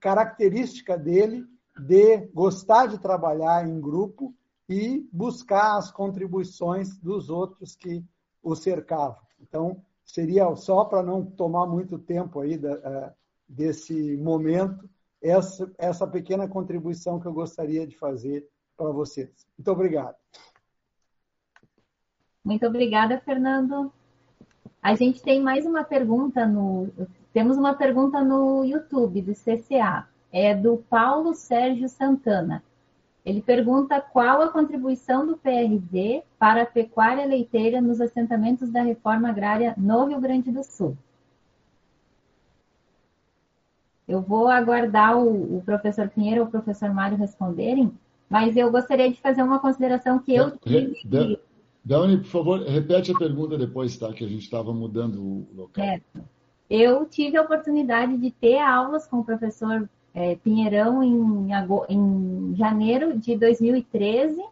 característica 0.00 0.96
dele 0.96 1.46
de 1.78 2.26
gostar 2.34 2.86
de 2.86 2.98
trabalhar 2.98 3.66
em 3.66 3.80
grupo 3.80 4.34
e 4.72 5.06
buscar 5.12 5.76
as 5.76 5.90
contribuições 5.90 6.98
dos 6.98 7.28
outros 7.28 7.76
que 7.76 8.02
o 8.42 8.54
cercavam. 8.56 9.18
Então, 9.38 9.84
seria 10.04 10.54
só 10.56 10.84
para 10.84 11.02
não 11.02 11.24
tomar 11.24 11.66
muito 11.66 11.98
tempo 11.98 12.40
aí 12.40 12.56
da, 12.56 12.72
uh, 12.72 13.12
desse 13.46 14.16
momento, 14.16 14.88
essa, 15.20 15.70
essa 15.76 16.06
pequena 16.06 16.48
contribuição 16.48 17.20
que 17.20 17.26
eu 17.26 17.34
gostaria 17.34 17.86
de 17.86 17.96
fazer 17.98 18.48
para 18.76 18.90
vocês. 18.90 19.46
Muito 19.58 19.70
obrigado. 19.70 20.16
Muito 22.42 22.66
obrigada, 22.66 23.20
Fernando. 23.20 23.92
A 24.82 24.94
gente 24.94 25.22
tem 25.22 25.40
mais 25.40 25.64
uma 25.66 25.84
pergunta 25.84 26.44
no. 26.46 26.88
Temos 27.32 27.56
uma 27.56 27.74
pergunta 27.74 28.20
no 28.24 28.64
YouTube 28.64 29.22
do 29.22 29.32
CCA. 29.32 30.08
É 30.32 30.54
do 30.54 30.78
Paulo 30.78 31.34
Sérgio 31.34 31.88
Santana. 31.88 32.64
Ele 33.24 33.40
pergunta 33.40 34.00
qual 34.00 34.42
a 34.42 34.48
contribuição 34.48 35.26
do 35.26 35.36
PRD 35.36 36.22
para 36.38 36.62
a 36.62 36.66
pecuária 36.66 37.24
leiteira 37.24 37.80
nos 37.80 38.00
assentamentos 38.00 38.70
da 38.70 38.82
reforma 38.82 39.28
agrária 39.28 39.74
no 39.76 40.06
Rio 40.06 40.20
Grande 40.20 40.50
do 40.50 40.64
Sul. 40.64 40.96
Eu 44.08 44.20
vou 44.20 44.48
aguardar 44.48 45.16
o, 45.16 45.58
o 45.58 45.62
professor 45.62 46.08
Pinheiro 46.08 46.40
ou 46.40 46.48
o 46.48 46.50
professor 46.50 46.92
Mário 46.92 47.16
responderem, 47.16 47.92
mas 48.28 48.56
eu 48.56 48.70
gostaria 48.70 49.10
de 49.10 49.20
fazer 49.20 49.42
uma 49.42 49.60
consideração 49.60 50.18
que 50.18 50.34
eu 50.34 50.56
tive. 50.58 51.38
Dani, 51.84 52.18
por 52.18 52.26
favor, 52.26 52.60
repete 52.60 53.10
a 53.10 53.18
pergunta 53.18 53.58
depois, 53.58 53.96
tá? 53.96 54.12
Que 54.12 54.24
a 54.24 54.28
gente 54.28 54.42
estava 54.42 54.72
mudando 54.72 55.20
o 55.20 55.48
local. 55.54 55.84
Certo. 55.84 56.24
Eu 56.70 57.04
tive 57.06 57.36
a 57.36 57.42
oportunidade 57.42 58.16
de 58.16 58.30
ter 58.30 58.58
aulas 58.58 59.06
com 59.06 59.18
o 59.18 59.24
professor 59.24 59.88
é, 60.14 60.36
Pinheirão 60.36 61.02
em, 61.02 61.48
em 61.88 62.54
janeiro 62.56 63.18
de 63.18 63.36
2013 63.36 64.42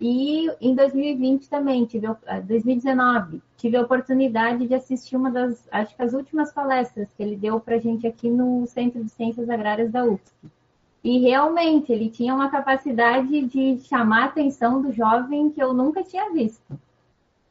e 0.00 0.50
em 0.62 0.74
2020 0.74 1.48
também, 1.48 1.84
tive, 1.84 2.06
2019, 2.46 3.36
ah, 3.36 3.40
tive 3.58 3.76
a 3.76 3.82
oportunidade 3.82 4.66
de 4.66 4.74
assistir 4.74 5.14
uma 5.14 5.30
das, 5.30 5.68
acho 5.70 5.94
que 5.94 6.02
as 6.02 6.14
últimas 6.14 6.50
palestras 6.52 7.12
que 7.14 7.22
ele 7.22 7.36
deu 7.36 7.60
para 7.60 7.76
a 7.76 7.78
gente 7.78 8.06
aqui 8.06 8.30
no 8.30 8.66
Centro 8.66 9.04
de 9.04 9.10
Ciências 9.10 9.50
Agrárias 9.50 9.90
da 9.90 10.04
UFSC. 10.04 10.32
E 11.04 11.18
realmente 11.18 11.92
ele 11.92 12.08
tinha 12.08 12.34
uma 12.34 12.50
capacidade 12.50 13.42
de 13.46 13.78
chamar 13.80 14.22
a 14.22 14.26
atenção 14.26 14.80
do 14.80 14.90
jovem 14.90 15.50
que 15.50 15.62
eu 15.62 15.74
nunca 15.74 16.02
tinha 16.02 16.30
visto. 16.32 16.78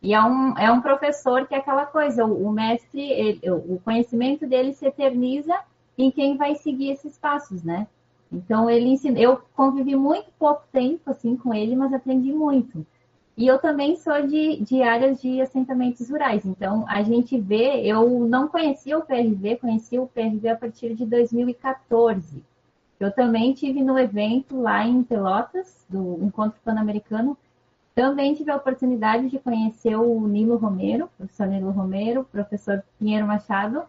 E 0.01 0.13
é 0.13 0.21
um, 0.21 0.57
é 0.57 0.71
um 0.71 0.81
professor 0.81 1.47
que 1.47 1.53
é 1.53 1.57
aquela 1.57 1.85
coisa, 1.85 2.25
o, 2.25 2.47
o 2.47 2.51
mestre, 2.51 3.01
ele, 3.01 3.41
o 3.51 3.79
conhecimento 3.83 4.47
dele 4.47 4.73
se 4.73 4.87
eterniza 4.87 5.55
em 5.99 6.09
quem 6.09 6.37
vai 6.37 6.55
seguir 6.55 6.91
esses 6.91 7.17
passos, 7.17 7.63
né? 7.63 7.85
Então 8.31 8.69
ele 8.69 8.89
ensina, 8.89 9.19
eu 9.19 9.41
convivi 9.55 9.95
muito 9.95 10.31
pouco 10.39 10.63
tempo 10.71 11.09
assim 11.11 11.35
com 11.35 11.53
ele, 11.53 11.75
mas 11.75 11.93
aprendi 11.93 12.31
muito. 12.31 12.85
E 13.35 13.47
eu 13.47 13.59
também 13.59 13.95
sou 13.95 14.25
de, 14.25 14.57
de 14.61 14.81
áreas 14.81 15.21
de 15.21 15.41
assentamentos 15.41 16.09
rurais. 16.09 16.45
Então 16.45 16.85
a 16.87 17.01
gente 17.03 17.39
vê, 17.39 17.81
eu 17.85 18.07
não 18.27 18.47
conhecia 18.47 18.97
o 18.97 19.01
PRV, 19.01 19.57
conheci 19.57 19.99
o 19.99 20.07
PRV 20.07 20.49
a 20.49 20.55
partir 20.55 20.93
de 20.95 21.05
2014. 21.05 22.43
Eu 22.99 23.11
também 23.11 23.53
tive 23.53 23.81
no 23.81 23.97
evento 23.97 24.61
lá 24.61 24.85
em 24.85 25.03
Pelotas, 25.03 25.85
do 25.89 26.19
Encontro 26.21 26.59
Pan-Americano, 26.63 27.37
também 27.95 28.33
tive 28.33 28.51
a 28.51 28.55
oportunidade 28.55 29.29
de 29.29 29.39
conhecer 29.39 29.95
o 29.95 30.27
Nilo 30.27 30.55
Romero, 30.57 31.09
professor 31.17 31.47
Nilo 31.47 31.71
Romero, 31.71 32.25
professor 32.31 32.83
Pinheiro 32.97 33.27
Machado, 33.27 33.83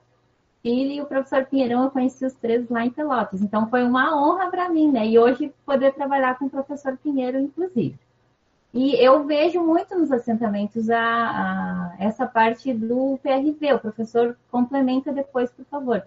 Filho 0.63 0.93
e 0.93 1.01
o 1.01 1.07
professor 1.07 1.47
Pinheirão, 1.47 1.85
eu 1.85 1.91
conheci 1.91 2.25
os 2.25 2.35
três 2.35 2.69
lá 2.69 2.85
em 2.85 2.91
Pelotas. 2.91 3.41
Então 3.41 3.69
foi 3.69 3.83
uma 3.83 4.15
honra 4.15 4.51
para 4.51 4.69
mim, 4.69 4.91
né? 4.91 5.07
E 5.07 5.19
hoje 5.19 5.53
poder 5.65 5.95
trabalhar 5.95 6.39
com 6.39 6.47
o 6.47 6.51
professor 6.51 6.99
Pinheiro, 6.99 7.39
inclusive. 7.39 7.99
E 8.73 8.95
eu 9.05 9.25
vejo 9.25 9.61
muito 9.61 9.99
nos 9.99 10.13
assentamentos 10.13 10.89
a, 10.91 11.01
a, 11.01 11.95
essa 11.99 12.27
parte 12.27 12.73
do 12.73 13.19
PRV. 13.23 13.75
O 13.75 13.81
professor 13.81 14.37
complementa 14.51 15.13
depois, 15.13 15.51
por 15.51 15.65
favor. 15.65 16.05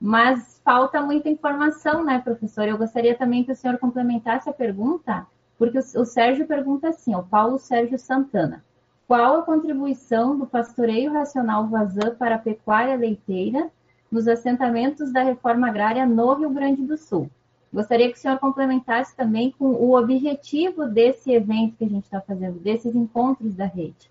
Mas 0.00 0.60
falta 0.64 1.02
muita 1.02 1.28
informação, 1.28 2.04
né, 2.04 2.20
professor? 2.20 2.66
Eu 2.68 2.78
gostaria 2.78 3.16
também 3.16 3.42
que 3.42 3.52
o 3.52 3.56
senhor 3.56 3.78
complementasse 3.78 4.48
a 4.48 4.52
pergunta, 4.52 5.26
porque 5.58 5.78
o, 5.78 6.00
o 6.00 6.04
Sérgio 6.04 6.46
pergunta 6.46 6.88
assim, 6.88 7.14
o 7.16 7.22
Paulo 7.22 7.58
Sérgio 7.58 7.98
Santana. 7.98 8.64
Qual 9.08 9.40
a 9.40 9.42
contribuição 9.42 10.38
do 10.38 10.46
pastoreio 10.46 11.12
racional 11.12 11.66
Vazã 11.66 12.14
para 12.14 12.36
a 12.36 12.38
pecuária 12.38 12.94
leiteira 12.94 13.70
nos 14.10 14.26
assentamentos 14.26 15.12
da 15.12 15.22
reforma 15.22 15.68
agrária 15.68 16.06
no 16.06 16.34
Rio 16.34 16.50
Grande 16.50 16.82
do 16.82 16.96
Sul. 16.96 17.30
Gostaria 17.72 18.10
que 18.10 18.16
o 18.16 18.20
senhor 18.20 18.38
complementasse 18.38 19.14
também 19.14 19.50
com 19.50 19.66
o 19.66 19.96
objetivo 19.96 20.86
desse 20.86 21.30
evento 21.30 21.76
que 21.76 21.84
a 21.84 21.88
gente 21.88 22.04
está 22.04 22.20
fazendo, 22.20 22.58
desses 22.58 22.94
encontros 22.94 23.54
da 23.54 23.66
rede. 23.66 24.10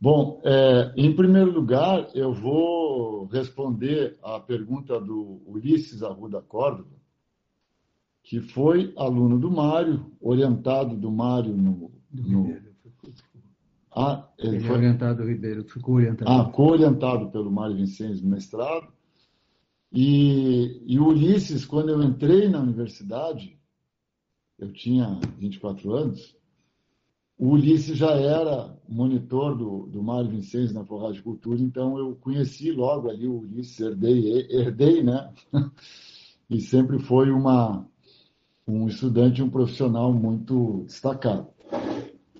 Bom, 0.00 0.40
é, 0.42 0.94
em 0.96 1.14
primeiro 1.14 1.50
lugar, 1.50 2.08
eu 2.14 2.32
vou 2.32 3.26
responder 3.26 4.18
à 4.22 4.40
pergunta 4.40 4.98
do 4.98 5.42
Ulisses 5.44 6.02
Arruda 6.02 6.40
Córdoba, 6.40 6.96
que 8.22 8.40
foi 8.40 8.94
aluno 8.96 9.38
do 9.38 9.50
Mário, 9.50 10.10
orientado 10.18 10.96
do 10.96 11.10
Mário 11.10 11.54
no, 11.54 11.90
no 12.10 12.69
ah, 13.92 14.28
ele, 14.38 14.56
ele 14.56 14.64
foi 14.64 14.76
orientado, 14.76 15.24
Ribeiro, 15.24 15.64
ficou 15.64 15.96
orientado. 15.96 16.30
Ah, 16.30 16.44
co-orientado 16.50 17.30
pelo 17.30 17.50
Mário 17.50 17.76
Vincennes 17.76 18.22
no 18.22 18.30
mestrado. 18.30 18.88
E, 19.92 20.82
e 20.86 20.98
o 21.00 21.08
Ulisses, 21.08 21.64
quando 21.64 21.88
eu 21.88 22.02
entrei 22.02 22.48
na 22.48 22.60
universidade, 22.60 23.58
eu 24.58 24.72
tinha 24.72 25.18
24 25.38 25.92
anos, 25.92 26.36
o 27.36 27.48
Ulisses 27.52 27.96
já 27.96 28.12
era 28.12 28.76
monitor 28.88 29.56
do, 29.56 29.86
do 29.86 30.02
Mário 30.02 30.30
Vincennes 30.30 30.72
na 30.72 30.84
Forragem 30.84 31.16
de 31.16 31.22
Cultura, 31.22 31.60
então 31.60 31.98
eu 31.98 32.14
conheci 32.14 32.70
logo 32.70 33.08
ali 33.08 33.26
o 33.26 33.40
Ulisses, 33.40 33.80
herdei, 33.80 34.46
herdei 34.50 35.02
né? 35.02 35.32
e 36.48 36.60
sempre 36.60 37.00
foi 37.00 37.30
uma, 37.30 37.84
um 38.68 38.86
estudante, 38.86 39.42
um 39.42 39.50
profissional 39.50 40.12
muito 40.12 40.84
destacado. 40.86 41.48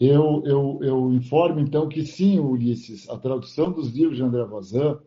Eu, 0.00 0.42
eu, 0.46 0.78
eu 0.82 1.12
informo, 1.12 1.60
então, 1.60 1.86
que 1.86 2.06
sim, 2.06 2.40
Ulisses, 2.40 3.06
a 3.10 3.18
tradução 3.18 3.70
dos 3.70 3.90
livros 3.90 4.16
de 4.16 4.22
André 4.22 4.42
Vazan 4.46 4.98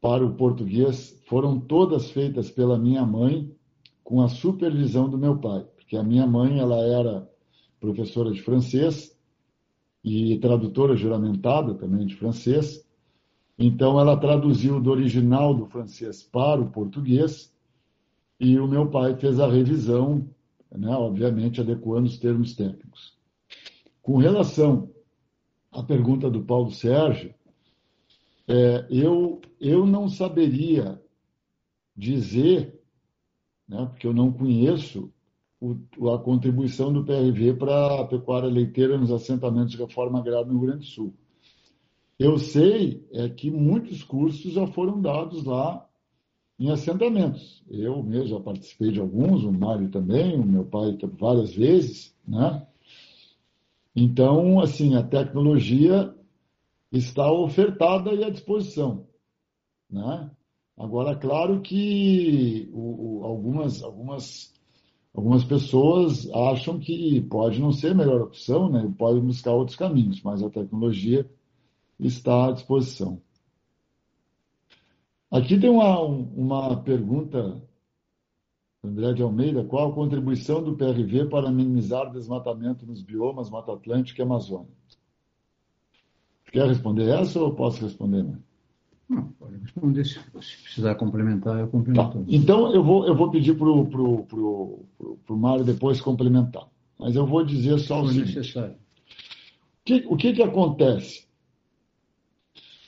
para 0.00 0.24
o 0.24 0.34
português 0.34 1.20
foram 1.26 1.60
todas 1.60 2.10
feitas 2.10 2.50
pela 2.50 2.78
minha 2.78 3.04
mãe 3.04 3.54
com 4.02 4.22
a 4.22 4.28
supervisão 4.28 5.06
do 5.08 5.18
meu 5.18 5.38
pai, 5.38 5.66
porque 5.76 5.98
a 5.98 6.02
minha 6.02 6.26
mãe 6.26 6.58
ela 6.58 6.78
era 6.78 7.30
professora 7.78 8.32
de 8.32 8.40
francês 8.40 9.14
e 10.02 10.38
tradutora 10.38 10.96
juramentada 10.96 11.74
também 11.74 12.06
de 12.06 12.16
francês. 12.16 12.88
Então 13.58 14.00
ela 14.00 14.16
traduziu 14.16 14.80
do 14.80 14.90
original 14.90 15.54
do 15.54 15.66
francês 15.66 16.22
para 16.22 16.60
o 16.60 16.70
português 16.70 17.54
e 18.40 18.58
o 18.58 18.66
meu 18.66 18.88
pai 18.88 19.14
fez 19.14 19.38
a 19.38 19.46
revisão, 19.46 20.26
né, 20.74 20.90
obviamente 20.96 21.60
adequando 21.60 22.06
os 22.06 22.18
termos 22.18 22.56
técnicos. 22.56 23.20
Com 24.02 24.16
relação 24.16 24.90
à 25.70 25.82
pergunta 25.82 26.28
do 26.28 26.42
Paulo 26.42 26.72
Sérgio, 26.72 27.32
é, 28.48 28.86
eu, 28.90 29.40
eu 29.60 29.86
não 29.86 30.08
saberia 30.08 31.00
dizer, 31.96 32.80
né, 33.68 33.86
porque 33.86 34.06
eu 34.06 34.12
não 34.12 34.32
conheço 34.32 35.12
o, 35.60 36.10
a 36.10 36.18
contribuição 36.18 36.92
do 36.92 37.04
PRV 37.04 37.54
para 37.54 38.00
a 38.00 38.04
pecuária 38.04 38.48
leiteira 38.48 38.98
nos 38.98 39.12
assentamentos 39.12 39.70
de 39.70 39.78
reforma 39.78 40.18
agrária 40.18 40.44
no 40.46 40.54
Rio 40.54 40.62
Grande 40.62 40.80
do 40.80 40.86
Sul. 40.86 41.14
Eu 42.18 42.38
sei 42.38 43.06
é 43.12 43.28
que 43.28 43.50
muitos 43.50 44.02
cursos 44.02 44.52
já 44.52 44.66
foram 44.66 45.00
dados 45.00 45.44
lá 45.44 45.88
em 46.58 46.70
assentamentos. 46.70 47.64
Eu 47.70 48.02
mesmo 48.02 48.28
já 48.28 48.40
participei 48.40 48.90
de 48.90 49.00
alguns, 49.00 49.44
o 49.44 49.52
Mário 49.52 49.88
também, 49.88 50.38
o 50.38 50.44
meu 50.44 50.64
pai 50.64 50.98
várias 51.18 51.54
vezes, 51.54 52.14
né? 52.26 52.66
Então, 53.94 54.60
assim, 54.60 54.94
a 54.94 55.02
tecnologia 55.02 56.14
está 56.90 57.30
ofertada 57.30 58.12
e 58.14 58.24
à 58.24 58.30
disposição. 58.30 59.06
Né? 59.90 60.30
Agora, 60.76 61.14
claro 61.16 61.60
que 61.60 62.68
o, 62.72 63.20
o, 63.20 63.24
algumas, 63.24 63.82
algumas, 63.82 64.54
algumas 65.14 65.44
pessoas 65.44 66.28
acham 66.30 66.78
que 66.78 67.20
pode 67.22 67.60
não 67.60 67.72
ser 67.72 67.92
a 67.92 67.94
melhor 67.94 68.22
opção, 68.22 68.70
né? 68.70 68.92
podem 68.98 69.22
buscar 69.22 69.52
outros 69.52 69.76
caminhos, 69.76 70.22
mas 70.22 70.42
a 70.42 70.50
tecnologia 70.50 71.30
está 71.98 72.48
à 72.48 72.52
disposição. 72.52 73.20
Aqui 75.30 75.58
tem 75.58 75.70
uma, 75.70 76.00
uma 76.00 76.82
pergunta 76.82 77.62
André 78.84 79.12
de 79.12 79.22
Almeida, 79.22 79.62
qual 79.62 79.90
a 79.90 79.94
contribuição 79.94 80.60
do 80.60 80.76
PRV 80.76 81.26
para 81.26 81.52
minimizar 81.52 82.08
o 82.08 82.12
desmatamento 82.12 82.84
nos 82.84 83.00
biomas 83.00 83.48
Mata 83.48 83.72
Atlântica 83.72 84.20
e 84.20 84.24
Amazônia? 84.24 84.72
Quer 86.50 86.66
responder 86.66 87.08
essa 87.08 87.40
ou 87.40 87.54
posso 87.54 87.84
responder? 87.84 88.24
Né? 88.24 88.38
Não, 89.08 89.28
pode 89.38 89.56
responder. 89.58 90.04
Se, 90.04 90.18
precisar 90.18 90.96
complementar, 90.96 91.60
eu 91.60 91.68
complemento. 91.68 92.18
Tá. 92.18 92.24
Então, 92.26 92.74
eu 92.74 92.82
vou, 92.82 93.06
eu 93.06 93.16
vou 93.16 93.30
pedir 93.30 93.56
para 93.56 93.70
o 93.70 93.86
pro, 93.86 94.24
pro, 94.24 94.86
pro, 94.98 95.16
pro 95.24 95.36
Mário 95.36 95.64
depois 95.64 96.00
complementar. 96.00 96.68
Mas 96.98 97.14
eu 97.14 97.24
vou 97.24 97.44
dizer 97.44 97.78
só 97.78 98.02
o 98.02 98.08
seguinte. 98.08 98.36
Necessário. 98.36 98.74
O 98.74 99.84
que, 99.84 100.04
o 100.08 100.16
que, 100.16 100.32
que 100.32 100.42
acontece? 100.42 101.28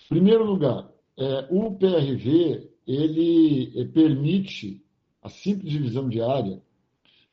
Em 0.06 0.08
primeiro 0.08 0.44
lugar, 0.44 0.90
é, 1.16 1.46
o 1.50 1.72
PRV 1.72 2.70
ele 2.86 3.86
permite 3.94 4.83
a 5.24 5.30
simples 5.30 5.72
divisão 5.72 6.06
de 6.06 6.20
área 6.20 6.62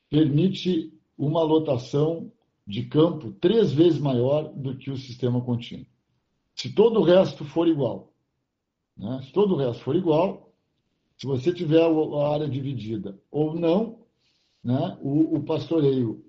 permite 0.08 0.92
uma 1.16 1.42
lotação 1.42 2.32
de 2.66 2.84
campo 2.84 3.32
três 3.32 3.70
vezes 3.70 3.98
maior 3.98 4.48
do 4.54 4.76
que 4.78 4.90
o 4.90 4.96
sistema 4.96 5.42
contínuo. 5.42 5.86
Se 6.56 6.72
todo 6.74 7.00
o 7.00 7.04
resto 7.04 7.44
for 7.44 7.68
igual, 7.68 8.12
né? 8.96 9.20
se 9.24 9.32
todo 9.32 9.54
o 9.54 9.58
resto 9.58 9.84
for 9.84 9.94
igual, 9.94 10.50
se 11.18 11.26
você 11.26 11.52
tiver 11.52 11.82
a 11.82 12.28
área 12.32 12.48
dividida 12.48 13.20
ou 13.30 13.54
não, 13.54 14.00
né? 14.64 14.98
o, 15.02 15.36
o 15.36 15.42
pastoreio 15.42 16.24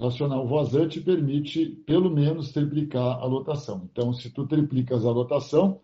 racional 0.00 0.46
vazante 0.46 1.00
permite 1.00 1.66
pelo 1.86 2.10
menos 2.10 2.52
triplicar 2.52 3.18
a 3.18 3.24
lotação. 3.24 3.88
Então, 3.90 4.12
se 4.12 4.28
tu 4.30 4.46
triplicas 4.46 5.06
a 5.06 5.10
lotação, 5.10 5.80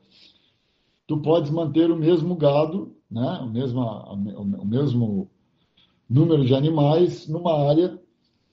tu 1.07 1.19
podes 1.19 1.51
manter 1.51 1.91
o 1.91 1.97
mesmo 1.97 2.35
gado, 2.37 2.97
né, 3.13 3.41
o, 3.43 3.47
mesmo, 3.47 3.81
o 3.83 4.65
mesmo 4.65 5.31
número 6.09 6.45
de 6.45 6.55
animais 6.55 7.29
numa 7.29 7.69
área 7.69 8.01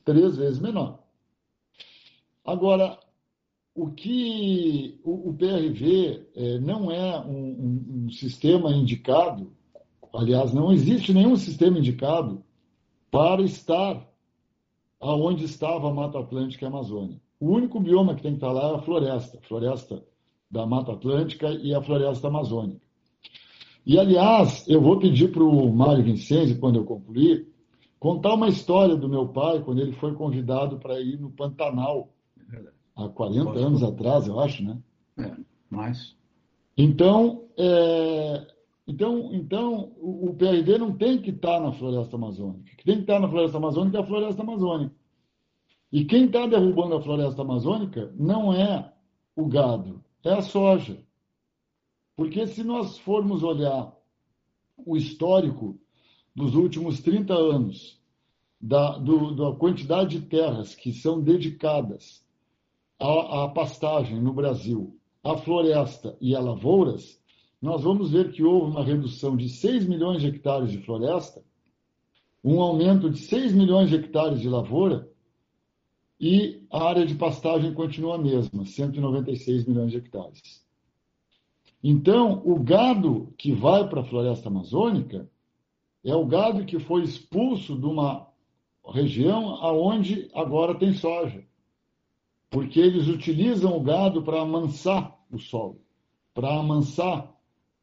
três 0.04 0.36
vezes 0.36 0.60
menor. 0.60 1.00
Agora, 2.44 3.00
o 3.74 3.90
que 3.92 5.00
o, 5.04 5.30
o 5.30 5.34
PRV 5.34 6.28
é, 6.36 6.60
não 6.60 6.92
é 6.92 7.20
um, 7.22 7.32
um, 7.32 8.06
um 8.06 8.10
sistema 8.10 8.72
indicado, 8.72 9.54
aliás, 10.14 10.54
não 10.54 10.74
existe 10.74 11.14
nenhum 11.14 11.38
sistema 11.38 11.80
indicado 11.80 12.44
para 13.10 13.42
estar 13.42 14.06
aonde 15.00 15.46
estava 15.46 15.90
a 15.90 15.94
Mata 15.94 16.20
Atlântica 16.20 16.66
e 16.66 16.68
a 16.68 16.70
Amazônia. 16.70 17.22
O 17.40 17.48
único 17.52 17.80
bioma 17.80 18.16
que 18.16 18.22
tem 18.22 18.32
que 18.32 18.38
estar 18.38 18.52
lá 18.52 18.72
é 18.72 18.76
a 18.76 18.82
floresta, 18.82 19.40
floresta 19.44 20.04
da 20.52 20.66
Mata 20.66 20.92
Atlântica 20.92 21.50
e 21.52 21.74
a 21.74 21.82
floresta 21.82 22.28
amazônica. 22.28 22.89
E, 23.90 23.98
aliás, 23.98 24.68
eu 24.68 24.80
vou 24.80 25.00
pedir 25.00 25.32
para 25.32 25.44
o 25.44 25.74
Mário 25.74 26.04
Vincenzi, 26.04 26.60
quando 26.60 26.76
eu 26.76 26.86
concluir, 26.86 27.48
contar 28.00 28.36
uma 28.36 28.48
história 28.48 28.96
do 28.96 29.10
meu 29.10 29.30
pai, 29.30 29.64
quando 29.64 29.82
ele 29.82 29.94
foi 29.94 30.14
convidado 30.14 30.78
para 30.78 31.02
ir 31.02 31.20
no 31.20 31.32
Pantanal, 31.32 32.14
há 32.96 33.10
40 33.10 33.50
anos 33.58 33.82
atrás, 33.82 34.28
eu 34.28 34.40
acho, 34.40 34.64
né? 34.64 34.78
É, 35.18 35.36
mais. 35.72 36.16
Então, 36.78 37.46
é, 37.58 38.46
então, 38.88 39.34
então 39.34 39.92
o, 40.00 40.36
PRD 40.36 40.78
não 40.78 40.96
tem 40.96 41.20
que 41.20 41.32
estar 41.32 41.58
tá 41.58 41.60
na 41.60 41.72
floresta 41.72 42.16
amazônica. 42.16 42.70
Quem 42.78 42.86
tem 42.86 42.96
que 42.98 43.02
estar 43.02 43.16
tá 43.16 43.20
na 43.22 43.28
floresta 43.28 43.58
amazônica 43.58 43.98
é 43.98 44.02
a 44.02 44.06
floresta 44.06 44.44
amazônica. 44.44 44.96
E 45.92 46.06
quem 46.06 46.26
está 46.26 46.46
derrubando 46.46 46.94
a 46.94 47.02
floresta 47.02 47.42
amazônica 47.42 48.14
não 48.16 48.54
é 48.54 48.94
o 49.36 49.48
gado, 49.48 50.04
é 50.24 50.32
a 50.32 50.44
soja. 50.44 51.04
Porque 52.20 52.46
se 52.48 52.66
nós 52.66 52.98
formos 52.98 53.44
olhar 53.44 53.98
o 54.76 54.98
histórico 54.98 55.80
dos 56.36 56.54
últimos 56.54 57.00
30 57.00 57.34
anos, 57.34 57.98
da, 58.60 58.98
do, 58.98 59.34
da 59.34 59.58
quantidade 59.58 60.20
de 60.20 60.26
terras 60.26 60.76
que 60.76 60.92
são 60.92 61.22
dedicadas 61.22 62.22
à, 63.00 63.46
à 63.46 63.48
pastagem 63.48 64.22
no 64.22 64.34
Brasil, 64.34 65.00
à 65.24 65.38
floresta 65.38 66.18
e 66.20 66.36
a 66.36 66.42
lavouras, 66.42 67.18
nós 67.62 67.84
vamos 67.84 68.12
ver 68.12 68.34
que 68.34 68.44
houve 68.44 68.72
uma 68.72 68.84
redução 68.84 69.38
de 69.38 69.48
6 69.48 69.88
milhões 69.88 70.20
de 70.20 70.28
hectares 70.28 70.74
de 70.74 70.80
floresta, 70.80 71.42
um 72.44 72.62
aumento 72.62 73.10
de 73.10 73.20
6 73.20 73.54
milhões 73.54 73.88
de 73.88 73.96
hectares 73.96 74.42
de 74.42 74.50
lavoura 74.50 75.10
e 76.20 76.68
a 76.70 76.84
área 76.84 77.06
de 77.06 77.16
pastagem 77.16 77.74
continua 77.74 78.16
a 78.16 78.18
mesma, 78.22 78.66
196 78.66 79.66
milhões 79.66 79.92
de 79.92 80.00
hectares. 80.00 80.68
Então, 81.84 82.42
o 82.46 82.60
gado 82.60 83.34
que 83.38 83.54
vai 83.54 83.88
para 83.88 84.02
a 84.02 84.06
floresta 84.06 84.50
amazônica 84.50 85.30
é 86.04 86.14
o 86.14 86.26
gado 86.26 86.66
que 86.66 86.80
foi 86.80 87.04
expulso 87.04 87.78
de 87.78 87.86
uma 87.86 88.28
região 88.86 89.56
aonde 89.56 90.30
agora 90.34 90.76
tem 90.76 90.94
soja. 90.94 91.44
Porque 92.50 92.80
eles 92.80 93.08
utilizam 93.08 93.78
o 93.78 93.82
gado 93.82 94.24
para 94.24 94.42
amansar 94.42 95.18
o 95.32 95.38
solo, 95.38 95.82
para 96.34 96.60
amansar 96.60 97.34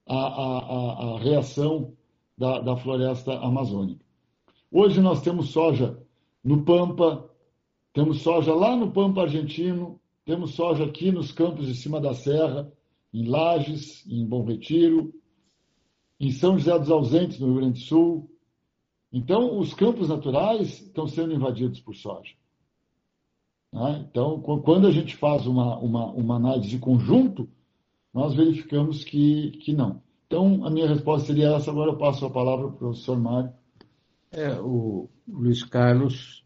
a, 0.06 0.16
a, 0.16 1.14
a 1.14 1.18
reação 1.18 1.94
da, 2.36 2.60
da 2.60 2.76
floresta 2.76 3.38
amazônica. 3.38 4.04
Hoje 4.70 5.00
nós 5.00 5.22
temos 5.22 5.50
soja 5.50 5.98
no 6.44 6.64
Pampa, 6.64 7.30
temos 7.92 8.22
soja 8.22 8.54
lá 8.54 8.76
no 8.76 8.90
Pampa 8.90 9.22
argentino, 9.22 10.00
temos 10.24 10.54
soja 10.54 10.84
aqui 10.84 11.10
nos 11.10 11.32
campos 11.32 11.66
de 11.66 11.74
cima 11.74 12.00
da 12.00 12.12
serra, 12.12 12.70
em 13.16 13.24
Lages, 13.26 14.04
em 14.06 14.26
Bom 14.26 14.44
Retiro, 14.44 15.10
em 16.20 16.30
São 16.30 16.58
José 16.58 16.78
dos 16.78 16.90
Ausentes, 16.90 17.38
no 17.38 17.46
Rio 17.46 17.56
Grande 17.56 17.80
do 17.80 17.86
Sul. 17.86 18.30
Então, 19.10 19.58
os 19.58 19.72
campos 19.72 20.10
naturais 20.10 20.82
estão 20.82 21.08
sendo 21.08 21.32
invadidos 21.32 21.80
por 21.80 21.94
soja. 21.94 22.34
Né? 23.72 24.06
Então, 24.10 24.38
quando 24.40 24.86
a 24.86 24.90
gente 24.90 25.16
faz 25.16 25.46
uma, 25.46 25.78
uma, 25.78 26.12
uma 26.12 26.36
análise 26.36 26.68
de 26.68 26.78
conjunto, 26.78 27.48
nós 28.12 28.34
verificamos 28.34 29.02
que, 29.02 29.52
que 29.62 29.72
não. 29.72 30.02
Então, 30.26 30.66
a 30.66 30.70
minha 30.70 30.86
resposta 30.86 31.28
seria 31.28 31.56
essa. 31.56 31.70
Agora 31.70 31.92
eu 31.92 31.96
passo 31.96 32.26
a 32.26 32.30
palavra 32.30 32.66
para 32.66 32.74
o 32.74 32.78
professor 32.78 33.18
Mário. 33.18 33.50
É, 34.30 34.60
o 34.60 35.08
Luiz 35.26 35.64
Carlos 35.64 36.44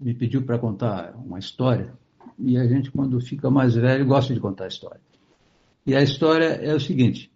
me 0.00 0.14
pediu 0.14 0.44
para 0.44 0.58
contar 0.58 1.14
uma 1.14 1.38
história, 1.38 1.96
e 2.36 2.56
a 2.56 2.66
gente, 2.66 2.90
quando 2.90 3.20
fica 3.20 3.48
mais 3.50 3.76
velho, 3.76 4.06
gosta 4.06 4.34
de 4.34 4.40
contar 4.40 4.66
história. 4.66 5.00
E 5.88 5.96
a 5.96 6.02
história 6.02 6.44
é 6.44 6.74
o 6.74 6.78
seguinte: 6.78 7.32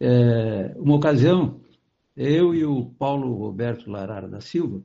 é, 0.00 0.74
uma 0.76 0.96
ocasião, 0.96 1.60
eu 2.16 2.52
e 2.52 2.64
o 2.64 2.86
Paulo 2.86 3.32
Roberto 3.34 3.88
Larara 3.88 4.26
da 4.28 4.40
Silva 4.40 4.82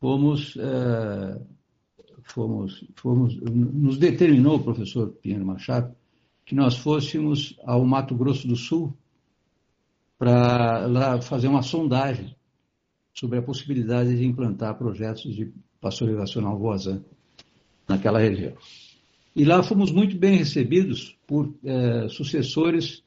fomos, 0.00 0.56
é, 0.56 1.40
fomos, 2.22 2.84
fomos, 2.94 3.36
nos 3.42 3.98
determinou 3.98 4.54
o 4.54 4.62
professor 4.62 5.08
Pinheiro 5.20 5.44
Machado 5.44 5.96
que 6.44 6.54
nós 6.54 6.76
fôssemos 6.76 7.58
ao 7.64 7.84
Mato 7.84 8.14
Grosso 8.14 8.46
do 8.46 8.54
Sul 8.54 8.96
para 10.16 10.86
lá 10.86 11.20
fazer 11.20 11.48
uma 11.48 11.62
sondagem 11.62 12.36
sobre 13.12 13.40
a 13.40 13.42
possibilidade 13.42 14.16
de 14.16 14.24
implantar 14.24 14.78
projetos 14.78 15.34
de 15.34 15.52
pasteurização 15.80 16.46
alvoazã 16.46 17.02
naquela 17.88 18.20
região. 18.20 18.54
E 19.36 19.44
lá 19.44 19.62
fomos 19.62 19.92
muito 19.92 20.16
bem 20.16 20.38
recebidos 20.38 21.14
por 21.26 21.54
é, 21.62 22.08
sucessores 22.08 23.04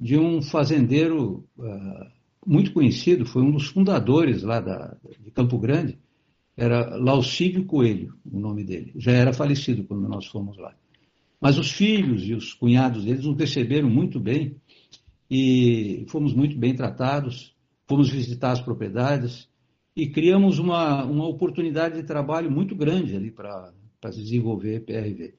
de 0.00 0.18
um 0.18 0.40
fazendeiro 0.40 1.44
é, 1.60 2.06
muito 2.46 2.72
conhecido, 2.72 3.26
foi 3.26 3.42
um 3.42 3.50
dos 3.50 3.66
fundadores 3.66 4.42
lá 4.42 4.60
da, 4.60 4.96
de 5.20 5.30
Campo 5.30 5.58
Grande, 5.58 5.98
era 6.56 6.96
Laucídio 6.96 7.66
Coelho, 7.66 8.14
o 8.24 8.40
nome 8.40 8.64
dele. 8.64 8.94
Já 8.96 9.12
era 9.12 9.34
falecido 9.34 9.84
quando 9.84 10.08
nós 10.08 10.24
fomos 10.24 10.56
lá. 10.56 10.74
Mas 11.38 11.58
os 11.58 11.70
filhos 11.70 12.24
e 12.24 12.32
os 12.32 12.54
cunhados 12.54 13.04
deles 13.04 13.26
nos 13.26 13.36
receberam 13.36 13.90
muito 13.90 14.18
bem 14.18 14.56
e 15.30 16.06
fomos 16.08 16.32
muito 16.32 16.56
bem 16.56 16.74
tratados, 16.74 17.54
fomos 17.86 18.08
visitar 18.08 18.52
as 18.52 18.60
propriedades 18.62 19.46
e 19.94 20.08
criamos 20.08 20.58
uma, 20.58 21.04
uma 21.04 21.28
oportunidade 21.28 21.96
de 21.96 22.04
trabalho 22.04 22.50
muito 22.50 22.74
grande 22.74 23.14
ali 23.14 23.30
para 23.30 23.70
desenvolver 24.10 24.80
PRV. 24.80 25.37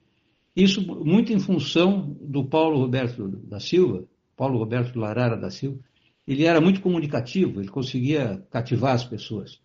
Isso 0.54 0.84
muito 1.04 1.32
em 1.32 1.38
função 1.38 2.16
do 2.20 2.44
Paulo 2.44 2.78
Roberto 2.78 3.28
da 3.28 3.60
Silva, 3.60 4.04
Paulo 4.36 4.58
Roberto 4.58 4.98
Larara 4.98 5.36
da 5.36 5.50
Silva. 5.50 5.78
Ele 6.26 6.44
era 6.44 6.60
muito 6.60 6.80
comunicativo, 6.80 7.60
ele 7.60 7.68
conseguia 7.68 8.44
cativar 8.50 8.94
as 8.94 9.04
pessoas. 9.04 9.60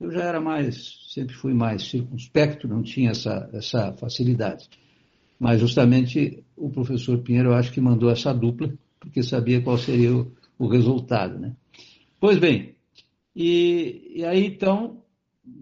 Eu 0.00 0.10
já 0.12 0.22
era 0.22 0.40
mais, 0.40 1.08
sempre 1.12 1.34
fui 1.34 1.52
mais 1.52 1.82
circunspecto, 1.82 2.68
não 2.68 2.82
tinha 2.82 3.10
essa, 3.10 3.48
essa 3.52 3.92
facilidade. 3.94 4.68
Mas 5.38 5.60
justamente 5.60 6.44
o 6.56 6.70
professor 6.70 7.18
Pinheiro, 7.18 7.50
eu 7.50 7.54
acho 7.54 7.72
que 7.72 7.80
mandou 7.80 8.10
essa 8.10 8.32
dupla, 8.32 8.72
porque 8.98 9.22
sabia 9.22 9.60
qual 9.60 9.76
seria 9.76 10.14
o, 10.14 10.32
o 10.58 10.66
resultado. 10.68 11.38
Né? 11.38 11.54
Pois 12.20 12.38
bem, 12.38 12.74
e, 13.34 14.12
e, 14.16 14.24
aí 14.24 14.46
então 14.46 15.02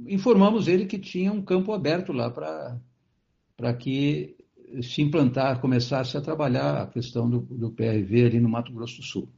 informamos 0.06 0.68
ele 0.68 0.86
que 0.86 0.98
tinha 0.98 1.32
um 1.32 1.42
campo 1.42 1.72
aberto 1.72 2.12
lá 2.12 2.30
para 2.30 3.74
que 3.74 4.36
se 4.82 5.02
implantar, 5.02 5.60
começasse 5.60 6.16
a 6.16 6.20
trabalhar 6.20 6.82
a 6.82 6.86
questão 6.86 7.28
do, 7.28 7.40
do 7.40 7.70
PRV 7.70 8.26
ali 8.26 8.40
no 8.40 8.48
Mato 8.48 8.72
Grosso 8.72 8.98
do 8.98 9.02
Sul. 9.02 9.28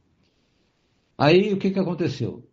Aí 1.17 1.53
o 1.53 1.57
que, 1.57 1.71
que 1.71 1.79
aconteceu? 1.79 2.47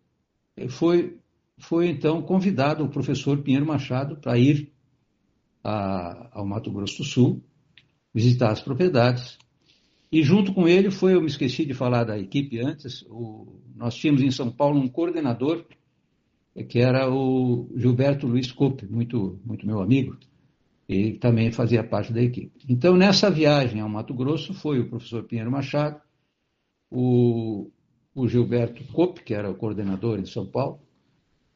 Foi, 0.69 1.17
foi 1.57 1.87
então 1.87 2.21
convidado 2.21 2.83
o 2.83 2.89
professor 2.89 3.37
Pinheiro 3.39 3.65
Machado 3.65 4.17
para 4.17 4.37
ir 4.37 4.73
a, 5.63 6.39
ao 6.39 6.45
Mato 6.45 6.71
Grosso 6.71 6.97
do 6.97 7.03
Sul 7.03 7.43
visitar 8.13 8.51
as 8.51 8.61
propriedades. 8.61 9.37
E 10.11 10.23
junto 10.23 10.53
com 10.53 10.67
ele 10.67 10.89
foi, 10.89 11.13
eu 11.13 11.21
me 11.21 11.27
esqueci 11.27 11.65
de 11.65 11.73
falar 11.73 12.05
da 12.05 12.17
equipe 12.17 12.59
antes, 12.59 13.03
o, 13.09 13.59
nós 13.75 13.95
tínhamos 13.95 14.21
em 14.21 14.31
São 14.31 14.49
Paulo 14.49 14.79
um 14.79 14.87
coordenador, 14.87 15.65
que 16.69 16.79
era 16.79 17.09
o 17.09 17.69
Gilberto 17.75 18.25
Luiz 18.25 18.51
Coupe, 18.51 18.87
muito, 18.87 19.39
muito 19.45 19.67
meu 19.67 19.79
amigo, 19.79 20.17
e 20.87 21.13
também 21.13 21.51
fazia 21.51 21.83
parte 21.83 22.13
da 22.13 22.21
equipe. 22.21 22.51
Então, 22.69 22.95
nessa 22.95 23.29
viagem 23.29 23.81
ao 23.81 23.89
Mato 23.89 24.13
Grosso, 24.13 24.53
foi 24.53 24.79
o 24.79 24.89
professor 24.89 25.23
Pinheiro 25.23 25.51
Machado, 25.51 25.99
o, 26.89 27.69
o 28.15 28.27
Gilberto 28.27 28.83
Coupe, 28.93 29.23
que 29.23 29.33
era 29.33 29.49
o 29.49 29.55
coordenador 29.55 30.19
em 30.19 30.25
São 30.25 30.45
Paulo, 30.45 30.79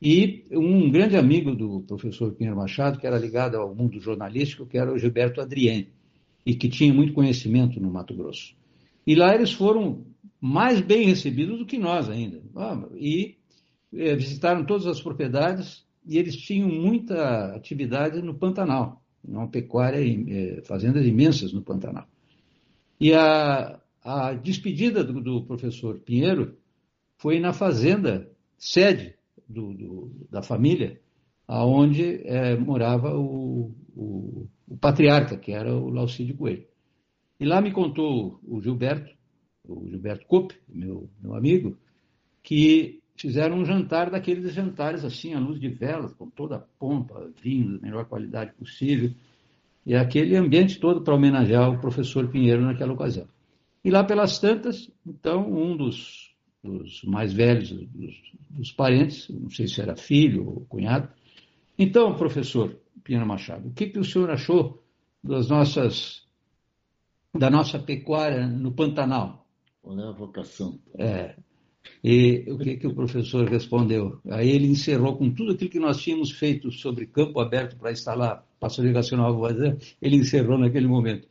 e 0.01 0.45
um 0.51 0.89
grande 0.91 1.15
amigo 1.15 1.55
do 1.55 1.82
professor 1.82 2.34
Pinheiro 2.34 2.57
Machado, 2.57 2.99
que 2.99 3.07
era 3.07 3.17
ligado 3.17 3.55
ao 3.55 3.73
mundo 3.73 3.99
jornalístico, 3.99 4.65
que 4.65 4.77
era 4.77 4.91
o 4.91 4.97
Gilberto 4.97 5.39
Adriene 5.39 5.89
e 6.45 6.55
que 6.55 6.67
tinha 6.67 6.93
muito 6.93 7.13
conhecimento 7.13 7.79
no 7.79 7.91
Mato 7.91 8.15
Grosso. 8.15 8.55
E 9.05 9.15
lá 9.15 9.34
eles 9.36 9.51
foram 9.51 10.05
mais 10.39 10.82
bem 10.82 11.05
recebidos 11.05 11.59
do 11.59 11.65
que 11.67 11.77
nós 11.77 12.09
ainda. 12.09 12.41
E 12.95 13.38
é, 13.93 14.15
visitaram 14.15 14.65
todas 14.65 14.88
as 14.88 14.99
propriedades 14.99 15.86
e 16.05 16.17
eles 16.17 16.36
tinham 16.36 16.67
muita 16.67 17.55
atividade 17.55 18.21
no 18.21 18.34
Pantanal, 18.34 19.01
uma 19.24 19.47
pecuária, 19.47 19.99
é, 19.99 20.61
fazendas 20.61 21.05
imensas 21.05 21.53
no 21.53 21.61
Pantanal. 21.61 22.07
E 22.99 23.13
a, 23.13 23.80
a 24.03 24.34
despedida 24.34 25.03
do, 25.03 25.22
do, 25.22 25.43
professor 25.43 25.99
Pinheiro 25.99 26.57
foi 27.17 27.39
na 27.39 27.53
fazenda 27.53 28.30
sede 28.57 29.15
do, 29.47 29.74
do, 29.74 30.11
da 30.30 30.41
família, 30.41 30.99
aonde 31.47 32.22
é, 32.26 32.55
morava 32.55 33.17
o, 33.17 33.74
o, 33.95 34.47
o, 34.67 34.78
patriarca, 34.78 35.38
que 35.38 35.51
era 35.51 35.76
o 35.76 35.89
Laucídio 35.89 36.38
Coelho. 36.38 36.65
E 37.39 37.45
lá 37.45 37.59
me 37.59 37.72
contou 37.72 38.39
o 38.43 38.61
Gilberto, 38.61 39.15
o 39.67 39.88
Gilberto 39.89 40.26
Coupe, 40.28 40.55
meu, 40.69 41.09
meu 41.22 41.36
amigo, 41.36 41.78
que 42.43 43.01
fizeram 43.22 43.57
um 43.57 43.65
jantar 43.65 44.09
daqueles 44.09 44.53
jantares 44.53 45.05
assim, 45.05 45.34
à 45.34 45.39
luz 45.39 45.59
de 45.59 45.69
velas, 45.69 46.13
com 46.13 46.30
toda 46.30 46.55
a 46.55 46.59
pompa, 46.59 47.30
vinho 47.41 47.78
da 47.78 47.82
melhor 47.82 48.05
qualidade 48.05 48.53
possível, 48.53 49.11
e 49.86 49.95
aquele 49.95 50.36
ambiente 50.36 50.80
todo 50.80 51.01
para 51.01 51.15
homenagear 51.15 51.69
o 51.69 51.80
professor 51.80 52.28
Pinheiro 52.28 52.63
naquela 52.63 52.93
ocasião. 52.93 53.28
E 53.84 53.89
lá 53.89 54.03
pelas 54.03 54.39
tantas, 54.39 54.91
então, 55.05 55.51
um 55.51 55.76
dos 55.76 56.32
dos 56.63 57.03
mais 57.03 57.34
velhos, 57.34 57.72
dos, 57.72 58.34
dos, 58.49 58.72
parentes, 58.72 59.28
não 59.30 59.49
sei 59.49 59.67
se 59.67 59.82
era 59.82 59.95
filho 59.95 60.47
ou 60.47 60.65
cunhado. 60.65 61.09
Então, 61.78 62.15
professor 62.15 62.78
Pinheiro 63.03 63.28
Machado, 63.28 63.69
o 63.69 63.74
que, 63.74 63.88
que 63.88 63.99
o 63.99 64.03
senhor 64.03 64.30
achou 64.30 64.84
das 65.24 65.49
nossas, 65.49 66.28
da 67.34 67.49
nossa 67.49 67.80
pecuária 67.80 68.45
no 68.47 68.72
Pantanal? 68.72 69.47
Qual 69.82 69.99
é 69.99 70.07
a 70.07 70.11
vocação? 70.11 70.80
É, 70.97 71.36
e 72.03 72.45
o 72.47 72.57
que, 72.57 72.77
que 72.77 72.88
o 72.88 72.93
professor 72.93 73.47
respondeu? 73.47 74.19
Aí 74.29 74.49
ele 74.49 74.67
encerrou 74.67 75.15
com 75.17 75.29
tudo 75.29 75.51
aquilo 75.51 75.69
que 75.69 75.79
nós 75.79 76.01
tínhamos 76.01 76.32
feito 76.32 76.71
sobre 76.71 77.05
campo 77.05 77.39
aberto 77.39 77.77
para 77.77 77.91
instalar 77.91 78.45
pastoreio 78.59 78.93
racional 78.93 79.39
ele 80.01 80.17
encerrou 80.17 80.57
naquele 80.57 80.88
momento. 80.88 81.27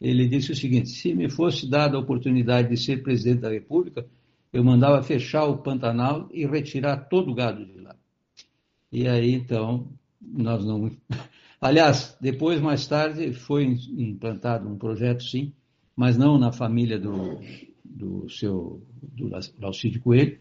Ele 0.00 0.28
disse 0.28 0.52
o 0.52 0.56
seguinte: 0.56 0.90
se 0.90 1.14
me 1.14 1.30
fosse 1.30 1.68
dada 1.68 1.96
a 1.96 2.00
oportunidade 2.00 2.68
de 2.68 2.76
ser 2.76 3.02
presidente 3.02 3.40
da 3.40 3.50
República, 3.50 4.06
eu 4.52 4.62
mandava 4.62 5.02
fechar 5.02 5.44
o 5.44 5.58
Pantanal 5.58 6.28
e 6.32 6.46
retirar 6.46 7.08
todo 7.08 7.30
o 7.30 7.34
gado 7.34 7.64
de 7.64 7.80
lá. 7.80 7.96
E 8.92 9.08
aí, 9.08 9.32
então, 9.32 9.88
nós 10.20 10.64
não. 10.64 10.90
Aliás, 11.60 12.16
depois, 12.20 12.60
mais 12.60 12.86
tarde, 12.86 13.32
foi 13.32 13.64
implantado 13.64 14.68
um 14.68 14.76
projeto, 14.76 15.24
sim, 15.24 15.52
mas 15.96 16.18
não 16.18 16.38
na 16.38 16.52
família 16.52 16.98
do, 16.98 17.40
do 17.96 18.28
seu 18.28 18.82
do 19.02 19.30
Alcide 19.62 19.98
Coelho, 19.98 20.38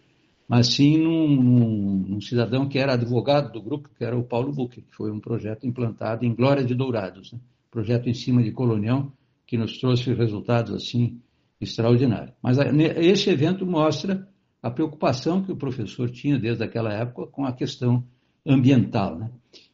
mas 0.47 0.67
sim 0.67 0.97
num, 0.97 1.27
num, 1.27 2.05
num, 2.07 2.21
cidadão 2.21 2.67
que 2.67 2.77
era 2.77 2.93
advogado 2.93 3.51
do 3.51 3.61
grupo, 3.61 3.89
que 3.97 4.03
era 4.03 4.17
o 4.17 4.23
Paulo 4.23 4.51
Buque, 4.51 4.81
que 4.81 4.95
foi 4.95 5.11
um 5.11 5.19
projeto 5.19 5.65
implantado 5.65 6.25
em 6.25 6.35
Glória 6.35 6.63
de 6.63 6.75
Dourados, 6.75 7.31
né? 7.31 7.39
projeto 7.71 8.07
em 8.07 8.13
cima 8.13 8.43
de 8.43 8.51
Colonião, 8.51 9.11
que 9.47 9.57
nos 9.57 9.77
trouxe 9.79 10.13
resultados 10.13 10.73
assim 10.73 11.19
extraordinários. 11.59 12.35
Mas 12.41 12.57
esse 12.57 13.29
evento 13.29 13.65
mostra 13.65 14.27
a 14.61 14.69
preocupação 14.69 15.43
que 15.43 15.51
o 15.51 15.55
professor 15.55 16.09
tinha 16.09 16.37
desde 16.37 16.63
aquela 16.63 16.91
época 16.93 17.27
com 17.27 17.45
a 17.45 17.53
questão 17.53 18.03
ambiental. 18.45 19.17
Né? 19.17 19.29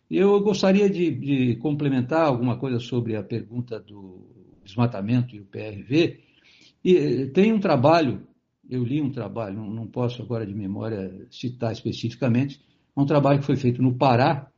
Eu 0.09 0.39
gostaria 0.41 0.89
de, 0.89 1.11
de 1.11 1.55
complementar 1.57 2.25
alguma 2.25 2.57
coisa 2.57 2.79
sobre 2.79 3.15
a 3.15 3.23
pergunta 3.23 3.79
do 3.79 4.27
desmatamento 4.63 5.35
e 5.35 5.39
o 5.39 5.45
PRV, 5.45 6.19
e 6.83 6.97
eh, 6.97 7.25
tem 7.27 7.53
um 7.53 7.59
trabalho, 7.59 8.25
eu 8.69 8.83
li 8.83 9.01
um 9.01 9.11
trabalho, 9.11 9.55
não, 9.55 9.87
posso 9.87 10.21
agora 10.21 10.45
de 10.45 10.53
memória 10.53 11.27
citar 11.29 11.71
especificamente, 11.71 12.59
um 12.95 13.05
trabalho 13.05 13.39
que 13.39 13.45
foi 13.45 13.55
feito 13.55 13.81
no 13.81 13.95
Pará, 13.95 14.49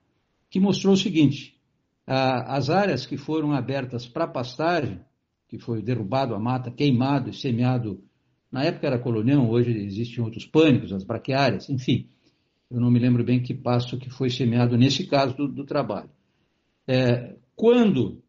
que 0.49 0.59
mostrou 0.59 0.93
o 0.93 0.97
seguinte: 0.97 1.59
a, 2.07 2.55
as 2.55 2.69
áreas 2.69 3.05
que 3.05 3.17
foram 3.17 3.51
abertas 3.51 4.07
para 4.07 4.27
pastagem, 4.27 4.99
que 5.47 5.59
foi 5.59 5.81
derrubado 5.81 6.33
a 6.33 6.39
mata, 6.39 6.71
queimado 6.71 7.29
e 7.29 7.33
semeado, 7.33 8.03
na 8.51 8.63
época 8.63 8.87
era 8.87 8.99
colonião, 8.99 9.49
hoje 9.49 9.71
existem 9.71 10.23
outros 10.23 10.45
pânicos, 10.45 10.93
as 10.93 11.03
braquiárias, 11.03 11.69
enfim, 11.69 12.07
eu 12.71 12.79
não 12.79 12.89
me 12.89 12.99
lembro 12.99 13.23
bem 13.23 13.41
que 13.41 13.53
pasto 13.53 13.97
que 13.97 14.09
foi 14.09 14.29
semeado 14.29 14.77
nesse 14.77 15.05
caso 15.05 15.35
do, 15.35 15.47
do 15.47 15.65
trabalho. 15.65 16.09
É, 16.87 17.35
quando 17.55 18.22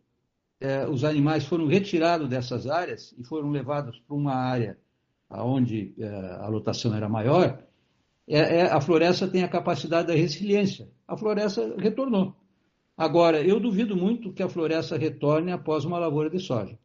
é, 0.65 0.89
os 0.89 1.05
animais 1.05 1.45
foram 1.45 1.67
retirados 1.67 2.27
dessas 2.27 2.67
áreas 2.67 3.15
e 3.19 3.23
foram 3.23 3.51
levados 3.51 4.01
para 4.01 4.17
uma 4.17 4.35
área 4.35 4.79
onde 5.31 5.95
é, 5.99 6.07
a 6.41 6.49
lotação 6.49 6.95
era 6.95 7.09
maior, 7.09 7.62
é, 8.27 8.39
é, 8.39 8.62
a 8.62 8.81
floresta 8.81 9.29
tem 9.29 9.43
a 9.43 9.49
capacidade 9.49 10.09
da 10.09 10.15
resiliência. 10.15 10.91
A 11.07 11.17
floresta 11.17 11.75
retornou. 11.79 12.35
Agora, 12.97 13.43
eu 13.43 13.61
duvido 13.61 13.97
muito 13.97 14.33
que 14.33 14.43
a 14.43 14.49
floresta 14.49 14.97
retorne 14.97 15.53
após 15.53 15.85
uma 15.85 15.99
lavoura 15.99 16.31
de 16.31 16.39
soja. 16.39 16.79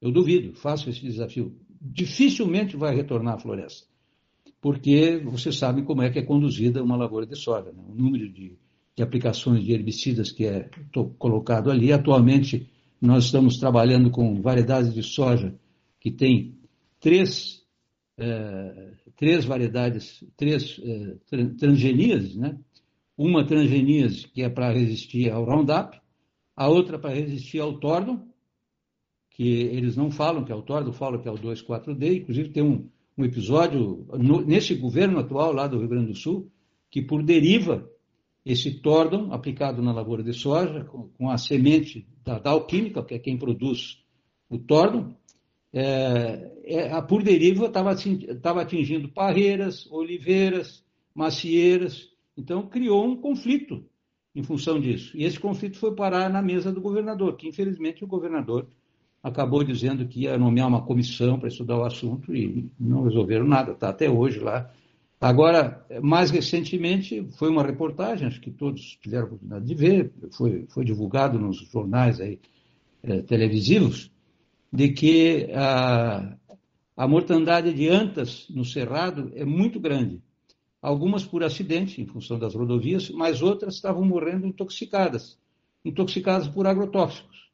Eu 0.00 0.10
duvido, 0.10 0.54
faço 0.54 0.90
esse 0.90 1.02
desafio. 1.02 1.56
Dificilmente 1.80 2.76
vai 2.76 2.94
retornar 2.94 3.34
a 3.34 3.38
floresta, 3.38 3.86
porque 4.60 5.18
você 5.18 5.52
sabe 5.52 5.82
como 5.82 6.02
é 6.02 6.10
que 6.10 6.18
é 6.18 6.22
conduzida 6.22 6.82
uma 6.82 6.96
lavoura 6.96 7.26
de 7.26 7.36
soja. 7.36 7.70
Né? 7.70 7.82
O 7.86 7.94
número 7.94 8.28
de 8.28 8.58
de 8.96 9.02
aplicações 9.02 9.62
de 9.62 9.72
herbicidas 9.72 10.32
que 10.32 10.46
é 10.46 10.70
colocado 11.18 11.70
ali. 11.70 11.92
Atualmente, 11.92 12.66
nós 13.00 13.26
estamos 13.26 13.58
trabalhando 13.58 14.10
com 14.10 14.40
variedades 14.40 14.94
de 14.94 15.02
soja 15.02 15.54
que 16.00 16.10
tem 16.10 16.58
três, 16.98 17.62
é, 18.16 18.92
três 19.14 19.44
variedades, 19.44 20.24
três 20.34 20.80
é, 20.82 21.16
transgenias, 21.58 22.34
né? 22.34 22.58
Uma 23.18 23.46
transgenias 23.46 24.24
que 24.26 24.42
é 24.42 24.48
para 24.48 24.72
resistir 24.72 25.30
ao 25.30 25.44
Roundup, 25.44 26.00
a 26.54 26.68
outra 26.68 26.98
para 26.98 27.14
resistir 27.14 27.60
ao 27.60 27.78
Tordon, 27.78 28.26
que 29.30 29.46
eles 29.46 29.94
não 29.96 30.10
falam 30.10 30.44
que 30.44 30.52
é 30.52 30.54
o 30.54 30.62
Tordon, 30.62 30.92
falam 30.92 31.20
que 31.20 31.28
é 31.28 31.30
o 31.30 31.38
2,4-D. 31.38 32.18
Inclusive 32.18 32.48
tem 32.48 32.62
um, 32.62 32.88
um 33.16 33.24
episódio 33.24 34.06
no, 34.18 34.40
nesse 34.40 34.74
governo 34.74 35.18
atual 35.18 35.52
lá 35.52 35.66
do 35.66 35.78
Rio 35.78 35.88
Grande 35.88 36.12
do 36.12 36.18
Sul, 36.18 36.50
que 36.90 37.02
por 37.02 37.22
deriva 37.22 37.90
esse 38.46 38.70
tordon 38.80 39.32
aplicado 39.32 39.82
na 39.82 39.92
lavoura 39.92 40.22
de 40.22 40.32
soja, 40.32 40.84
com, 40.84 41.08
com 41.08 41.28
a 41.28 41.36
semente 41.36 42.06
da 42.24 42.38
Dow 42.38 42.64
Química, 42.64 43.02
que 43.02 43.14
é 43.14 43.18
quem 43.18 43.36
produz 43.36 44.00
o 44.48 44.56
tordon, 44.56 45.16
é, 45.72 46.52
é, 46.64 46.92
a 46.92 47.02
por 47.02 47.24
deriva 47.24 47.66
estava 47.66 48.62
atingindo 48.62 49.08
parreiras, 49.08 49.90
oliveiras, 49.90 50.84
macieiras, 51.12 52.08
então 52.36 52.68
criou 52.68 53.04
um 53.04 53.16
conflito 53.16 53.84
em 54.32 54.44
função 54.44 54.78
disso. 54.78 55.16
E 55.16 55.24
esse 55.24 55.40
conflito 55.40 55.76
foi 55.76 55.96
parar 55.96 56.30
na 56.30 56.40
mesa 56.40 56.72
do 56.72 56.80
governador, 56.80 57.36
que 57.36 57.48
infelizmente 57.48 58.04
o 58.04 58.06
governador 58.06 58.68
acabou 59.20 59.64
dizendo 59.64 60.06
que 60.06 60.20
ia 60.20 60.38
nomear 60.38 60.68
uma 60.68 60.82
comissão 60.82 61.36
para 61.36 61.48
estudar 61.48 61.78
o 61.78 61.84
assunto 61.84 62.32
e 62.32 62.70
não 62.78 63.02
resolveram 63.02 63.44
nada, 63.44 63.72
está 63.72 63.88
até 63.88 64.08
hoje 64.08 64.38
lá 64.38 64.70
Agora, 65.20 65.84
mais 66.02 66.30
recentemente, 66.30 67.26
foi 67.38 67.48
uma 67.48 67.62
reportagem, 67.62 68.26
acho 68.26 68.40
que 68.40 68.50
todos 68.50 68.98
tiveram 69.00 69.24
a 69.24 69.26
oportunidade 69.26 69.64
de 69.64 69.74
ver, 69.74 70.12
foi, 70.32 70.66
foi 70.68 70.84
divulgado 70.84 71.38
nos 71.38 71.56
jornais 71.56 72.20
aí, 72.20 72.38
é, 73.02 73.22
televisivos, 73.22 74.10
de 74.70 74.90
que 74.90 75.48
a, 75.54 76.36
a 76.96 77.08
mortandade 77.08 77.72
de 77.72 77.88
antas 77.88 78.46
no 78.50 78.64
Cerrado 78.64 79.32
é 79.34 79.44
muito 79.44 79.80
grande. 79.80 80.20
Algumas 80.82 81.24
por 81.24 81.42
acidente, 81.42 82.00
em 82.00 82.06
função 82.06 82.38
das 82.38 82.54
rodovias, 82.54 83.10
mas 83.10 83.40
outras 83.40 83.74
estavam 83.74 84.04
morrendo 84.04 84.46
intoxicadas, 84.46 85.38
intoxicadas 85.84 86.46
por 86.46 86.66
agrotóxicos. 86.66 87.50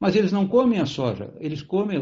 Mas 0.00 0.16
eles 0.16 0.32
não 0.32 0.48
comem 0.48 0.80
a 0.80 0.86
soja, 0.86 1.32
eles 1.38 1.62
comem, 1.62 1.98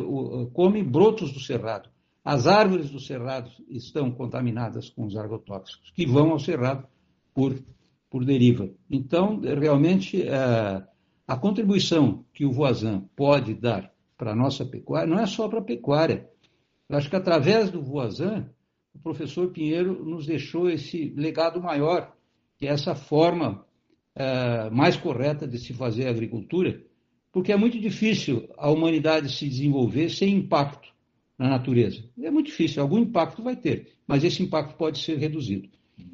comem 0.54 0.82
brotos 0.82 1.32
do 1.32 1.38
cerrado. 1.38 1.90
As 2.24 2.46
árvores 2.46 2.90
do 2.90 3.00
cerrado 3.00 3.50
estão 3.68 4.10
contaminadas 4.10 4.88
com 4.88 5.04
os 5.04 5.16
agrotóxicos, 5.16 5.90
que 5.90 6.06
vão 6.06 6.30
ao 6.30 6.38
cerrado 6.38 6.86
por, 7.34 7.60
por 8.08 8.24
deriva. 8.24 8.70
Então, 8.88 9.40
realmente, 9.40 10.28
a, 10.28 10.86
a 11.26 11.36
contribuição 11.36 12.24
que 12.32 12.44
o 12.44 12.52
Voisin 12.52 13.08
pode 13.16 13.54
dar 13.54 13.92
para 14.16 14.32
a 14.32 14.36
nossa 14.36 14.64
pecuária 14.64 15.08
não 15.08 15.18
é 15.18 15.26
só 15.26 15.48
para 15.48 15.58
a 15.58 15.64
pecuária. 15.64 16.30
Eu 16.88 16.96
acho 16.96 17.10
que 17.10 17.16
através 17.16 17.70
do 17.70 17.82
Voisin, 17.82 18.46
o 18.94 19.00
professor 19.00 19.50
Pinheiro 19.50 20.04
nos 20.04 20.26
deixou 20.26 20.70
esse 20.70 21.12
legado 21.16 21.60
maior, 21.60 22.14
que 22.56 22.68
é 22.68 22.70
essa 22.70 22.94
forma 22.94 23.66
mais 24.70 24.96
correta 24.96 25.48
de 25.48 25.58
se 25.58 25.72
fazer 25.72 26.06
agricultura, 26.06 26.80
porque 27.32 27.50
é 27.50 27.56
muito 27.56 27.80
difícil 27.80 28.48
a 28.58 28.70
humanidade 28.70 29.32
se 29.32 29.48
desenvolver 29.48 30.10
sem 30.10 30.36
impacto 30.36 30.92
na 31.42 31.48
natureza. 31.48 32.04
É 32.20 32.30
muito 32.30 32.46
difícil, 32.46 32.80
algum 32.80 32.98
impacto 32.98 33.42
vai 33.42 33.56
ter, 33.56 33.94
mas 34.06 34.22
esse 34.22 34.42
impacto 34.42 34.76
pode 34.76 34.98
ser 35.00 35.18
reduzido. 35.18 35.68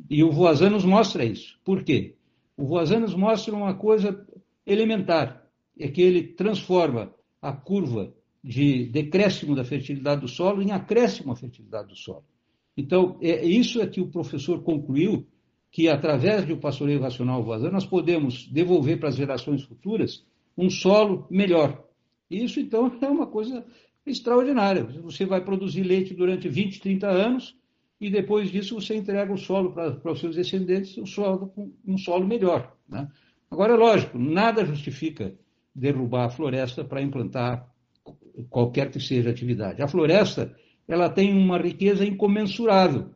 E 0.08 0.24
o 0.24 0.32
Voisin 0.32 0.70
nos 0.70 0.84
mostra 0.84 1.24
isso. 1.24 1.58
Por 1.64 1.84
quê? 1.84 2.14
O 2.56 2.64
Voisin 2.64 2.96
nos 2.96 3.14
mostra 3.14 3.54
uma 3.54 3.74
coisa 3.74 4.26
elementar, 4.66 5.46
é 5.78 5.88
que 5.88 6.00
ele 6.00 6.22
transforma 6.22 7.14
a 7.40 7.52
curva 7.52 8.12
de 8.42 8.86
decréscimo 8.86 9.54
da 9.54 9.64
fertilidade 9.64 10.22
do 10.22 10.28
solo 10.28 10.62
em 10.62 10.72
acréscimo 10.72 11.32
à 11.32 11.36
fertilidade 11.36 11.88
do 11.88 11.96
solo. 11.96 12.24
Então, 12.76 13.18
é 13.20 13.44
isso 13.44 13.80
é 13.80 13.86
que 13.86 14.00
o 14.00 14.08
professor 14.08 14.62
concluiu 14.62 15.26
que 15.70 15.88
através 15.88 16.46
do 16.46 16.56
pastoreio 16.56 17.00
racional 17.00 17.42
Voisin 17.42 17.70
nós 17.70 17.84
podemos 17.84 18.48
devolver 18.48 18.98
para 18.98 19.10
as 19.10 19.16
gerações 19.16 19.62
futuras 19.62 20.24
um 20.56 20.70
solo 20.70 21.26
melhor. 21.30 21.84
Isso, 22.30 22.60
então, 22.60 22.96
é 23.00 23.08
uma 23.08 23.26
coisa 23.26 23.64
extraordinária. 24.10 24.84
Você 25.02 25.24
vai 25.24 25.40
produzir 25.42 25.82
leite 25.82 26.14
durante 26.14 26.48
20, 26.48 26.80
30 26.80 27.08
anos 27.08 27.56
e 28.00 28.10
depois 28.10 28.50
disso 28.50 28.74
você 28.74 28.94
entrega 28.94 29.32
o 29.32 29.38
solo 29.38 29.72
para, 29.72 30.12
os 30.12 30.20
seus 30.20 30.36
descendentes, 30.36 30.96
um 30.98 31.06
solo, 31.06 31.52
um 31.86 31.98
solo 31.98 32.26
melhor. 32.26 32.76
Né? 32.88 33.08
Agora, 33.50 33.74
é 33.74 33.76
lógico, 33.76 34.18
nada 34.18 34.64
justifica 34.64 35.34
derrubar 35.74 36.26
a 36.26 36.30
floresta 36.30 36.84
para 36.84 37.02
implantar 37.02 37.68
qualquer 38.48 38.90
que 38.90 39.00
seja 39.00 39.28
a 39.28 39.32
atividade. 39.32 39.82
A 39.82 39.88
floresta 39.88 40.54
ela 40.86 41.08
tem 41.08 41.36
uma 41.36 41.58
riqueza 41.58 42.04
incomensurável. 42.04 43.10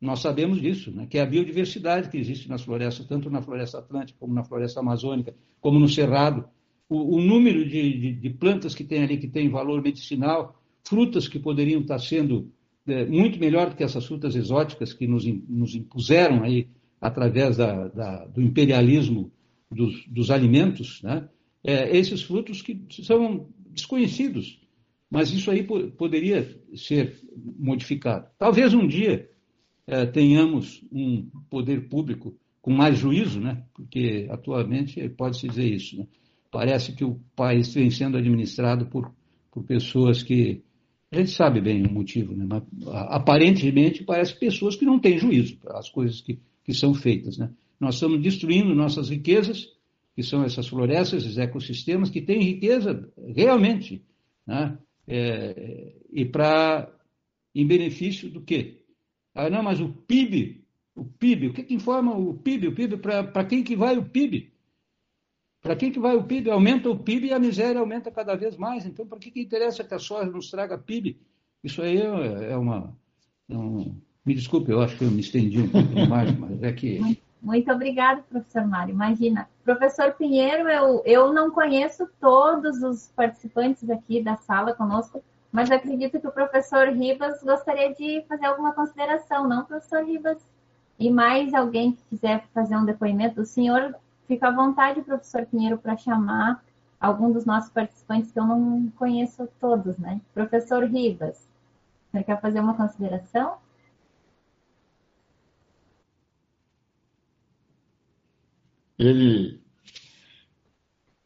Nós 0.00 0.20
sabemos 0.20 0.60
disso, 0.60 0.90
né? 0.90 1.06
que 1.06 1.18
é 1.18 1.22
a 1.22 1.26
biodiversidade 1.26 2.08
que 2.08 2.16
existe 2.16 2.48
nas 2.48 2.62
florestas, 2.62 3.06
tanto 3.06 3.30
na 3.30 3.40
floresta 3.40 3.78
atlântica 3.78 4.18
como 4.18 4.34
na 4.34 4.44
floresta 4.44 4.80
amazônica, 4.80 5.34
como 5.60 5.78
no 5.78 5.88
cerrado 5.88 6.48
o, 6.92 7.16
o 7.16 7.20
número 7.20 7.64
de, 7.64 7.98
de, 7.98 8.12
de, 8.12 8.30
plantas 8.30 8.74
que 8.74 8.84
tem 8.84 9.02
ali 9.02 9.16
que 9.16 9.28
tem 9.28 9.48
valor 9.48 9.82
medicinal, 9.82 10.60
frutas 10.84 11.26
que 11.26 11.38
poderiam 11.38 11.80
estar 11.80 11.98
sendo 11.98 12.52
é, 12.86 13.06
muito 13.06 13.38
melhor 13.38 13.70
do 13.70 13.76
que 13.76 13.82
essas 13.82 14.04
frutas 14.04 14.36
exóticas 14.36 14.92
que 14.92 15.06
nos, 15.06 15.24
nos 15.48 15.74
impuseram 15.74 16.42
aí 16.42 16.68
através 17.00 17.56
da, 17.56 17.88
da, 17.88 18.26
do 18.26 18.42
imperialismo 18.42 19.32
dos, 19.70 20.06
dos 20.06 20.30
alimentos, 20.30 21.00
né? 21.02 21.28
É, 21.64 21.96
esses 21.96 22.22
frutos 22.22 22.60
que 22.60 22.84
são 23.02 23.48
desconhecidos, 23.70 24.60
mas 25.08 25.32
isso 25.32 25.50
aí 25.50 25.62
poderia 25.62 26.60
ser 26.74 27.20
modificado. 27.58 28.26
Talvez 28.36 28.74
um 28.74 28.86
dia 28.86 29.30
é, 29.86 30.04
tenhamos 30.06 30.84
um 30.90 31.28
poder 31.48 31.88
público 31.88 32.36
com 32.60 32.72
mais 32.72 32.98
juízo, 32.98 33.40
né? 33.40 33.64
porque 33.74 34.26
atualmente 34.30 35.08
pode-se 35.10 35.48
dizer 35.48 35.66
isso. 35.66 35.98
Né? 35.98 36.06
Parece 36.52 36.92
que 36.92 37.02
o 37.02 37.18
país 37.34 37.72
vem 37.72 37.90
sendo 37.90 38.18
administrado 38.18 38.84
por, 38.84 39.10
por 39.50 39.64
pessoas 39.64 40.22
que. 40.22 40.62
A 41.10 41.16
gente 41.16 41.30
sabe 41.30 41.60
bem 41.60 41.84
o 41.84 41.90
motivo, 41.92 42.34
né? 42.34 42.46
mas 42.46 42.62
aparentemente 43.10 44.04
parece 44.04 44.38
pessoas 44.38 44.76
que 44.76 44.84
não 44.84 44.98
têm 44.98 45.18
juízo 45.18 45.56
para 45.58 45.78
as 45.78 45.90
coisas 45.90 46.20
que, 46.20 46.38
que 46.64 46.72
são 46.72 46.94
feitas. 46.94 47.36
Né? 47.36 47.50
Nós 47.80 47.94
estamos 47.94 48.20
destruindo 48.22 48.74
nossas 48.74 49.10
riquezas, 49.10 49.68
que 50.14 50.22
são 50.22 50.42
essas 50.42 50.68
florestas, 50.68 51.24
esses 51.24 51.38
ecossistemas, 51.38 52.08
que 52.08 52.22
têm 52.22 52.42
riqueza 52.42 53.10
realmente. 53.34 54.02
Né? 54.46 54.78
É, 55.06 55.94
e 56.10 56.24
para 56.24 56.90
em 57.54 57.66
benefício 57.66 58.30
do 58.30 58.40
quê? 58.40 58.84
Ah, 59.34 59.50
não, 59.50 59.62
mas 59.62 59.80
o 59.80 59.88
PIB, 59.90 60.64
o 60.94 61.04
PIB, 61.04 61.48
o 61.48 61.52
que, 61.52 61.62
que 61.62 61.74
informa 61.74 62.16
o 62.16 62.34
PIB? 62.34 62.68
O 62.68 62.74
PIB, 62.74 62.96
para 62.98 63.44
quem 63.44 63.62
que 63.62 63.76
vai 63.76 63.98
o 63.98 64.04
PIB? 64.04 64.51
Para 65.62 65.76
quem 65.76 65.92
que 65.92 66.00
vai 66.00 66.16
o 66.16 66.24
PIB? 66.24 66.50
Aumenta 66.50 66.90
o 66.90 66.98
PIB 66.98 67.28
e 67.28 67.32
a 67.32 67.38
miséria 67.38 67.80
aumenta 67.80 68.10
cada 68.10 68.34
vez 68.34 68.56
mais. 68.56 68.84
Então, 68.84 69.06
para 69.06 69.18
que, 69.18 69.30
que 69.30 69.40
interessa 69.40 69.84
que 69.84 69.94
a 69.94 69.98
soja 69.98 70.28
nos 70.28 70.50
traga 70.50 70.76
PIB? 70.76 71.20
Isso 71.62 71.80
aí 71.80 71.98
é, 72.02 72.50
é 72.50 72.56
uma. 72.56 72.92
É 73.48 73.56
um, 73.56 73.94
me 74.26 74.34
desculpe, 74.34 74.70
eu 74.70 74.80
acho 74.80 74.96
que 74.98 75.04
eu 75.04 75.10
me 75.10 75.20
estendi 75.20 75.60
um 75.60 75.68
pouco 75.68 75.88
demais, 75.88 76.34
mas 76.36 76.60
é 76.62 76.72
que. 76.72 77.20
Muito 77.40 77.70
obrigada, 77.72 78.22
professor 78.22 78.66
Mário. 78.66 78.92
Imagina, 78.92 79.48
professor 79.64 80.12
Pinheiro, 80.12 80.68
eu, 80.68 81.02
eu 81.04 81.32
não 81.32 81.50
conheço 81.50 82.08
todos 82.20 82.82
os 82.82 83.08
participantes 83.14 83.88
aqui 83.88 84.22
da 84.22 84.36
sala 84.36 84.74
conosco, 84.74 85.22
mas 85.50 85.70
acredito 85.70 86.20
que 86.20 86.26
o 86.26 86.32
professor 86.32 86.88
Ribas 86.88 87.42
gostaria 87.42 87.92
de 87.94 88.24
fazer 88.28 88.46
alguma 88.46 88.72
consideração, 88.72 89.48
não, 89.48 89.64
professor 89.64 90.04
Ribas? 90.04 90.38
E 90.98 91.10
mais 91.10 91.52
alguém 91.52 91.92
que 91.92 92.02
quiser 92.10 92.44
fazer 92.54 92.76
um 92.76 92.84
depoimento, 92.84 93.40
o 93.40 93.46
senhor 93.46 93.94
fica 94.32 94.48
à 94.48 94.50
vontade, 94.50 95.02
professor 95.02 95.44
Pinheiro, 95.44 95.76
para 95.76 95.94
chamar 95.94 96.64
algum 96.98 97.30
dos 97.30 97.44
nossos 97.44 97.70
participantes 97.70 98.32
que 98.32 98.38
eu 98.38 98.46
não 98.46 98.90
conheço 98.96 99.46
todos, 99.60 99.98
né? 99.98 100.22
Professor 100.32 100.84
Ribas, 100.84 101.46
você 102.10 102.24
quer 102.24 102.40
fazer 102.40 102.60
uma 102.60 102.74
consideração? 102.74 103.58
Ele, 108.98 109.60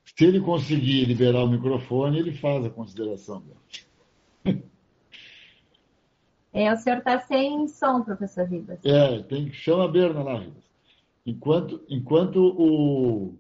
se 0.05 0.25
ele 0.25 0.41
conseguir 0.41 1.05
liberar 1.05 1.45
o 1.45 1.49
microfone, 1.49 2.19
ele 2.19 2.33
faz 2.33 2.65
a 2.65 2.71
consideração 2.71 3.41
dele. 3.41 4.65
É, 6.53 6.73
o 6.73 6.77
senhor 6.79 6.99
está 6.99 7.21
sem 7.21 7.69
som, 7.69 8.03
professor 8.03 8.49
Ribas. 8.49 8.85
É, 8.85 9.23
tem, 9.25 9.53
chama 9.53 9.85
a 9.85 9.89
Berna 9.89 10.23
lá, 10.23 10.39
Ribas. 10.39 10.66
Enquanto, 11.27 11.85
enquanto 11.89 12.37
o, 12.37 13.37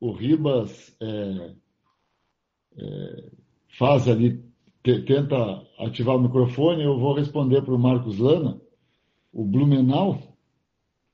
o 0.00 0.10
Ribas 0.10 0.96
é, 1.00 1.54
é, 2.76 3.24
faz 3.78 4.08
ali, 4.08 4.42
te, 4.82 5.00
tenta 5.02 5.62
ativar 5.78 6.16
o 6.16 6.20
microfone, 6.20 6.82
eu 6.82 6.98
vou 6.98 7.14
responder 7.14 7.62
para 7.62 7.74
o 7.74 7.78
Marcos 7.78 8.18
Lana, 8.18 8.60
o 9.32 9.44
Blumenau, 9.44 10.20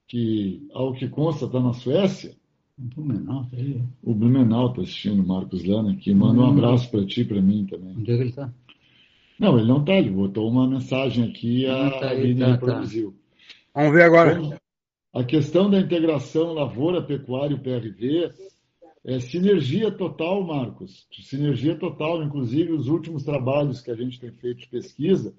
que, 0.09 0.67
ao 0.73 0.95
que 0.95 1.07
consta, 1.07 1.45
está 1.45 1.61
na 1.61 1.75
Suécia. 1.75 2.35
O 2.79 2.83
Blumenau, 2.83 3.45
tá 3.51 3.57
aí. 3.59 3.83
O 4.03 4.15
Blumenau 4.15 4.71
está 4.71 4.83
assistindo, 4.83 5.23
o 5.23 5.27
Marcos 5.27 5.65
Lana, 5.65 5.97
que 5.97 6.15
manda 6.15 6.41
um 6.41 6.47
abraço 6.47 6.91
para 6.91 7.05
ti 7.05 7.21
e 7.21 7.25
para 7.27 7.43
mim 7.43 7.67
também. 7.67 7.95
Onde 7.95 8.11
é 8.11 8.17
que 8.17 8.23
ele 8.23 8.31
está? 8.31 8.51
Não, 9.39 9.59
ele 9.59 9.69
não 9.69 9.81
está, 9.81 9.93
ele 9.93 10.11
botou 10.11 10.49
uma 10.49 10.67
mensagem 10.67 11.29
aqui, 11.29 11.67
a 11.67 11.91
tá 11.91 12.09
Aline 12.09 12.41
tá, 12.41 12.53
reproduziu. 12.53 13.11
Tá. 13.11 13.83
Vamos 13.83 13.93
ver 13.93 14.05
agora. 14.05 14.59
A 15.17 15.25
questão 15.25 15.71
da 15.71 15.81
integração 15.81 16.53
lavoura, 16.53 17.01
pecuária 17.01 17.55
e 17.55 17.59
PRV 17.59 18.31
é 19.03 19.19
sinergia 19.19 19.91
total, 19.91 20.45
Marcos. 20.45 21.07
Sinergia 21.23 21.75
total, 21.75 22.23
inclusive 22.23 22.73
os 22.73 22.87
últimos 22.87 23.25
trabalhos 23.25 23.81
que 23.81 23.91
a 23.91 23.95
gente 23.95 24.21
tem 24.21 24.31
feito 24.31 24.59
de 24.59 24.69
pesquisa 24.69 25.35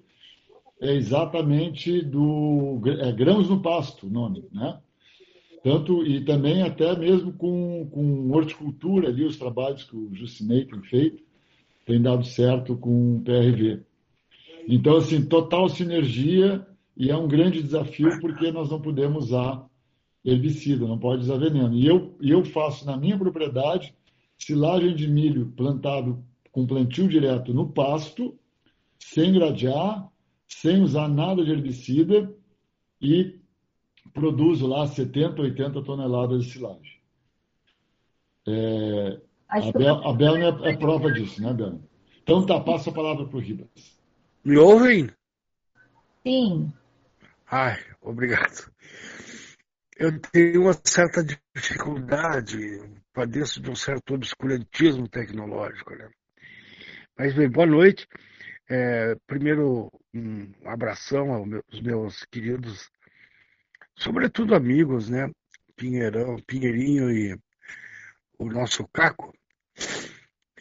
é 0.80 0.94
exatamente 0.94 2.02
do 2.02 2.80
é, 2.86 3.12
grãos 3.12 3.48
no 3.48 3.62
pasto, 3.62 4.08
o 4.08 4.10
nome, 4.10 4.44
né? 4.52 4.80
Tanto 5.62 6.04
e 6.04 6.24
também 6.24 6.62
até 6.62 6.96
mesmo 6.96 7.32
com, 7.32 7.88
com 7.88 8.32
horticultura 8.32 9.08
ali 9.08 9.24
os 9.24 9.36
trabalhos 9.36 9.84
que 9.84 9.96
o 9.96 10.12
Jucinei 10.12 10.64
tem 10.64 10.80
feito 10.82 11.22
tem 11.86 12.02
dado 12.02 12.24
certo 12.24 12.76
com 12.76 13.16
o 13.16 13.20
PRV. 13.20 13.80
Então, 14.66 14.96
assim, 14.96 15.24
total 15.24 15.68
sinergia 15.68 16.66
e 16.96 17.10
é 17.10 17.16
um 17.16 17.28
grande 17.28 17.62
desafio 17.62 18.18
porque 18.20 18.50
nós 18.50 18.70
não 18.70 18.80
podemos 18.80 19.26
usar 19.26 19.67
herbicida, 20.28 20.86
não 20.86 20.98
pode 20.98 21.22
usar 21.22 21.38
veneno. 21.38 21.74
E 21.74 21.86
eu, 21.86 22.16
eu 22.20 22.44
faço 22.44 22.84
na 22.86 22.96
minha 22.96 23.18
propriedade 23.18 23.94
silagem 24.38 24.94
de 24.94 25.08
milho 25.08 25.52
plantado 25.56 26.24
com 26.52 26.66
plantio 26.66 27.08
direto 27.08 27.52
no 27.52 27.68
pasto, 27.68 28.38
sem 28.98 29.32
gradear, 29.32 30.08
sem 30.46 30.82
usar 30.82 31.08
nada 31.08 31.44
de 31.44 31.50
herbicida 31.50 32.34
e 33.00 33.38
produzo 34.12 34.66
lá 34.66 34.86
70, 34.86 35.42
80 35.42 35.82
toneladas 35.82 36.44
de 36.44 36.52
silagem. 36.52 36.98
É, 38.46 39.20
a, 39.48 39.72
Bel, 39.72 39.94
a 40.08 40.12
Bel 40.12 40.36
é, 40.36 40.70
é 40.70 40.76
prova 40.76 41.12
disso, 41.12 41.42
né, 41.42 41.52
Bel? 41.52 41.80
Então 42.22 42.44
tá, 42.44 42.60
passo 42.60 42.90
a 42.90 42.92
palavra 42.92 43.26
para 43.26 43.36
o 43.36 43.40
Ribas. 43.40 43.98
Me 44.44 44.56
ouvem? 44.56 45.10
Sim. 46.22 46.72
Ai, 47.50 47.78
obrigado. 48.02 48.70
Eu 49.98 50.16
tenho 50.20 50.62
uma 50.62 50.80
certa 50.84 51.24
dificuldade, 51.24 52.56
padeço 53.12 53.60
de 53.60 53.68
um 53.68 53.74
certo 53.74 54.14
obscurantismo 54.14 55.08
tecnológico, 55.08 55.92
né? 55.96 56.08
Mas 57.18 57.34
bem, 57.34 57.50
boa 57.50 57.66
noite. 57.66 58.06
É, 58.70 59.16
primeiro, 59.26 59.90
um 60.14 60.52
abração 60.64 61.32
aos 61.32 61.80
meus, 61.82 62.24
queridos, 62.26 62.88
sobretudo 63.96 64.54
amigos, 64.54 65.08
né? 65.08 65.28
Pinheirão, 65.74 66.36
Pinheirinho 66.46 67.10
e 67.10 67.36
o 68.38 68.44
nosso 68.44 68.86
Caco, 68.92 69.36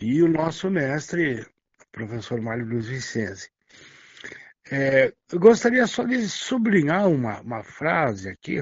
e 0.01 0.23
o 0.23 0.27
nosso 0.27 0.68
mestre, 0.72 1.45
professor 1.91 2.41
Mário 2.41 2.65
Luiz 2.65 2.88
Vicenzi. 2.88 3.51
É, 4.69 5.14
eu 5.31 5.39
gostaria 5.39 5.88
só 5.88 6.03
de 6.03 6.27
sublinhar 6.27 7.07
uma, 7.07 7.39
uma 7.39 7.64
frase 7.64 8.30
aqui 8.30 8.61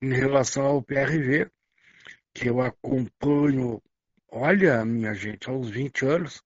em 0.00 0.12
relação 0.14 0.64
ao 0.64 0.82
PRV, 0.82 1.50
que 2.32 2.48
eu 2.48 2.60
acompanho, 2.60 3.82
olha, 4.30 4.84
minha 4.84 5.12
gente, 5.14 5.48
aos 5.48 5.68
20 5.68 6.06
anos, 6.06 6.42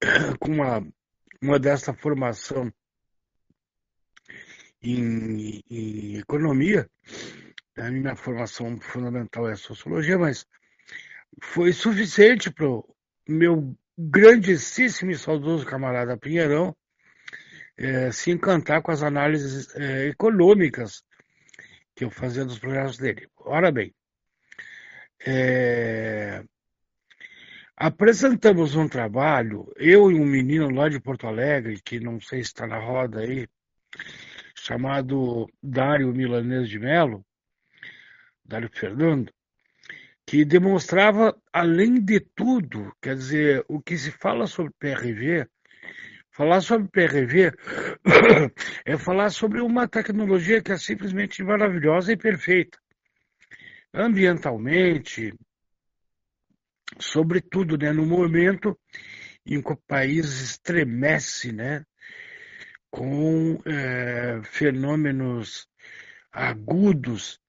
com 0.38 0.52
uma, 0.52 0.86
uma 1.42 1.58
dessa 1.58 1.94
formação 1.94 2.70
em, 4.82 5.62
em 5.70 6.16
economia. 6.18 6.88
A 7.78 7.90
minha 7.90 8.16
formação 8.16 8.78
fundamental 8.80 9.48
é 9.48 9.56
sociologia, 9.56 10.18
mas 10.18 10.46
foi 11.42 11.72
suficiente 11.72 12.50
para 12.50 12.68
o 12.68 12.86
meu 13.26 13.74
grandíssimo 13.96 15.10
e 15.10 15.16
saudoso 15.16 15.64
camarada 15.64 16.18
Pinheirão 16.18 16.76
é, 17.76 18.10
se 18.10 18.30
encantar 18.30 18.82
com 18.82 18.90
as 18.90 19.02
análises 19.02 19.74
é, 19.76 20.06
econômicas 20.08 21.04
que 21.94 22.04
eu 22.04 22.10
fazia 22.10 22.44
dos 22.44 22.58
projetos 22.58 22.98
dele. 22.98 23.28
Ora 23.38 23.70
bem, 23.70 23.94
é, 25.26 26.44
apresentamos 27.76 28.74
um 28.74 28.88
trabalho, 28.88 29.72
eu 29.76 30.10
e 30.10 30.14
um 30.14 30.26
menino 30.26 30.70
lá 30.70 30.88
de 30.88 31.00
Porto 31.00 31.26
Alegre, 31.26 31.80
que 31.82 32.00
não 32.00 32.20
sei 32.20 32.42
se 32.42 32.50
está 32.50 32.66
na 32.66 32.78
roda 32.78 33.20
aí, 33.20 33.48
chamado 34.54 35.46
Dário 35.62 36.12
Milanês 36.12 36.68
de 36.68 36.78
Melo, 36.78 37.24
Dário 38.44 38.70
Fernando, 38.72 39.32
que 40.26 40.44
demonstrava, 40.44 41.36
além 41.52 42.00
de 42.00 42.20
tudo, 42.20 42.92
quer 43.00 43.14
dizer, 43.14 43.64
o 43.68 43.80
que 43.80 43.96
se 43.96 44.10
fala 44.10 44.46
sobre 44.46 44.72
PRV 44.78 45.46
Falar 46.36 46.60
sobre 46.60 46.88
PRV 46.88 47.50
é 48.84 48.98
falar 48.98 49.30
sobre 49.30 49.62
uma 49.62 49.88
tecnologia 49.88 50.62
que 50.62 50.70
é 50.70 50.76
simplesmente 50.76 51.42
maravilhosa 51.42 52.12
e 52.12 52.16
perfeita. 52.16 52.78
Ambientalmente, 53.94 55.32
sobretudo 56.98 57.78
né, 57.78 57.90
no 57.90 58.04
momento 58.04 58.78
em 59.46 59.62
que 59.62 59.72
o 59.72 59.80
país 59.88 60.26
estremece 60.42 61.52
né, 61.52 61.82
com 62.90 63.58
é, 63.64 64.42
fenômenos 64.44 65.66
agudos 66.30 67.40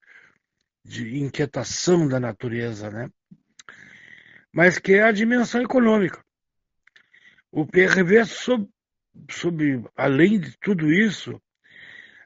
de 0.86 1.18
inquietação 1.18 2.08
da 2.08 2.22
natureza, 2.22 2.90
né? 2.90 3.10
Mas 4.50 4.80
que 4.80 4.94
é 4.94 5.04
a 5.04 5.12
dimensão 5.12 5.62
econômica. 5.62 6.24
O 7.52 7.66
PRV, 7.66 8.24
sob, 8.26 8.70
além 9.96 10.40
de 10.40 10.58
tudo 10.60 10.92
isso, 10.92 11.42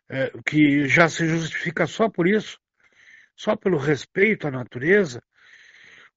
é, 0.09 0.31
que 0.45 0.87
já 0.87 1.07
se 1.07 1.27
justifica 1.27 1.87
só 1.87 2.09
por 2.09 2.27
isso, 2.27 2.59
só 3.35 3.55
pelo 3.55 3.77
respeito 3.77 4.47
à 4.47 4.51
natureza, 4.51 5.23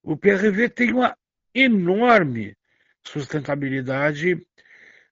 o 0.03 0.17
PRV 0.17 0.69
tem 0.69 0.93
uma 0.93 1.17
enorme 1.55 2.57
sustentabilidade 3.03 4.37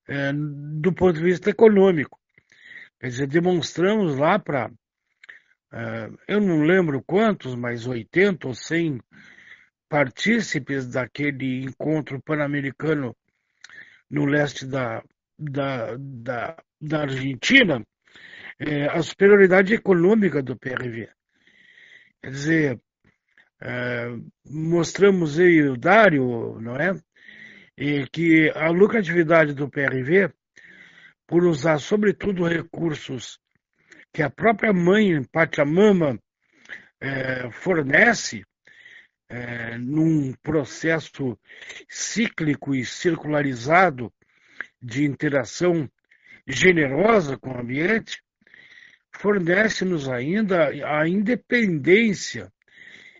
é, 0.09 0.32
do 0.32 0.93
ponto 0.93 1.14
de 1.14 1.24
vista 1.24 1.51
econômico. 1.51 2.18
Quer 2.98 3.09
dizer, 3.09 3.26
demonstramos 3.28 4.16
lá 4.16 4.39
para, 4.39 4.70
é, 5.72 6.10
eu 6.28 6.40
não 6.40 6.62
lembro 6.62 7.02
quantos, 7.02 7.55
mas 7.55 7.86
80 7.86 8.48
ou 8.48 8.55
100 8.55 9.01
partícipes 9.89 10.86
daquele 10.86 11.64
encontro 11.64 12.20
pan-americano 12.20 13.16
no 14.10 14.24
leste 14.26 14.66
da, 14.66 15.02
da, 15.39 15.97
da, 15.99 16.57
da 16.81 17.01
Argentina, 17.03 17.85
é, 18.59 18.87
a 18.87 19.03
superioridade 19.03 19.75
econômica 19.75 20.43
do 20.43 20.57
PRV. 20.57 21.09
Quer 22.23 22.31
dizer, 22.31 22.81
é, 23.61 24.07
mostramos 24.45 25.39
eu 25.39 25.49
e 25.49 25.69
o 25.69 25.77
Dário, 25.77 26.61
não 26.61 26.77
é? 26.77 26.95
E 27.77 28.07
que 28.09 28.51
a 28.55 28.69
lucratividade 28.71 29.55
do 29.55 29.69
PRV, 29.69 30.33
por 31.27 31.45
usar 31.45 31.79
sobretudo 31.79 32.47
recursos 32.47 33.41
que 34.13 34.23
a 34.23 34.31
própria 34.31 34.73
mãe 34.73 35.25
Pachamama 35.25 36.19
é, 37.01 37.51
fornece, 37.51 38.45
é, 39.29 39.79
num 39.79 40.35
processo 40.43 41.39
cíclico 41.89 42.75
e 42.75 42.85
circularizado 42.85 44.13
de 44.83 45.05
interação 45.05 45.89
generosa 46.47 47.39
com 47.39 47.53
o 47.53 47.61
ambiente, 47.61 48.23
fornece-nos 49.13 50.09
ainda 50.09 50.69
a 50.69 51.09
independência 51.09 52.53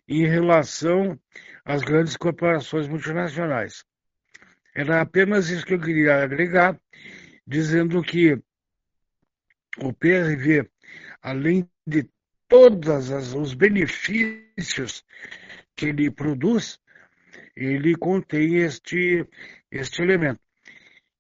em 0.09 0.27
relação 0.27 1.19
às 1.65 1.83
grandes 1.83 2.17
corporações 2.17 2.89
multinacionais. 2.89 3.85
Era 4.75 5.01
apenas 5.01 5.51
isso 5.51 5.65
que 5.65 5.75
eu 5.75 5.81
queria 5.81 6.23
agregar, 6.23 6.81
dizendo 7.47 8.03
que 8.03 8.37
o 9.79 9.93
PRV, 9.93 10.69
além 11.23 11.69
de 11.87 12.09
todos 12.49 13.35
os 13.35 13.55
benefícios 13.55 15.05
que 15.77 15.87
ele 15.87 16.11
produz, 16.11 16.79
ele 17.57 17.97
contém 17.97 18.57
este, 18.57 19.27
este 19.71 20.03
elemento. 20.03 20.42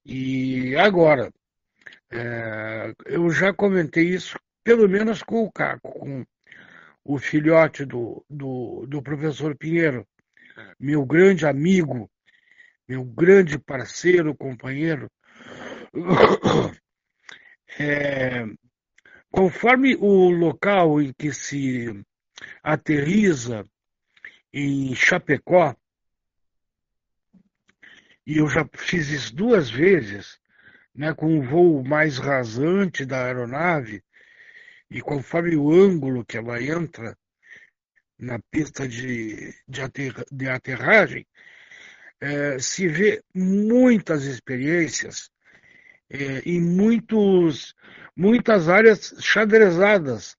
E 0.05 0.77
agora, 0.77 1.33
é, 2.11 2.93
eu 3.07 3.31
já 3.31 3.53
comentei 3.53 4.09
isso, 4.09 4.39
pelo 4.65 4.89
menos 4.89 5.23
com 5.23 5.45
o 5.45 5.53
Caco, 5.53 5.93
com 5.93 6.25
o 7.05 7.19
filhote 7.19 7.85
do, 7.85 8.25
do, 8.29 8.87
do 8.87 9.03
professor 9.03 9.57
Pinheiro, 9.57 10.07
meu 10.79 11.05
grande 11.05 11.47
amigo, 11.47 12.11
meu 12.89 13.05
grande 13.05 13.59
parceiro, 13.59 14.37
companheiro. 14.37 15.11
É, 17.81 18.45
conforme 19.31 19.97
o 19.97 20.29
local 20.29 21.01
em 21.01 21.11
que 21.15 21.33
se 21.33 21.87
aterriza 22.63 23.65
em 24.53 24.95
Chapecó, 24.95 25.75
e 28.27 28.39
eu 28.39 28.49
já 28.49 28.69
fiz 28.73 29.09
isso 29.09 29.35
duas 29.35 29.71
vezes, 29.71 30.39
né, 30.95 31.13
com 31.15 31.39
o 31.39 31.43
voo 31.43 31.85
mais 31.85 32.19
rasante 32.19 33.05
da 33.05 33.25
aeronave, 33.25 34.03
e 34.91 35.01
conforme 35.01 35.57
o 35.57 35.73
ângulo 35.73 36.25
que 36.25 36.37
ela 36.37 36.63
entra 36.63 37.17
na 38.19 38.39
pista 38.51 38.87
de, 38.87 39.55
de, 39.67 39.83
de 40.31 40.49
aterragem, 40.49 41.27
é, 42.21 42.59
se 42.59 42.87
vê 42.87 43.23
muitas 43.35 44.25
experiências 44.25 45.31
é, 46.09 46.41
em 46.45 46.61
muitos, 46.61 47.75
muitas 48.15 48.69
áreas 48.69 49.15
xadrezadas 49.19 50.37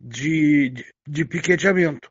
de, 0.00 0.70
de, 0.70 0.94
de 1.06 1.24
piqueteamento. 1.24 2.10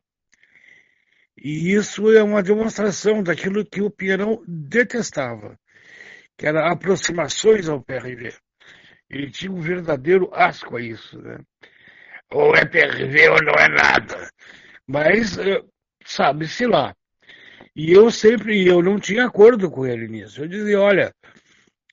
E 1.44 1.72
isso 1.72 2.08
é 2.12 2.22
uma 2.22 2.40
demonstração 2.40 3.20
daquilo 3.20 3.66
que 3.66 3.82
o 3.82 3.90
Pinheirão 3.90 4.44
detestava, 4.46 5.58
que 6.38 6.46
era 6.46 6.70
aproximações 6.70 7.68
ao 7.68 7.82
PRV. 7.82 8.32
Ele 9.10 9.28
tinha 9.28 9.50
um 9.50 9.60
verdadeiro 9.60 10.30
asco 10.32 10.76
a 10.76 10.80
isso. 10.80 11.20
Né? 11.20 11.38
Ou 12.30 12.54
é 12.54 12.64
PRV 12.64 13.28
ou 13.30 13.42
não 13.42 13.54
é 13.54 13.68
nada. 13.68 14.30
Mas 14.86 15.36
eh, 15.36 15.60
sabe-se 16.04 16.64
lá. 16.64 16.94
E 17.74 17.92
eu 17.92 18.08
sempre, 18.12 18.64
eu 18.64 18.80
não 18.80 19.00
tinha 19.00 19.26
acordo 19.26 19.68
com 19.68 19.84
ele 19.84 20.06
nisso. 20.06 20.42
Eu 20.42 20.48
dizia, 20.48 20.80
olha, 20.80 21.12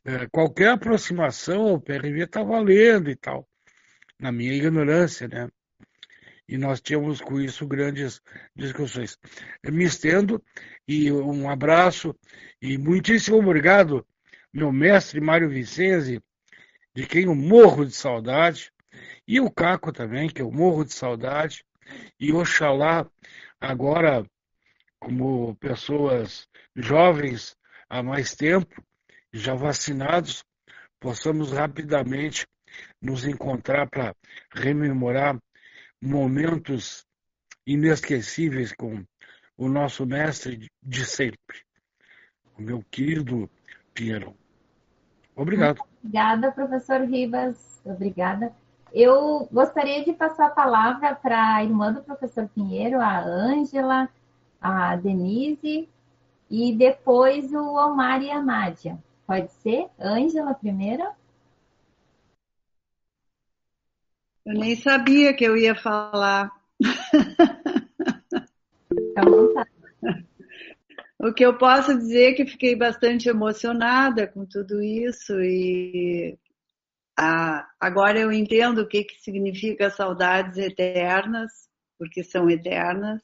eh, 0.06 0.28
qualquer 0.32 0.70
aproximação 0.70 1.70
ao 1.70 1.82
PRV 1.82 2.24
está 2.24 2.44
valendo 2.44 3.10
e 3.10 3.16
tal. 3.16 3.48
Na 4.20 4.32
minha 4.32 4.54
ignorância, 4.54 5.28
né? 5.28 5.50
E 6.50 6.58
nós 6.58 6.82
tínhamos 6.82 7.22
com 7.22 7.40
isso 7.40 7.68
grandes 7.68 8.20
discussões. 8.56 9.20
Me 9.64 9.84
estendo 9.84 10.44
e 10.88 11.12
um 11.12 11.48
abraço 11.48 12.16
e 12.60 12.76
muitíssimo 12.76 13.38
obrigado, 13.38 14.04
meu 14.52 14.72
mestre 14.72 15.22
Mário 15.22 15.48
Vicenzi, 15.48 16.20
de 16.96 17.06
quem 17.06 17.26
eu 17.26 17.36
morro 17.36 17.86
de 17.86 17.94
saudade, 17.94 18.72
e 19.28 19.40
o 19.40 19.52
Caco 19.52 19.92
também, 19.92 20.28
que 20.28 20.42
eu 20.42 20.52
morro 20.52 20.84
de 20.84 20.92
saudade, 20.92 21.64
e 22.20 22.34
Oxalá 22.34 23.08
agora, 23.62 24.26
como 25.00 25.56
pessoas 25.58 26.48
jovens 26.76 27.56
há 27.88 28.02
mais 28.02 28.36
tempo, 28.36 28.84
já 29.32 29.54
vacinados, 29.54 30.44
possamos 31.00 31.52
rapidamente 31.52 32.48
nos 33.00 33.24
encontrar 33.24 33.88
para 33.88 34.16
rememorar 34.52 35.38
momentos 36.02 37.06
inesquecíveis 37.66 38.74
com 38.74 39.04
o 39.58 39.68
nosso 39.68 40.06
mestre 40.06 40.70
de 40.82 41.06
sempre, 41.06 41.58
o 42.58 42.62
meu 42.62 42.84
querido 42.90 43.50
Pinheiro. 43.94 44.34
Obrigado. 45.36 45.82
Obrigada, 46.02 46.52
professor 46.52 47.02
Ribas. 47.02 47.82
Obrigada. 47.86 48.54
Eu 48.94 49.48
gostaria 49.52 50.04
de 50.04 50.14
passar 50.14 50.48
a 50.48 50.52
palavra 50.52 51.14
para 51.14 51.56
a 51.56 51.64
irmã 51.64 51.94
do 51.94 52.02
professor 52.02 52.48
Pinheiro, 52.50 53.00
a 53.00 53.20
Ângela, 53.20 54.10
a 54.60 54.96
Denise 54.96 55.88
e 56.50 56.74
depois 56.74 57.54
o 57.54 57.76
Omar 57.76 58.22
e 58.24 58.32
a 58.32 58.42
Nádia. 58.42 58.98
Pode 59.28 59.52
ser? 59.52 59.88
Ângela 60.00 60.54
primeiro? 60.54 61.04
Eu 64.50 64.56
nem 64.56 64.76
sabia 64.76 65.32
que 65.32 65.46
eu 65.46 65.56
ia 65.56 65.76
falar. 65.76 66.52
O 71.22 71.34
que 71.34 71.46
eu 71.46 71.58
posso 71.58 71.98
dizer 71.98 72.30
é 72.30 72.34
que 72.34 72.46
fiquei 72.46 72.78
bastante 72.78 73.28
emocionada 73.28 74.26
com 74.26 74.46
tudo 74.46 74.82
isso 74.82 75.34
e 75.42 76.40
agora 77.78 78.18
eu 78.18 78.32
entendo 78.32 78.80
o 78.80 78.88
que, 78.88 79.04
que 79.04 79.22
significa 79.22 79.90
saudades 79.90 80.58
eternas, 80.58 81.52
porque 81.98 82.24
são 82.24 82.50
eternas, 82.50 83.22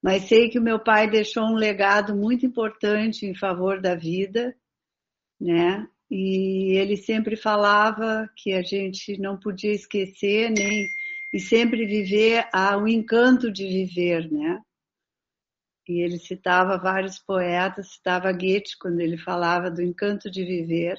mas 0.00 0.28
sei 0.28 0.48
que 0.48 0.60
o 0.60 0.62
meu 0.62 0.78
pai 0.78 1.10
deixou 1.10 1.42
um 1.42 1.56
legado 1.56 2.14
muito 2.14 2.46
importante 2.46 3.26
em 3.26 3.34
favor 3.34 3.80
da 3.80 3.96
vida, 3.96 4.54
né? 5.40 5.88
E 6.10 6.72
ele 6.76 6.96
sempre 6.96 7.36
falava 7.36 8.28
que 8.36 8.52
a 8.52 8.62
gente 8.62 9.16
não 9.18 9.38
podia 9.38 9.72
esquecer 9.72 10.50
nem 10.50 10.88
e 11.32 11.38
sempre 11.38 11.86
viver 11.86 12.48
o 12.82 12.88
encanto 12.88 13.52
de 13.52 13.66
viver, 13.66 14.30
né? 14.30 14.60
E 15.88 16.00
ele 16.00 16.18
citava 16.18 16.76
vários 16.76 17.18
poetas, 17.18 17.92
citava 17.92 18.32
Goethe 18.32 18.76
quando 18.78 19.00
ele 19.00 19.16
falava 19.16 19.70
do 19.70 19.82
encanto 19.82 20.30
de 20.30 20.44
viver. 20.44 20.96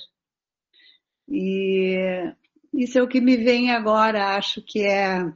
E 1.27 2.33
isso 2.73 2.97
é 2.97 3.03
o 3.03 3.07
que 3.07 3.19
me 3.19 3.37
vem 3.37 3.71
agora, 3.71 4.37
acho 4.37 4.61
que 4.61 4.81
é 4.81 5.31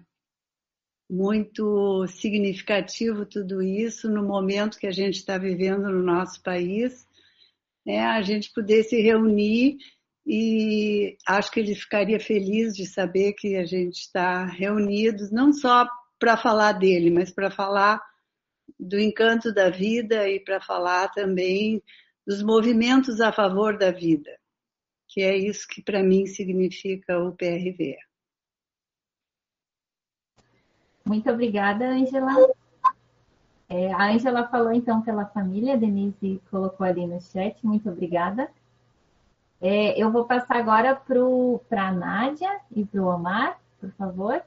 muito 1.09 2.07
significativo 2.07 3.25
tudo 3.25 3.61
isso 3.61 4.09
no 4.09 4.23
momento 4.23 4.79
que 4.79 4.87
a 4.87 4.91
gente 4.91 5.15
está 5.15 5.37
vivendo 5.37 5.89
no 5.89 6.01
nosso 6.01 6.41
país, 6.41 7.04
né, 7.85 7.99
a 7.99 8.21
gente 8.21 8.51
poder 8.51 8.83
se 8.83 8.99
reunir 9.01 9.77
e 10.25 11.17
acho 11.27 11.51
que 11.51 11.59
ele 11.59 11.75
ficaria 11.75 12.19
feliz 12.19 12.73
de 12.73 12.85
saber 12.87 13.33
que 13.33 13.55
a 13.55 13.65
gente 13.65 13.99
está 13.99 14.45
reunidos, 14.45 15.31
não 15.31 15.53
só 15.53 15.87
para 16.17 16.35
falar 16.35 16.73
dele, 16.73 17.11
mas 17.11 17.31
para 17.31 17.51
falar 17.51 18.01
do 18.79 18.99
encanto 18.99 19.53
da 19.53 19.69
vida 19.69 20.27
e 20.27 20.39
para 20.39 20.59
falar 20.59 21.09
também 21.09 21.83
dos 22.25 22.41
movimentos 22.41 23.21
a 23.21 23.31
favor 23.31 23.77
da 23.77 23.91
vida, 23.91 24.35
que 25.07 25.21
é 25.21 25.37
isso 25.37 25.67
que 25.67 25.83
para 25.83 26.01
mim 26.01 26.25
significa 26.25 27.19
o 27.19 27.35
PRV. 27.35 27.97
Muito 31.05 31.29
obrigada, 31.29 31.87
Angela. 31.87 32.33
É, 33.67 33.91
a 33.91 34.11
Angela 34.11 34.47
falou 34.47 34.71
então 34.71 35.01
pela 35.01 35.25
família, 35.25 35.73
a 35.73 35.77
Denise 35.77 36.41
colocou 36.51 36.85
ali 36.85 37.05
no 37.07 37.19
chat, 37.19 37.57
muito 37.65 37.89
obrigada. 37.89 38.49
É, 39.59 39.99
eu 40.01 40.11
vou 40.11 40.25
passar 40.25 40.57
agora 40.57 40.95
para 41.67 41.87
a 41.87 41.91
Nádia 41.91 42.59
e 42.75 42.85
para 42.85 43.01
o 43.01 43.07
Omar, 43.07 43.59
por 43.79 43.91
favor. 43.93 44.43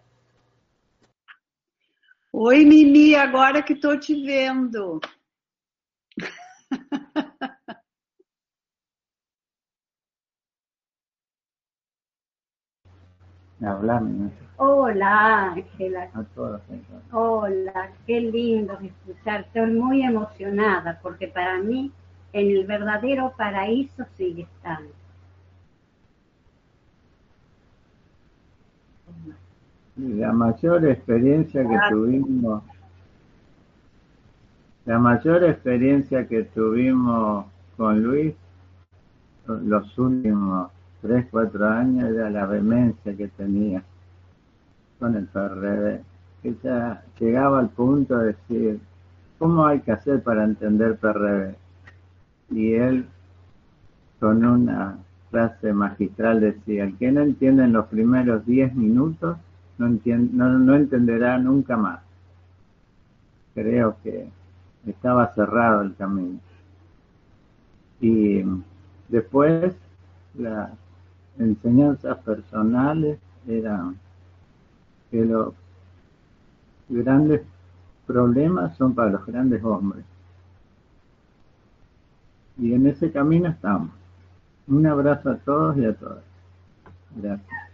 Oi, 2.33 2.65
Mimi, 2.65 3.17
agora 3.17 3.63
que 3.63 3.73
estou 3.73 3.99
te 3.99 4.15
vendo. 4.15 5.01
Hablame. 13.61 14.31
Hola, 14.57 15.53
Ángela. 15.53 16.11
Hola, 17.13 17.91
qué 18.07 18.21
lindo 18.21 18.79
escucharte. 18.81 19.61
Estoy 19.61 19.75
muy 19.75 20.03
emocionada 20.03 20.99
porque 21.03 21.29
para 21.29 21.59
mí 21.59 21.93
en 22.33 22.51
el 22.57 22.67
verdadero 22.67 23.33
paraíso 23.37 24.05
sigue 24.17 24.43
estando. 24.43 24.93
La 29.97 30.33
mayor 30.33 30.87
experiencia 30.87 31.63
que 31.67 31.79
tuvimos, 31.91 32.63
la 34.85 34.99
mayor 34.99 35.43
experiencia 35.43 36.29
que 36.29 36.45
tuvimos 36.45 37.47
con 37.77 38.03
Luis 38.03 38.35
los 39.47 39.99
últimos 39.99 40.71
tres, 41.01 41.27
cuatro 41.31 41.69
años 41.69 42.11
era 42.11 42.31
la 42.31 42.47
vehemencia 42.47 43.17
que 43.17 43.29
tenía 43.29 43.83
con 44.99 45.15
el 45.15 45.27
PRD, 45.27 46.03
que 46.43 46.57
ya 46.63 47.03
llegaba 47.19 47.61
al 47.61 47.69
punto 47.71 48.19
de 48.19 48.27
decir, 48.29 48.81
¿cómo 49.39 49.67
hay 49.67 49.81
que 49.81 49.93
hacer 49.93 50.23
para 50.23 50.45
entender 50.45 50.97
PRD? 50.97 51.55
Y 52.51 52.75
él, 52.75 53.07
con 54.19 54.45
una 54.45 54.99
frase 55.31 55.73
magistral, 55.73 56.41
decía, 56.41 56.85
el 56.85 56.97
que 56.97 57.13
no 57.13 57.21
entiende 57.21 57.65
en 57.65 57.73
los 57.73 57.87
primeros 57.87 58.45
diez 58.47 58.75
minutos, 58.75 59.39
no, 59.79 59.87
entiende, 59.87 60.31
no, 60.35 60.59
no 60.59 60.75
entenderá 60.75 61.39
nunca 61.39 61.77
más. 61.77 62.01
Creo 63.55 63.97
que 64.03 64.29
estaba 64.87 65.33
cerrado 65.35 65.83
el 65.83 65.95
camino. 65.95 66.41
Y 68.01 68.45
después 69.09 69.75
la 70.35 70.73
enseñanzas 71.39 72.19
personales 72.19 73.19
eran 73.47 73.97
que 75.11 75.25
los 75.25 75.55
grandes 76.89 77.43
problemas 78.07 78.77
son 78.77 78.95
para 78.95 79.11
los 79.11 79.27
grandes 79.27 79.63
hombres. 79.65 80.05
Y 82.59 82.73
en 82.73 82.87
ese 82.87 83.13
camino 83.13 83.49
estamos. 83.49 83.91
Un 84.67 84.87
abrazo 84.87 85.31
a 85.31 85.37
todos 85.37 85.77
y 85.79 85.85
a 85.85 85.95
todas. 85.95 86.25
Gracias. 87.17 87.69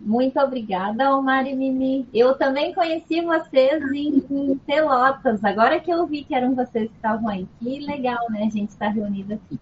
Muito 0.00 0.40
obrigada, 0.40 1.14
Omar 1.14 1.46
e 1.46 1.54
Mimi. 1.54 2.08
Eu 2.14 2.34
também 2.34 2.72
conheci 2.72 3.20
vocês 3.20 3.82
em, 3.92 4.24
em, 4.30 4.56
Pelotas. 4.58 5.44
Agora 5.44 5.78
que 5.78 5.90
eu 5.90 6.06
vi 6.06 6.24
que 6.24 6.34
eram 6.34 6.54
vocês 6.54 6.88
que 6.88 6.96
estavam 6.96 7.28
aí. 7.28 7.46
Que 7.58 7.80
legal, 7.80 8.30
né? 8.30 8.44
A 8.44 8.50
gente 8.50 8.70
estar 8.70 8.88
reunido 8.88 9.34
aqui. 9.34 9.60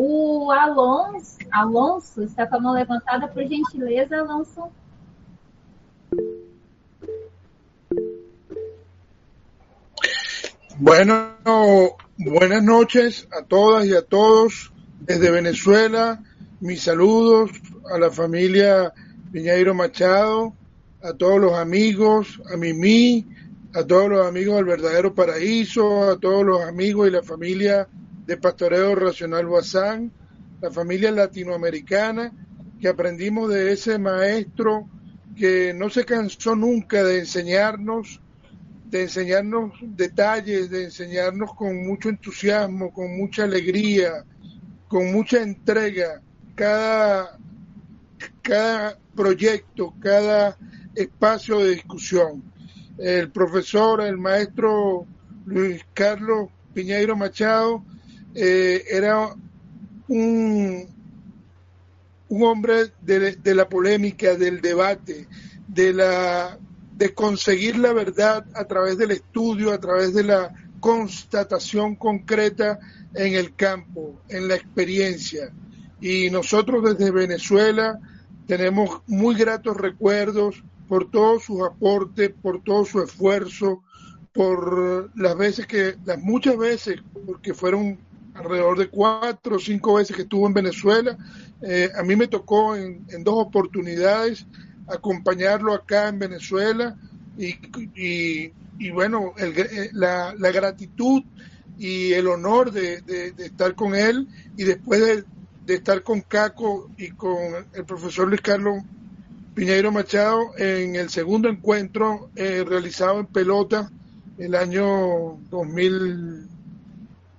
O 0.00 0.52
Alonso, 0.52 1.38
Alonso 1.50 2.22
está 2.22 2.46
com 2.46 2.54
a 2.54 2.60
mão 2.60 2.72
levantada, 2.72 3.26
por 3.26 3.42
gentileza, 3.42 4.16
Alonso. 4.16 4.70
Bueno, 10.76 11.12
buenas 12.16 12.62
noches 12.62 13.26
a 13.32 13.42
todas 13.42 13.86
y 13.86 13.96
a 13.96 14.02
todos 14.02 14.72
desde 15.00 15.32
Venezuela. 15.32 16.22
Mis 16.60 16.84
saludos 16.84 17.50
a 17.92 17.98
la 17.98 18.12
familia 18.12 18.92
Piñeiro 19.32 19.74
Machado, 19.74 20.54
a 21.02 21.12
todos 21.12 21.40
los 21.40 21.54
amigos, 21.54 22.40
a 22.54 22.56
Mimi, 22.56 23.26
a 23.74 23.82
todos 23.84 24.08
los 24.10 24.24
amigos 24.28 24.58
del 24.58 24.64
verdadero 24.64 25.12
paraíso, 25.12 26.08
a 26.08 26.16
todos 26.20 26.46
los 26.46 26.62
amigos 26.62 27.08
y 27.08 27.10
la 27.10 27.22
familia 27.24 27.88
de 28.28 28.36
Pastoreo 28.36 28.94
Racional 28.94 29.46
Bazán, 29.46 30.12
la 30.60 30.70
familia 30.70 31.10
latinoamericana, 31.10 32.30
que 32.78 32.86
aprendimos 32.86 33.48
de 33.48 33.72
ese 33.72 33.98
maestro 33.98 34.86
que 35.34 35.72
no 35.72 35.88
se 35.88 36.04
cansó 36.04 36.54
nunca 36.54 37.02
de 37.02 37.20
enseñarnos, 37.20 38.20
de 38.84 39.04
enseñarnos 39.04 39.72
detalles, 39.80 40.68
de 40.68 40.84
enseñarnos 40.84 41.54
con 41.54 41.86
mucho 41.86 42.10
entusiasmo, 42.10 42.92
con 42.92 43.16
mucha 43.16 43.44
alegría, 43.44 44.26
con 44.88 45.10
mucha 45.10 45.40
entrega, 45.40 46.20
cada, 46.54 47.38
cada 48.42 48.98
proyecto, 49.16 49.94
cada 50.00 50.58
espacio 50.94 51.60
de 51.60 51.70
discusión. 51.70 52.42
El 52.98 53.30
profesor, 53.30 54.02
el 54.02 54.18
maestro 54.18 55.06
Luis 55.46 55.82
Carlos 55.94 56.50
Piñeiro 56.74 57.16
Machado, 57.16 57.82
eh, 58.34 58.84
era 58.90 59.34
un, 60.08 60.86
un 62.28 62.42
hombre 62.42 62.92
de, 63.00 63.54
la 63.54 63.68
polémica, 63.68 64.34
del 64.34 64.60
debate, 64.60 65.26
de, 65.66 65.92
la, 65.92 66.58
de 66.96 67.14
conseguir 67.14 67.78
la 67.78 67.92
verdad 67.92 68.44
a 68.54 68.64
través 68.64 68.98
del 68.98 69.12
estudio, 69.12 69.72
a 69.72 69.78
través 69.78 70.14
de 70.14 70.24
la 70.24 70.54
constatación 70.80 71.96
concreta 71.96 72.78
en 73.14 73.34
el 73.34 73.54
campo, 73.54 74.20
en 74.28 74.48
la 74.48 74.54
experiencia. 74.54 75.50
Y 76.00 76.30
nosotros 76.30 76.84
desde 76.84 77.10
Venezuela 77.10 77.98
tenemos 78.46 79.02
muy 79.06 79.34
gratos 79.34 79.76
recuerdos 79.76 80.62
por 80.88 81.10
todos 81.10 81.44
sus 81.44 81.62
aportes, 81.62 82.30
por 82.42 82.62
todo 82.62 82.84
su 82.84 83.02
esfuerzo, 83.02 83.82
por 84.32 85.10
las 85.18 85.36
veces 85.36 85.66
que, 85.66 85.96
las 86.04 86.18
muchas 86.18 86.56
veces, 86.56 87.00
porque 87.26 87.52
fueron 87.54 87.98
alrededor 88.38 88.78
de 88.78 88.88
cuatro 88.88 89.56
o 89.56 89.58
cinco 89.58 89.94
veces 89.94 90.14
que 90.14 90.22
estuvo 90.22 90.46
en 90.46 90.54
Venezuela. 90.54 91.18
Eh, 91.62 91.90
a 91.94 92.02
mí 92.02 92.14
me 92.16 92.28
tocó 92.28 92.76
en, 92.76 93.04
en, 93.08 93.24
dos 93.24 93.34
oportunidades 93.38 94.46
acompañarlo 94.86 95.74
acá 95.74 96.08
en 96.08 96.18
Venezuela 96.18 96.96
y, 97.36 97.56
y, 97.94 98.52
y 98.78 98.90
bueno, 98.90 99.34
el, 99.36 99.58
eh, 99.58 99.90
la, 99.92 100.34
la, 100.38 100.52
gratitud 100.52 101.22
y 101.76 102.12
el 102.12 102.28
honor 102.28 102.70
de, 102.70 103.02
de, 103.02 103.32
estar 103.38 103.74
con 103.74 103.94
él 103.94 104.28
y 104.56 104.64
después 104.64 105.00
de, 105.00 105.24
de, 105.66 105.74
estar 105.74 106.02
con 106.02 106.20
Caco 106.20 106.90
y 106.96 107.10
con 107.10 107.66
el 107.74 107.84
profesor 107.84 108.28
Luis 108.28 108.40
Carlos 108.40 108.82
Piñeiro 109.54 109.90
Machado 109.90 110.56
en 110.56 110.94
el 110.94 111.10
segundo 111.10 111.48
encuentro 111.48 112.30
eh, 112.36 112.64
realizado 112.66 113.18
en 113.20 113.26
pelota 113.26 113.90
el 114.38 114.54
año 114.54 115.38
2000 115.50 116.57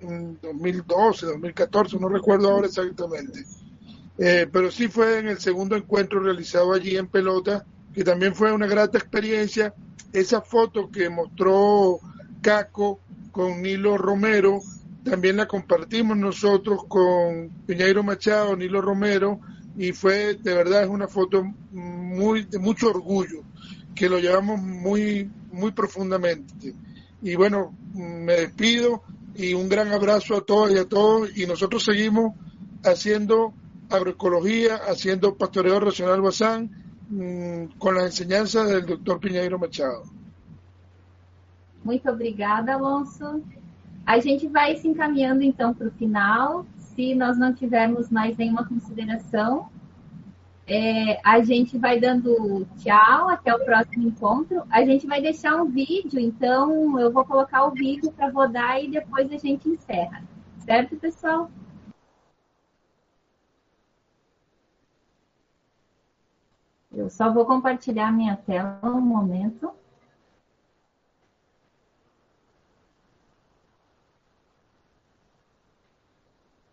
2012, 0.01 1.26
2014, 1.26 1.99
no 1.99 2.09
recuerdo 2.09 2.49
ahora 2.49 2.67
exactamente. 2.67 3.45
Eh, 4.17 4.47
pero 4.51 4.69
sí 4.69 4.88
fue 4.88 5.19
en 5.19 5.27
el 5.27 5.39
segundo 5.39 5.76
encuentro 5.76 6.19
realizado 6.19 6.73
allí 6.73 6.97
en 6.97 7.07
pelota, 7.07 7.65
que 7.93 8.03
también 8.03 8.35
fue 8.35 8.51
una 8.51 8.67
grata 8.67 8.97
experiencia. 8.97 9.73
Esa 10.11 10.41
foto 10.41 10.89
que 10.89 11.09
mostró 11.09 11.99
Caco 12.41 12.99
con 13.31 13.61
Nilo 13.61 13.97
Romero, 13.97 14.59
también 15.03 15.38
la 15.38 15.47
compartimos 15.47 16.17
nosotros 16.17 16.84
con 16.88 17.49
Piñeiro 17.65 18.03
Machado, 18.03 18.55
Nilo 18.55 18.81
Romero, 18.81 19.39
y 19.77 19.93
fue, 19.93 20.35
de 20.35 20.53
verdad, 20.53 20.84
es 20.84 20.89
una 20.89 21.07
foto 21.07 21.43
muy, 21.71 22.43
de 22.43 22.59
mucho 22.59 22.89
orgullo, 22.89 23.43
que 23.95 24.09
lo 24.09 24.19
llevamos 24.19 24.61
muy, 24.61 25.30
muy 25.51 25.71
profundamente. 25.71 26.76
Y 27.21 27.35
bueno, 27.35 27.73
me 27.93 28.34
despido 28.34 29.03
y 29.40 29.53
un 29.53 29.70
gran 29.70 29.91
abrazo 29.91 30.36
a 30.36 30.41
todas 30.41 30.74
y 30.74 30.78
a 30.78 30.86
todos 30.86 31.36
y 31.38 31.45
nosotros 31.48 31.84
seguimos 31.84 32.34
haciendo 32.84 33.53
agroecología, 33.90 34.76
haciendo 34.76 35.36
pastoreo 35.36 35.80
racional 35.80 36.22
Bazán 36.22 36.70
mmm, 37.10 37.78
con 37.80 37.95
las 37.95 38.06
enseñanzas 38.06 38.70
del 38.70 38.86
doctor 38.86 39.20
Pinheiro 39.20 39.57
Machado. 39.57 40.03
Muito 41.84 42.11
obrigada, 42.11 42.76
Alonso. 42.76 43.41
A 44.06 44.20
gente 44.20 44.48
vai 44.48 44.76
se 44.76 44.88
encaminhando 44.88 45.44
então 45.44 45.74
para 45.74 45.88
o 45.88 45.91
final. 45.91 46.66
se 46.99 47.16
nós 47.16 47.38
não 47.38 47.53
tivermos 47.53 48.10
mais 48.10 48.36
nenhuma 48.36 48.68
consideração, 48.68 49.70
é, 50.69 51.19
a 51.23 51.41
gente 51.41 51.77
vai 51.79 51.99
dando 51.99 52.65
tchau 52.77 53.29
até 53.29 53.53
o 53.53 53.65
próximo 53.65 54.07
encontro. 54.07 54.63
A 54.69 54.85
gente 54.85 55.07
vai 55.07 55.19
deixar 55.21 55.55
um 55.55 55.65
vídeo, 55.65 56.19
então 56.19 56.99
eu 56.99 57.11
vou 57.11 57.25
colocar 57.25 57.65
o 57.65 57.71
vídeo 57.71 58.11
para 58.11 58.29
rodar 58.29 58.81
e 58.83 58.91
depois 58.91 59.31
a 59.31 59.37
gente 59.37 59.67
encerra. 59.67 60.23
Certo, 60.59 60.95
pessoal? 60.97 61.49
Eu 66.91 67.09
só 67.09 67.33
vou 67.33 67.45
compartilhar 67.45 68.11
minha 68.11 68.35
tela 68.35 68.79
um 68.83 69.01
momento. 69.01 69.71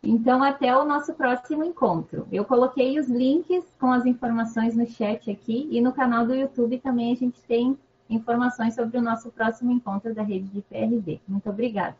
Então, 0.09 0.43
até 0.43 0.77
o 0.77 0.85
nosso 0.85 1.12
próximo 1.15 1.65
encontro. 1.65 2.28
Eu 2.31 2.45
coloquei 2.45 2.99
os 2.99 3.09
links 3.09 3.65
com 3.81 3.91
as 3.91 4.07
informações 4.07 4.77
no 4.77 4.87
chat 4.87 5.28
aqui 5.31 5.69
e 5.70 5.81
no 5.81 5.93
canal 5.93 6.24
do 6.24 6.35
YouTube 6.35 6.78
também 6.78 7.12
a 7.12 7.16
gente 7.16 7.41
tem 7.43 7.77
informações 8.09 8.74
sobre 8.74 8.99
o 8.99 9.03
nosso 9.03 9.31
próximo 9.33 9.73
encontro 9.73 10.15
da 10.15 10.23
rede 10.23 10.47
de 10.47 10.62
PRD. 10.62 11.20
Muito 11.27 11.51
obrigada. 11.51 11.97